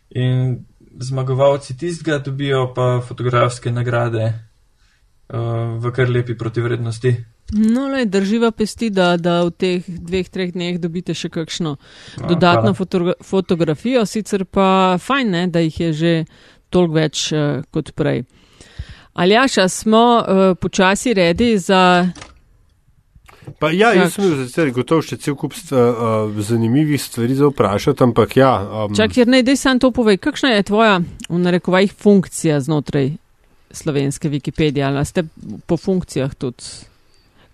in 0.10 0.66
zmagovalci 1.00 1.78
tistega 1.78 2.18
dobijo 2.18 2.74
pa 2.76 3.02
fotografske 3.08 3.72
nagrade 3.72 4.26
uh, 4.28 5.78
v 5.80 5.92
kar 5.96 6.10
lepi 6.10 6.36
protivrednosti. 6.38 7.16
No, 7.54 7.86
le, 7.88 8.06
drživa 8.06 8.52
pesti, 8.52 8.90
da, 8.92 9.14
da 9.18 9.40
v 9.48 9.54
teh 9.56 9.86
dveh, 9.88 10.28
treh 10.28 10.50
dneh 10.52 10.82
dobite 10.84 11.14
še 11.16 11.30
kakšno 11.32 11.78
No, 11.78 12.28
dodatno 12.28 12.74
fotogra 12.76 13.14
fotografijo, 13.24 14.04
sicer 14.06 14.44
pa 14.44 14.98
fajn, 15.00 15.32
ne, 15.32 15.46
da 15.48 15.64
jih 15.64 15.80
je 15.80 15.94
že 15.94 16.14
toliko 16.70 17.00
več 17.00 17.30
uh, 17.32 17.64
kot 17.72 17.94
prej. 17.96 18.26
Aljaša, 19.18 19.68
smo 19.70 20.18
uh, 20.18 20.58
počasi 20.58 21.14
redi 21.14 21.58
za. 21.58 22.08
Pa 23.60 23.72
ja, 23.72 23.94
jaz 23.94 24.14
sem 24.14 24.28
bil 24.28 24.44
sicer 24.46 24.70
gotov 24.76 25.02
še 25.08 25.18
cel 25.18 25.34
kup 25.40 25.56
st, 25.58 25.74
uh, 25.74 26.36
zanimivih 26.46 27.02
stvari 27.02 27.34
za 27.34 27.50
vprašati, 27.50 28.04
ampak 28.06 28.36
ja. 28.38 28.52
Um, 28.62 28.94
Čak, 28.94 29.18
jer 29.18 29.32
ne, 29.34 29.40
dej 29.42 29.58
sam 29.58 29.82
to 29.82 29.90
povej, 29.96 30.20
kakšna 30.22 30.52
je 30.54 30.68
tvoja, 30.70 31.00
v 31.30 31.42
narekovajih, 31.42 31.96
funkcija 31.98 32.60
znotraj 32.62 33.16
slovenske 33.74 34.30
Wikipedije, 34.30 34.86
ali 34.86 35.06
ste 35.06 35.26
po 35.66 35.80
funkcijah 35.82 36.38
tudi, 36.38 36.70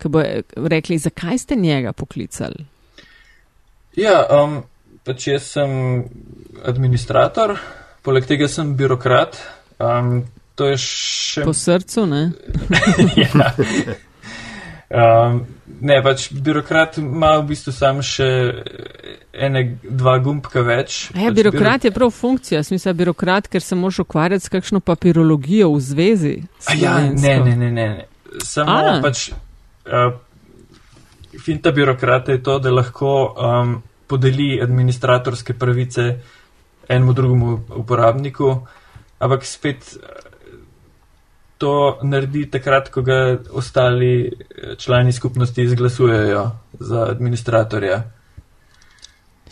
ki 0.04 0.12
bo 0.12 0.28
rekli, 0.68 1.00
zakaj 1.00 1.46
ste 1.46 1.56
njega 1.56 1.96
poklicali? 1.96 2.68
Ja, 3.96 4.20
um, 4.36 4.66
pač 5.08 5.32
jaz 5.32 5.48
sem 5.56 6.04
administrator, 6.68 7.56
poleg 8.04 8.28
tega 8.28 8.52
sem 8.52 8.76
birokrat. 8.76 9.40
Um, 9.80 10.26
to 10.56 10.70
je 10.70 10.78
še. 10.78 11.44
Po 11.48 11.54
srcu, 11.54 12.06
ne? 12.06 12.24
ja. 13.24 13.52
um, 14.90 15.42
ne, 15.82 16.00
pač 16.06 16.28
birokrat 16.32 16.98
ima 17.02 17.36
v 17.40 17.48
bistvu 17.52 17.74
sam 17.76 18.02
še 18.06 18.28
ene, 19.34 19.64
dva 19.84 20.18
gumbka 20.24 20.64
več. 20.66 21.08
A 21.14 21.26
ja, 21.26 21.32
pač 21.32 21.40
birokrat 21.42 21.88
je 21.88 21.94
prav 21.96 22.14
funkcija, 22.14 22.64
smisel 22.66 22.96
birokrat, 22.98 23.50
ker 23.52 23.66
se 23.66 23.78
moraš 23.80 24.04
ukvarjati 24.06 24.46
s 24.46 24.54
kakšno 24.54 24.84
papirologijo 24.86 25.72
v 25.74 25.82
zvezi. 25.82 26.36
A 26.70 26.78
ja, 26.78 27.00
ne, 27.10 27.40
ne, 27.48 27.56
ne, 27.58 27.72
ne. 27.74 27.88
Samo 28.44 28.74
A. 28.74 29.00
pač 29.04 29.28
uh, 29.30 30.14
finta 31.42 31.72
birokrata 31.72 32.34
je 32.34 32.44
to, 32.44 32.60
da 32.60 32.72
lahko 32.74 33.34
um, 33.34 33.76
podeli 34.10 34.62
administratorske 34.62 35.54
pravice 35.54 36.08
enemu 36.90 37.14
drugemu 37.14 37.52
uporabniku, 37.76 38.56
ampak 39.20 39.46
spet 39.46 39.98
to 41.64 42.00
naredi 42.04 42.44
takrat, 42.52 42.90
ko 42.92 43.02
ga 43.08 43.38
ostali 43.56 44.28
eh, 44.28 44.76
člani 44.76 45.16
skupnosti 45.16 45.64
izglasujejo 45.64 46.44
za 46.80 47.06
administratorja. 47.08 48.02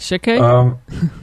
Še 0.01 0.17
kaj? 0.19 0.41
Um, 0.41 0.73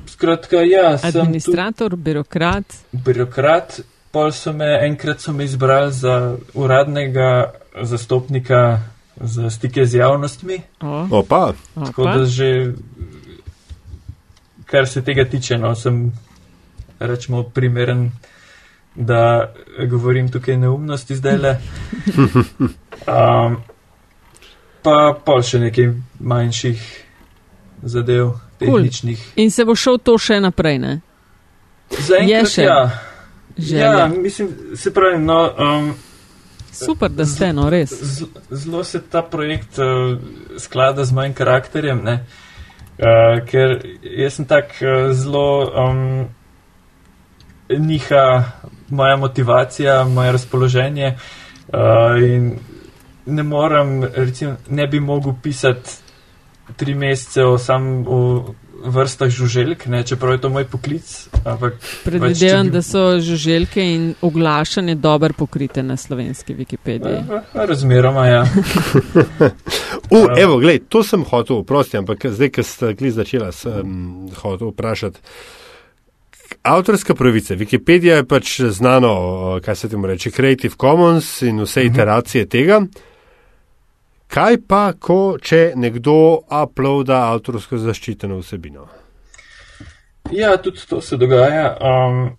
skratka, 0.09 0.62
ja, 0.64 0.95
sem 0.99 1.12
tu 1.12 1.20
Administrator, 1.26 1.97
birokrat. 1.97 2.78
birokrat, 2.93 3.80
pol 4.14 4.32
so 4.32 4.55
me, 4.57 4.70
enkrat 4.86 5.20
so 5.20 5.34
me 5.36 5.45
izbrali 5.45 5.93
za 5.93 6.14
uradnega 6.55 7.53
zastopnika 7.82 8.80
za 9.20 9.51
stike 9.51 9.84
z 9.86 9.99
javnostmi, 9.99 10.61
O, 10.80 11.20
Opa, 11.20 11.53
tako 11.74 12.05
da 12.05 12.24
že, 12.24 12.72
kar 14.64 14.89
se 14.89 15.03
tega 15.05 15.24
tiče, 15.24 15.59
no, 15.59 15.74
sem, 15.74 16.12
rečemo, 17.01 17.43
primeren, 17.43 18.12
da 18.99 19.53
govorim 19.86 20.26
tukaj 20.28 20.57
neumnosti 20.57 21.16
zdaj 21.16 21.38
le. 21.38 21.57
Um, 23.09 23.55
pa 24.82 25.14
pol 25.24 25.38
še 25.42 25.61
nekaj 25.62 25.86
manjših 26.20 26.80
zadev, 27.82 28.34
Cool. 28.59 28.82
tehničnih. 28.82 29.22
In 29.36 29.51
se 29.51 29.64
bo 29.64 29.76
šel 29.78 29.96
to 30.03 30.18
še 30.18 30.40
naprej, 30.42 30.80
ne? 30.82 30.92
Zaenkrat, 31.94 32.51
še 32.51 32.66
ja. 32.66 32.80
Želja. 33.57 33.92
Ja, 33.94 34.09
mislim, 34.09 34.51
se 34.76 34.92
pravi, 34.94 35.22
no, 35.22 35.38
um, 35.57 35.94
Super, 36.74 37.09
da 37.11 37.24
ste, 37.26 37.53
no 37.53 37.70
res. 37.70 37.94
zelo 38.51 38.84
se 38.84 39.01
ta 39.01 39.22
projekt 39.22 39.78
uh, 39.78 40.18
sklada 40.59 41.05
z 41.05 41.12
mojim 41.12 41.32
karakterjem, 41.34 42.03
ne? 42.05 42.18
Uh, 42.99 43.38
ker 43.46 43.78
jaz 44.03 44.36
sem 44.36 44.44
tak 44.44 44.74
uh, 44.82 45.14
zelo 45.14 45.46
um, 45.70 46.28
niha 47.70 48.26
moja 48.89 49.16
motivacija, 49.16 50.05
moje 50.07 50.32
razpoloženje 50.32 51.14
uh, 51.68 51.78
in 52.24 52.59
ne 53.26 53.43
morem, 53.43 54.05
recimo, 54.07 54.57
ne 54.68 54.86
bi 54.86 55.01
mogel 55.01 55.32
pisati 55.43 55.91
tri 56.76 56.95
mesece 56.95 57.45
o 57.45 57.59
sam 57.59 58.05
o 58.07 58.45
vrstah 58.80 59.28
žuželjk, 59.28 59.86
ne, 59.86 60.03
čeprav 60.03 60.32
je 60.32 60.41
to 60.41 60.49
moj 60.49 60.64
poklic, 60.64 61.07
ampak 61.45 61.74
Predvidevam, 62.05 62.66
bi- 62.66 62.72
da 62.72 62.82
so 62.82 63.20
žuželke 63.20 63.84
in 63.84 64.14
oglašanje 64.22 64.95
dobro 64.95 65.32
pokrite 65.32 65.82
na 65.82 65.97
slovenski 65.97 66.55
Wikipediji. 66.55 67.22
eh, 67.55 67.66
razmeroma, 67.66 68.26
ja. 68.26 68.45
U, 70.11 70.16
Ja. 70.18 70.34
evo, 70.39 70.59
gled, 70.59 70.82
to 70.89 71.03
sem 71.03 71.24
hotel, 71.24 71.64
prosti, 71.64 71.97
ampak 71.97 72.26
zdaj, 72.26 72.51
ko 72.51 72.62
ste 72.62 73.11
začela, 73.11 73.53
sem 73.53 73.86
hotel 74.34 74.68
vprašati. 74.68 75.20
Avtorska 76.69 77.14
pravica. 77.14 77.55
Wikipedija 77.55 78.16
je 78.16 78.25
pač 78.25 78.61
znano, 78.61 79.12
kaj 79.64 79.77
se 79.77 79.89
temu 79.89 80.07
reče, 80.07 80.31
Creative 80.31 80.75
Commons 80.81 81.43
in 81.43 81.61
vse 81.61 81.81
Mhm. 81.85 81.93
iteracije 81.93 82.47
tega. 82.49 82.81
Kaj 84.29 84.57
pa, 84.69 84.93
ko, 84.93 85.39
če 85.41 85.73
nekdo 85.77 86.14
uploada 86.62 87.23
avtorsko 87.33 87.79
zaščiteno 87.79 88.39
vsebino? 88.39 88.89
Ja, 90.33 90.57
tudi 90.57 90.81
to 90.89 91.01
se 91.01 91.16
dogaja. 91.16 91.77
Um, 91.81 92.37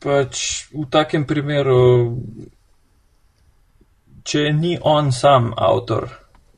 pač 0.00 0.38
v 0.72 0.86
takem 0.90 1.26
primeru, 1.26 2.16
če 4.22 4.52
ni 4.52 4.78
on 4.80 5.12
sam 5.12 5.52
avtor 5.56 6.08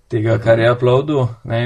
tega, 0.09 0.39
kar 0.43 0.59
je 0.59 0.71
uploadil, 0.73 1.27
ne, 1.45 1.61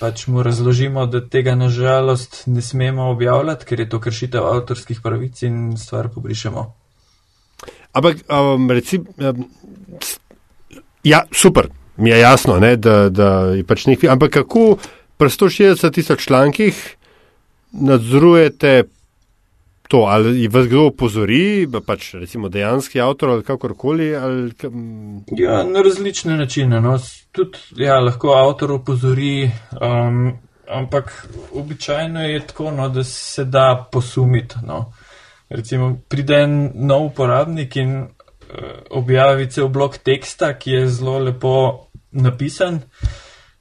pač 0.00 0.26
mu 0.28 0.42
razložimo, 0.42 1.06
da 1.06 1.20
tega 1.24 1.54
nažalost 1.54 2.42
ne 2.46 2.62
smemo 2.62 3.10
objavljati, 3.10 3.66
ker 3.68 3.80
je 3.80 3.88
to 3.88 4.00
kršitev 4.00 4.46
avtorskih 4.46 5.00
pravic 5.02 5.42
in 5.42 5.76
stvar 5.80 6.10
pobrišemo. 6.14 6.66
Ampak, 7.92 8.22
um, 8.28 8.70
recimo, 8.70 9.04
um, 9.18 9.48
ja, 11.04 11.24
super, 11.32 11.68
mi 11.96 12.10
je 12.10 12.20
jasno, 12.20 12.58
ne, 12.60 12.76
da, 12.76 13.08
da 13.08 13.30
je 13.56 13.64
pač 13.64 13.86
nekaj. 13.86 14.10
Ampak 14.10 14.32
kako 14.32 14.76
pri 15.18 15.28
160 15.28 15.94
tisoč 15.94 16.26
člankih 16.26 16.76
nadzorujete 17.72 18.84
to, 19.88 19.96
ali 20.08 20.48
vas 20.48 20.66
kdo 20.66 20.86
opozori, 20.86 21.68
pa 21.72 21.80
pač 21.80 22.12
recimo 22.14 22.48
dejanski 22.48 23.00
avtor 23.00 23.30
ali 23.30 23.44
kakorkoli? 23.44 24.10
Ali, 24.16 24.52
m, 24.64 25.24
Ja, 25.36 25.62
na 25.64 25.82
različne 25.82 26.36
načine. 26.36 26.80
No. 26.80 26.98
Tudi 27.32 27.58
ja, 27.76 28.00
lahko 28.00 28.34
avtor 28.36 28.72
opozori, 28.72 29.50
um, 29.80 30.32
ampak 30.68 31.28
običajno 31.54 32.22
je 32.22 32.46
tako, 32.46 32.70
no, 32.70 32.88
da 32.88 33.04
se 33.04 33.44
da 33.44 33.88
posumiti. 33.92 34.60
No. 34.66 34.92
Recimo, 35.48 35.96
pride 36.08 36.42
en 36.44 36.58
nov 36.74 37.06
uporabnik 37.06 37.76
in 37.76 37.96
uh, 38.02 38.08
objavi 38.90 39.50
cel 39.50 39.68
blok 39.68 39.98
teksta, 40.04 40.52
ki 40.58 40.70
je 40.70 40.86
zelo 40.88 41.18
lepo 41.18 41.54
napisan. 42.12 42.82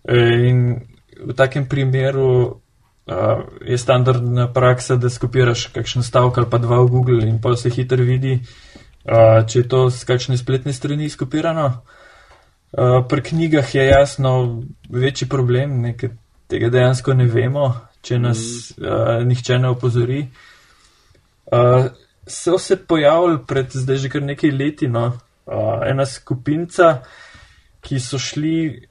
Eh, 0.08 0.48
In 0.48 0.80
v 1.18 1.34
takem 1.34 1.66
primeru 1.68 2.62
uh, 3.08 3.44
je 3.66 3.78
standardna 3.78 4.48
praksa, 4.54 4.96
da 4.96 5.10
skopiraš 5.10 5.68
kakšen 5.76 6.04
stavek 6.04 6.38
ali 6.38 6.50
pa 6.50 6.58
dva 6.58 6.82
v 6.84 6.88
Google 6.88 7.28
in 7.28 7.42
pa 7.42 7.56
se 7.56 7.70
hitro 7.70 8.04
vidi, 8.04 8.40
uh, 9.06 9.46
če 9.48 9.60
je 9.60 9.68
to 9.68 9.90
z 9.90 10.04
kakšne 10.04 10.38
spletne 10.38 10.74
strani 10.74 11.10
skopirano. 11.10 11.82
Uh, 12.72 13.06
pri 13.08 13.22
knjigah 13.22 13.76
je 13.76 13.86
jasno 13.88 14.64
večji 14.90 15.30
problem, 15.30 15.82
nekaj 15.82 16.10
tega 16.48 16.70
dejansko 16.70 17.14
ne 17.14 17.28
vemo, 17.32 17.70
če 18.02 18.20
nas 18.20 18.42
uh, 18.78 19.24
nihče 19.26 19.60
ne 19.60 19.72
opozori. 19.72 20.28
Uh, 21.52 21.88
so 22.28 22.58
se 22.60 22.76
pojavili 22.76 23.40
pred 23.48 23.72
zdaj 23.72 23.98
že 23.98 24.10
kar 24.12 24.24
nekaj 24.24 24.52
leti, 24.52 24.88
no, 24.88 25.08
uh, 25.48 25.80
ena 25.88 26.06
skupinca, 26.06 27.02
ki 27.82 28.00
so 28.04 28.20
šli, 28.20 28.88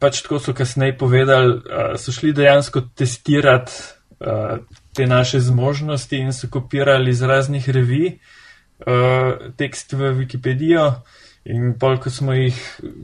pač 0.00 0.22
tako 0.22 0.38
so 0.42 0.54
kasneje 0.54 0.96
povedali, 0.98 1.54
uh, 1.58 1.94
so 2.00 2.12
šli 2.12 2.32
dejansko 2.32 2.82
testirati 2.96 3.72
uh, 4.20 4.58
te 4.94 5.06
naše 5.06 5.40
zmožnosti 5.40 6.16
in 6.16 6.32
so 6.32 6.48
kopirali 6.50 7.10
iz 7.10 7.22
raznih 7.22 7.68
revij 7.68 8.12
uh, 8.12 9.52
tekst 9.56 9.92
v 9.92 10.12
Wikipedijo. 10.18 10.92
In 11.48 11.78
pol, 11.80 11.96
ko 11.96 12.10
smo 12.12 12.34
jih 12.36 12.56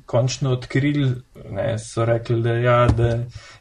končno 0.07 0.51
odkrili, 0.53 1.15
ne, 1.51 1.79
so 1.81 2.05
rekli, 2.05 2.43
da, 2.45 2.57
ja, 2.61 2.81
da 2.93 3.07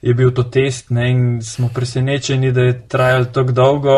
je 0.01 0.13
bil 0.13 0.34
to 0.36 0.43
test 0.43 0.89
ne, 0.91 1.05
in 1.11 1.21
smo 1.45 1.69
presenečeni, 1.73 2.51
da 2.51 2.65
je 2.67 2.73
trajalo 2.91 3.29
tako 3.31 3.55
dolgo, 3.55 3.95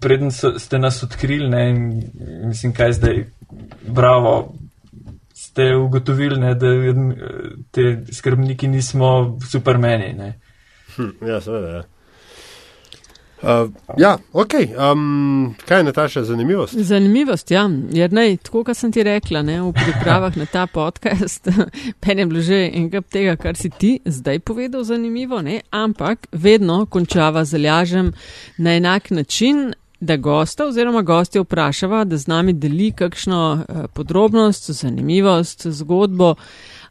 preden 0.00 0.30
so, 0.30 0.52
ste 0.62 0.78
nas 0.78 1.02
odkrili 1.02 1.48
ne, 1.50 1.64
in 1.70 1.80
mislim, 2.48 2.74
kaj 2.76 2.92
zdaj, 3.00 3.24
bravo, 3.88 4.54
ste 5.56 5.76
ugotovili, 5.76 6.36
ne, 6.40 6.54
da 6.54 6.66
te 7.70 8.04
skrbniki 8.12 8.68
nismo 8.68 9.38
supermeni. 9.50 10.32
Hm, 10.96 11.26
ja, 11.28 11.40
seveda. 11.40 11.68
Ja. 11.68 11.82
Uh, 13.42 13.70
ja, 13.98 14.18
ok. 14.32 14.52
Um, 14.92 15.54
kaj 15.68 15.80
je 15.80 15.84
Nataša, 15.84 16.24
zanimivost? 16.24 16.74
Zanimivost, 16.76 17.50
ja. 17.50 17.70
Jer 17.92 18.12
naj, 18.12 18.36
tako 18.36 18.64
kot 18.64 18.76
sem 18.76 18.92
ti 18.92 19.02
rekla, 19.02 19.42
ne, 19.42 19.62
v 19.62 19.72
pripravah 19.72 20.36
na 20.36 20.46
ta 20.52 20.66
podcast, 20.66 21.48
pen 22.00 22.18
je 22.18 22.26
bilo 22.26 22.40
že 22.40 22.60
enkrat 22.74 23.08
tega, 23.12 23.36
kar 23.36 23.56
si 23.56 23.70
ti 23.70 23.98
zdaj 24.04 24.38
povedal 24.38 24.84
zanimivo, 24.84 25.40
ne, 25.42 25.60
ampak 25.70 26.28
vedno 26.32 26.86
končava 26.86 27.44
z 27.44 27.64
lažem 27.64 28.12
na 28.58 28.76
enak 28.76 29.10
način, 29.10 29.72
da 30.00 30.16
gosta 30.16 30.66
oziroma 30.66 31.02
gostje 31.02 31.40
vprašava, 31.40 32.04
da 32.04 32.16
z 32.16 32.26
nami 32.26 32.52
deli 32.52 32.92
kakšno 32.92 33.64
uh, 33.68 33.76
podrobnost, 33.94 34.70
zanimivost, 34.70 35.66
zgodbo 35.66 36.34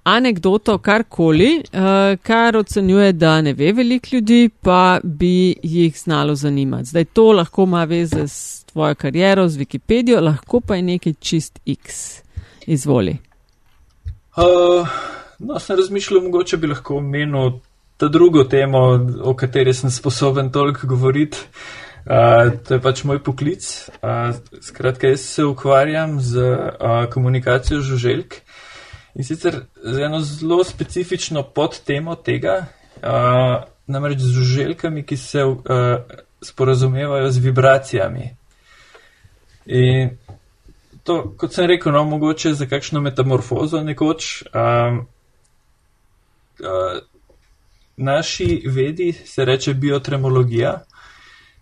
anegdoto, 0.04 0.78
karkoli, 0.78 1.64
uh, 1.74 2.20
kar 2.24 2.58
ocenjuje, 2.58 3.14
da 3.14 3.42
ne 3.42 3.54
ve 3.54 3.72
veliko 3.72 4.08
ljudi, 4.12 4.50
pa 4.62 5.00
bi 5.04 5.56
jih 5.64 6.00
znalo 6.00 6.36
zanimati. 6.36 6.86
Zdaj 6.86 7.06
to 7.06 7.32
lahko 7.32 7.64
ima 7.64 7.84
veze 7.84 8.28
s 8.28 8.64
tvojo 8.64 8.96
kariero, 8.96 9.48
z 9.50 9.58
Wikipedijo, 9.58 10.22
lahko 10.22 10.60
pa 10.60 10.76
je 10.76 10.82
nekaj 10.82 11.14
čist 11.20 11.60
X. 11.66 12.22
Izvoli. 12.68 13.18
Uh, 14.38 14.88
no, 15.40 15.60
sem 15.60 15.78
razmišljal, 15.78 16.22
mogoče 16.22 16.58
bi 16.58 16.68
lahko 16.68 16.98
omenil 16.98 17.52
ta 17.98 18.08
drugo 18.08 18.44
temo, 18.44 18.80
o 19.24 19.34
kateri 19.34 19.74
sem 19.74 19.92
sposoben 19.92 20.52
toliko 20.52 20.88
govoriti. 20.88 21.38
Uh, 21.38 21.85
to 22.64 22.74
je 22.74 22.82
pač 22.82 23.04
moj 23.04 23.20
poklic. 23.24 23.66
Uh, 23.98 24.36
skratka, 24.62 25.08
jaz 25.08 25.26
se 25.26 25.46
ukvarjam 25.46 26.20
z 26.22 26.38
uh, 26.38 27.06
komunikacijo 27.14 27.82
žuželjk. 27.82 28.36
In 29.16 29.24
sicer 29.24 29.62
z 29.84 30.00
eno 30.06 30.20
zelo 30.20 30.64
specifično 30.64 31.44
podtemo 31.44 32.16
tega, 32.16 32.66
uh, 33.02 33.64
namreč 33.88 34.20
z 34.20 34.32
žuželkami, 34.38 35.04
ki 35.04 35.18
se 35.18 35.44
uh, 35.46 35.64
sporazumevajo 36.42 37.32
z 37.32 37.38
vibracijami. 37.38 38.30
In 39.66 40.18
to, 41.04 41.34
kot 41.38 41.54
sem 41.54 41.66
rekel, 41.66 41.94
no, 41.94 42.04
mogoče 42.04 42.54
za 42.54 42.66
kakšno 42.70 43.02
metamorfozo 43.02 43.82
nekoč. 43.82 44.44
Um, 44.54 45.08
uh, 46.62 47.00
naši 47.98 48.64
vedi 48.66 49.14
se 49.14 49.46
reče 49.46 49.74
biotremologija. 49.74 50.84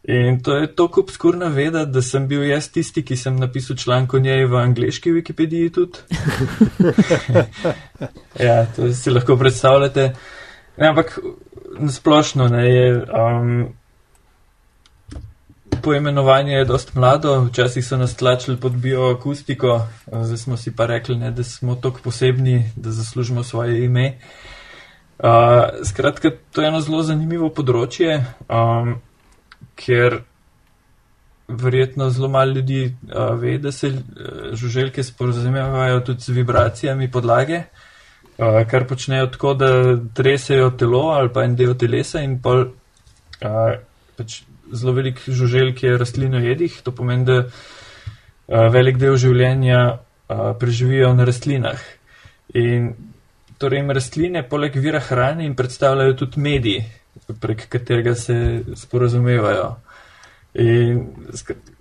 In 0.03 0.43
to 0.43 0.55
je 0.55 0.75
tako 0.75 1.01
obskurna 1.01 1.47
veda, 1.47 1.85
da 1.85 2.01
sem 2.01 2.27
bil 2.27 2.43
jaz 2.43 2.67
tisti, 2.71 3.05
ki 3.07 3.15
sem 3.15 3.35
napisal 3.39 3.77
članek 3.79 4.13
o 4.13 4.19
njej 4.19 4.45
v 4.51 4.57
angliški 4.59 5.11
Wikipediji 5.11 5.71
tudi. 5.71 5.99
ja, 8.47 8.65
to 8.75 8.89
si 8.93 9.11
lahko 9.11 9.37
predstavljate. 9.39 10.09
Ne, 10.77 10.87
ampak 10.87 11.19
nasplošno 11.79 12.47
ne 12.47 12.65
je. 12.69 13.05
Um, 13.05 13.69
Poimenovanje 15.83 16.53
je 16.53 16.65
dost 16.65 16.93
mlado, 16.95 17.41
včasih 17.43 17.85
so 17.85 17.97
nas 17.97 18.15
tlačili 18.15 18.57
pod 18.57 18.71
bioakustiko, 18.71 19.81
zdaj 20.11 20.37
smo 20.37 20.57
si 20.57 20.75
pa 20.75 20.85
rekli, 20.85 21.15
ne, 21.15 21.31
da 21.31 21.43
smo 21.43 21.75
tako 21.75 21.99
posebni, 22.03 22.71
da 22.75 22.91
zaslužimo 22.91 23.43
svoje 23.43 23.85
ime. 23.85 24.17
Uh, 25.19 25.83
skratka, 25.83 26.31
to 26.51 26.61
je 26.61 26.67
eno 26.67 26.81
zelo 26.81 27.03
zanimivo 27.03 27.49
področje. 27.49 28.21
Um, 28.47 28.95
ker 29.75 30.21
verjetno 31.47 32.09
zelo 32.09 32.29
malo 32.29 32.51
ljudi 32.51 32.85
uh, 32.85 33.39
ve, 33.39 33.57
da 33.57 33.71
se 33.71 33.87
uh, 33.87 34.53
žuželke 34.53 35.03
sporozumevajo 35.03 35.99
tudi 35.99 36.21
z 36.21 36.29
vibracijami 36.29 37.11
podlage, 37.11 37.63
uh, 38.37 38.63
kar 38.69 38.87
počnejo 38.87 39.27
tako, 39.27 39.53
da 39.53 39.97
tresejo 40.13 40.69
telo 40.69 41.09
ali 41.11 41.29
pa 41.33 41.43
en 41.43 41.55
del 41.55 41.75
telesa 41.77 42.21
in 42.21 42.39
pol 42.41 42.65
uh, 42.65 43.75
pač 44.17 44.41
zelo 44.73 44.93
velik 44.93 45.19
žuželk 45.27 45.83
je 45.83 45.97
rastlino 45.97 46.39
jedih, 46.39 46.81
to 46.83 46.91
pomeni, 46.91 47.25
da 47.25 47.39
uh, 47.43 48.71
velik 48.73 48.97
del 48.97 49.17
življenja 49.17 49.81
uh, 49.91 50.53
preživijo 50.59 51.13
na 51.13 51.27
rastlinah. 51.27 51.81
In 52.55 52.93
torej 53.57 53.81
jim 53.81 53.91
rastline 53.91 54.43
poleg 54.49 54.75
vira 54.75 54.99
hrane 54.99 55.45
in 55.45 55.55
predstavljajo 55.55 56.13
tudi 56.23 56.41
mediji 56.41 56.83
prek 57.39 57.67
katerega 57.69 58.15
se 58.15 58.63
sporazumevajo. 58.75 59.75
In 60.53 61.07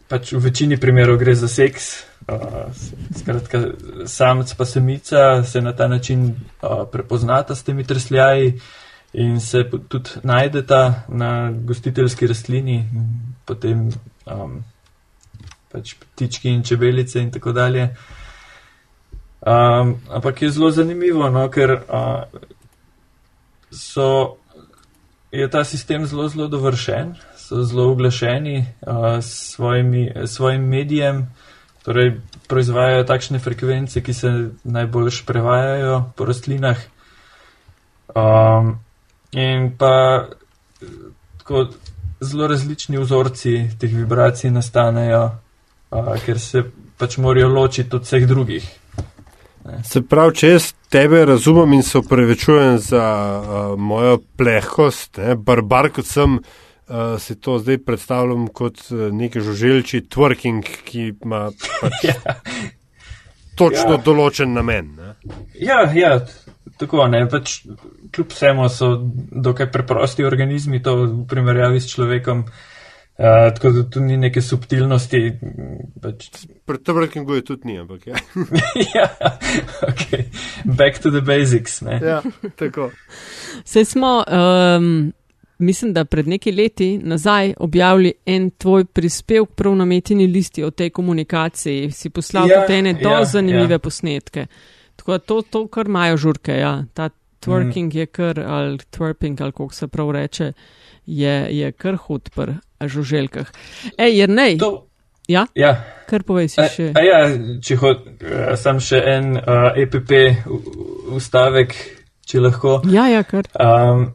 pač 0.08 0.32
v 0.32 0.40
večini 0.44 0.76
primerov 0.80 1.18
gre 1.20 1.34
za 1.34 1.48
seks. 1.48 2.04
Uh, 2.22 2.70
skratka, 3.18 3.58
samec 4.06 4.54
pa 4.54 4.64
samica 4.64 5.42
se 5.42 5.60
na 5.60 5.72
ta 5.72 5.88
način 5.88 6.28
uh, 6.30 6.84
prepoznata 6.92 7.54
s 7.54 7.62
temi 7.62 7.84
tresljaji 7.84 8.60
in 9.12 9.40
se 9.40 9.64
tudi 9.88 10.10
najdeta 10.22 11.04
na 11.08 11.50
gostiteljski 11.50 12.26
rastlini, 12.26 12.84
potem 13.44 13.90
um, 14.26 14.62
pač 15.72 15.94
ptički 15.94 16.48
in 16.48 16.62
čebelice 16.62 17.20
in 17.20 17.30
tako 17.30 17.52
dalje. 17.52 17.90
Um, 19.40 19.96
ampak 20.08 20.42
je 20.42 20.50
zelo 20.50 20.70
zanimivo, 20.70 21.30
no, 21.30 21.48
ker 21.50 21.72
uh, 21.72 22.22
so 23.70 24.36
je 25.32 25.48
ta 25.50 25.64
sistem 25.64 26.06
zelo, 26.06 26.28
zelo 26.28 26.48
dovršen, 26.48 27.14
so 27.36 27.62
zelo 27.64 27.90
oglašeni 27.90 28.66
uh, 28.80 29.18
s 29.20 29.54
svojimi, 29.54 30.12
svojim 30.26 30.62
medijem, 30.62 31.26
torej 31.82 32.20
proizvajajo 32.48 33.04
takšne 33.04 33.38
frekvence, 33.38 34.02
ki 34.02 34.14
se 34.14 34.32
najbolj 34.64 35.10
prevajajo 35.26 36.12
po 36.16 36.24
rastlinah. 36.24 36.76
Um, 38.14 38.78
in 39.32 39.72
pa 39.78 40.28
tako 41.38 41.66
zelo 42.20 42.46
različni 42.46 42.98
vzorci 42.98 43.70
teh 43.80 43.94
vibracij 43.94 44.50
nastanejo, 44.50 45.24
uh, 45.90 46.12
ker 46.26 46.40
se 46.40 46.62
pač 46.98 47.16
morajo 47.16 47.48
ločiti 47.48 47.96
od 47.96 48.04
vseh 48.04 48.28
drugih. 48.28 48.68
Se 49.84 50.02
pravi, 50.02 50.36
če 50.36 50.48
jaz 50.48 50.72
tebe 50.92 51.24
razumem 51.24 51.72
in 51.72 51.82
se 51.82 51.98
upravičujem 51.98 52.78
za 52.78 53.06
uh, 53.40 53.78
mojo 53.80 54.18
plehkost, 54.36 55.16
ne, 55.16 55.36
barbar 55.36 55.88
kot 55.90 56.06
sem, 56.06 56.36
uh, 56.38 57.16
si 57.18 57.38
to 57.40 57.58
zdaj 57.58 57.78
predstavljam 57.86 58.46
kot 58.52 58.84
neki 58.90 59.40
žuželči 59.40 60.04
twerking, 60.12 60.68
ki 60.84 61.12
ima 61.24 61.48
pač 61.80 62.04
ja. 62.10 62.36
točno 63.56 63.96
ja. 63.96 64.02
določen 64.04 64.52
namen. 64.52 64.92
Ne. 64.98 65.14
Ja, 65.60 65.86
ja, 65.96 66.18
tako 66.78 67.08
ne. 67.08 67.24
Pač, 67.30 67.62
kljub 68.12 68.36
vsemu 68.36 68.68
so 68.68 68.92
dokaj 69.48 69.72
preprosti 69.72 70.28
organizmi, 70.28 70.82
to 70.84 70.98
v 71.00 71.08
primerjavi 71.30 71.80
s 71.80 71.94
človekom. 71.94 72.44
Uh, 72.44 72.68
tako 73.16 73.70
da 73.70 73.90
tu 73.90 74.00
ni 74.00 74.16
neke 74.16 74.42
subtilnosti. 74.42 75.32
Pač... 76.02 76.28
Pri 76.64 76.78
tvrkingu 76.78 77.34
je 77.34 77.44
tudi 77.44 77.68
ni, 77.68 77.78
ampak 77.78 78.06
ja. 78.06 78.16
ja, 78.96 79.08
ok. 79.88 80.04
Back 80.64 81.02
to 81.02 81.10
the 81.10 81.20
basics. 81.20 81.80
Ne? 81.80 82.00
Ja, 82.02 82.22
tako. 82.56 82.90
Se 83.64 83.84
smo, 83.84 84.24
um, 84.26 85.12
mislim, 85.58 85.92
da 85.92 86.04
pred 86.04 86.28
nekaj 86.28 86.52
leti 86.52 86.98
nazaj 86.98 87.54
objavili 87.58 88.12
en 88.26 88.50
tvoj 88.50 88.84
prispevek 88.84 89.54
prav 89.56 89.76
na 89.76 89.84
metini 89.84 90.26
listi 90.26 90.64
o 90.64 90.70
tej 90.70 90.90
komunikaciji. 90.90 91.90
Si 91.90 92.10
poslal 92.10 92.50
ja, 92.50 92.62
tudi 92.62 92.78
ene 92.78 92.94
do 93.02 93.10
ja, 93.10 93.24
zanimive 93.24 93.74
ja. 93.74 93.78
posnetke. 93.78 94.46
Tako 94.96 95.12
da 95.12 95.18
to, 95.18 95.42
to 95.42 95.66
kar 95.68 95.86
imajo 95.86 96.16
žurke, 96.16 96.52
ja. 96.52 96.84
Ta 96.94 97.10
twerking 97.44 97.92
mm. 97.92 97.98
je 97.98 98.06
kar, 98.06 98.40
ali 98.40 98.78
twerping, 98.78 99.42
ali 99.42 99.52
kako 99.52 99.74
se 99.74 99.88
prav 99.88 100.10
reče, 100.10 100.52
je, 101.06 101.58
je 101.58 101.72
kar 101.72 101.96
hud 101.96 102.30
pr 102.34 102.52
žuželjkah. 102.88 103.46
Ej, 103.98 104.18
jer 104.18 104.28
ne. 104.28 104.56
Ja, 105.28 105.46
Ja, 105.54 105.76
kar 106.10 106.22
povej 106.26 106.48
si 106.50 106.60
a, 106.60 106.66
še. 106.68 106.90
a 106.94 107.00
ja 107.00 107.18
če 107.62 107.76
hod, 107.78 108.00
a, 108.20 108.56
sam 108.58 108.80
še 108.82 108.98
en 109.06 109.36
uh, 109.36 109.70
EPP 109.78 110.10
u- 110.50 110.62
ustavek, 111.14 111.72
če 112.26 112.40
lahko. 112.40 112.80
Ja, 112.90 113.06
ja, 113.08 113.22
kar. 113.22 113.46
Um, 113.54 114.08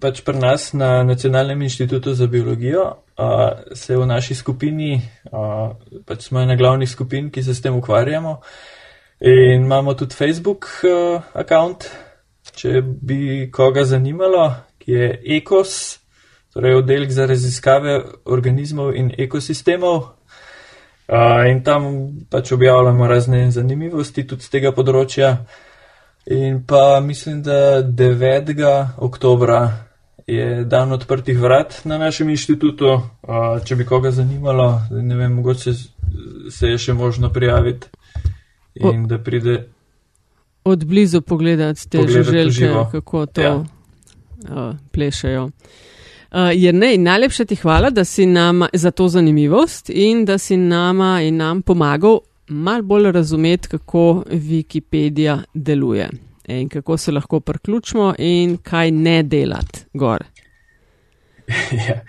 pač 0.00 0.20
pri 0.22 0.36
nas 0.36 0.72
na 0.72 1.02
Nacionalnem 1.02 1.62
inštitutu 1.62 2.12
za 2.14 2.26
biologijo 2.26 2.84
uh, 2.84 3.50
se 3.72 3.96
v 3.96 4.06
naši 4.06 4.34
skupini, 4.34 5.00
uh, 5.32 5.72
pač 6.06 6.28
smo 6.28 6.40
ena 6.40 6.56
glavnih 6.56 6.88
skupin, 6.88 7.30
ki 7.30 7.42
se 7.42 7.54
s 7.54 7.60
tem 7.60 7.74
ukvarjamo. 7.74 8.40
In 9.20 9.64
imamo 9.64 9.94
tudi 9.94 10.14
Facebook 10.14 10.68
uh, 10.84 11.20
account, 11.34 11.88
če 12.52 12.80
bi 12.82 13.48
koga 13.52 13.84
zanimalo, 13.84 14.46
ki 14.78 14.92
je 14.92 15.08
ECOS, 15.36 15.99
torej 16.54 16.74
oddelek 16.74 17.10
za 17.10 17.26
raziskave 17.26 18.02
organizmov 18.24 18.94
in 18.96 19.12
ekosistemov. 19.18 19.96
Uh, 21.10 21.50
in 21.50 21.62
tam 21.66 21.84
pač 22.30 22.52
objavljamo 22.52 23.06
razne 23.06 23.50
zanimivosti 23.50 24.26
tudi 24.26 24.46
z 24.46 24.50
tega 24.50 24.72
področja. 24.72 25.36
In 26.30 26.60
pa 26.66 27.00
mislim, 27.02 27.42
da 27.42 27.82
9. 27.82 28.54
oktobra 28.98 29.86
je 30.26 30.64
dan 30.64 30.92
odprtih 30.92 31.38
vrat 31.40 31.80
na 31.84 31.98
našem 31.98 32.30
inštitutu. 32.30 32.92
Uh, 33.26 33.58
če 33.64 33.76
bi 33.76 33.86
koga 33.86 34.12
zanimalo, 34.14 34.80
ne 34.90 35.16
vem, 35.16 35.34
mogoče 35.40 35.74
se 36.50 36.70
je 36.70 36.78
še 36.78 36.94
možno 36.94 37.32
prijaviti 37.32 37.90
in 38.74 39.06
da 39.08 39.18
pride. 39.18 39.64
Od 40.64 40.84
blizu 40.84 41.20
pogledati 41.20 41.88
te 41.90 42.06
žuželke, 42.06 42.70
kako 42.92 43.26
to 43.26 43.42
Ja. 43.42 43.54
uh, 43.56 44.74
plešajo. 44.92 45.50
Uh, 46.30 46.50
Jernej, 46.54 46.98
najlepša 46.98 47.44
ti 47.44 47.56
hvala, 47.56 47.90
da 47.90 48.04
si 48.04 48.26
nam 48.26 48.62
za 48.72 48.90
to 48.90 49.08
zanimivost 49.08 49.90
in 49.90 50.24
da 50.24 50.38
si 50.38 50.56
nama 50.56 51.20
in 51.22 51.36
nam 51.36 51.62
pomagal 51.62 52.20
mal 52.48 52.82
bolj 52.82 53.12
razumeti, 53.12 53.68
kako 53.68 54.24
Wikipedija 54.30 55.42
deluje 55.54 56.08
in 56.48 56.68
kako 56.68 56.96
se 56.96 57.12
lahko 57.12 57.40
priključimo 57.40 58.14
in 58.18 58.56
kaj 58.56 58.90
ne 58.90 59.22
delati 59.22 59.80
gor. 59.92 60.24
ja. 61.88 62.00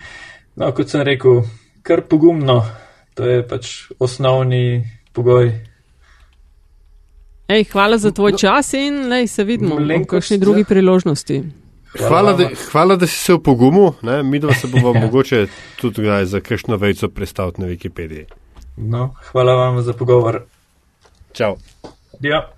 No, 0.54 0.72
kot 0.72 0.88
sem 0.88 1.02
rekel, 1.02 1.42
kar 1.82 2.02
pogumno, 2.10 2.62
to 3.14 3.26
je 3.26 3.48
pač 3.48 3.70
osnovni 3.98 4.84
pogoj. 5.12 5.50
Ej, 7.48 7.64
hvala 7.72 7.98
za 7.98 8.10
tvoj 8.10 8.36
čas 8.38 8.74
in 8.74 9.08
lej, 9.08 9.26
se 9.26 9.44
vidimo 9.44 9.76
v 9.76 10.04
kakšni 10.06 10.38
drugi 10.38 10.60
ja. 10.60 10.64
priložnosti. 10.68 11.42
Hvala, 11.98 12.32
da, 12.32 12.48
hvala, 12.72 12.96
da 12.96 13.06
si 13.06 13.18
se 13.18 13.34
opogumil, 13.34 13.92
mi 14.22 14.38
dva 14.38 14.54
se 14.54 14.66
bomo 14.66 14.92
Ja. 14.94 15.00
mogoče 15.04 15.46
tudi 15.80 16.02
kdaj 16.02 16.24
za 16.24 16.40
kakšno 16.40 16.76
vejco 16.76 17.08
predstaviti 17.08 17.60
na 17.60 17.66
Wikipediji. 17.66 18.24
No, 18.76 19.14
hvala 19.32 19.54
vam 19.54 19.82
za 19.82 19.92
pogovor. 19.92 20.42
Čau. 21.32 21.56
Ja. 22.20 22.48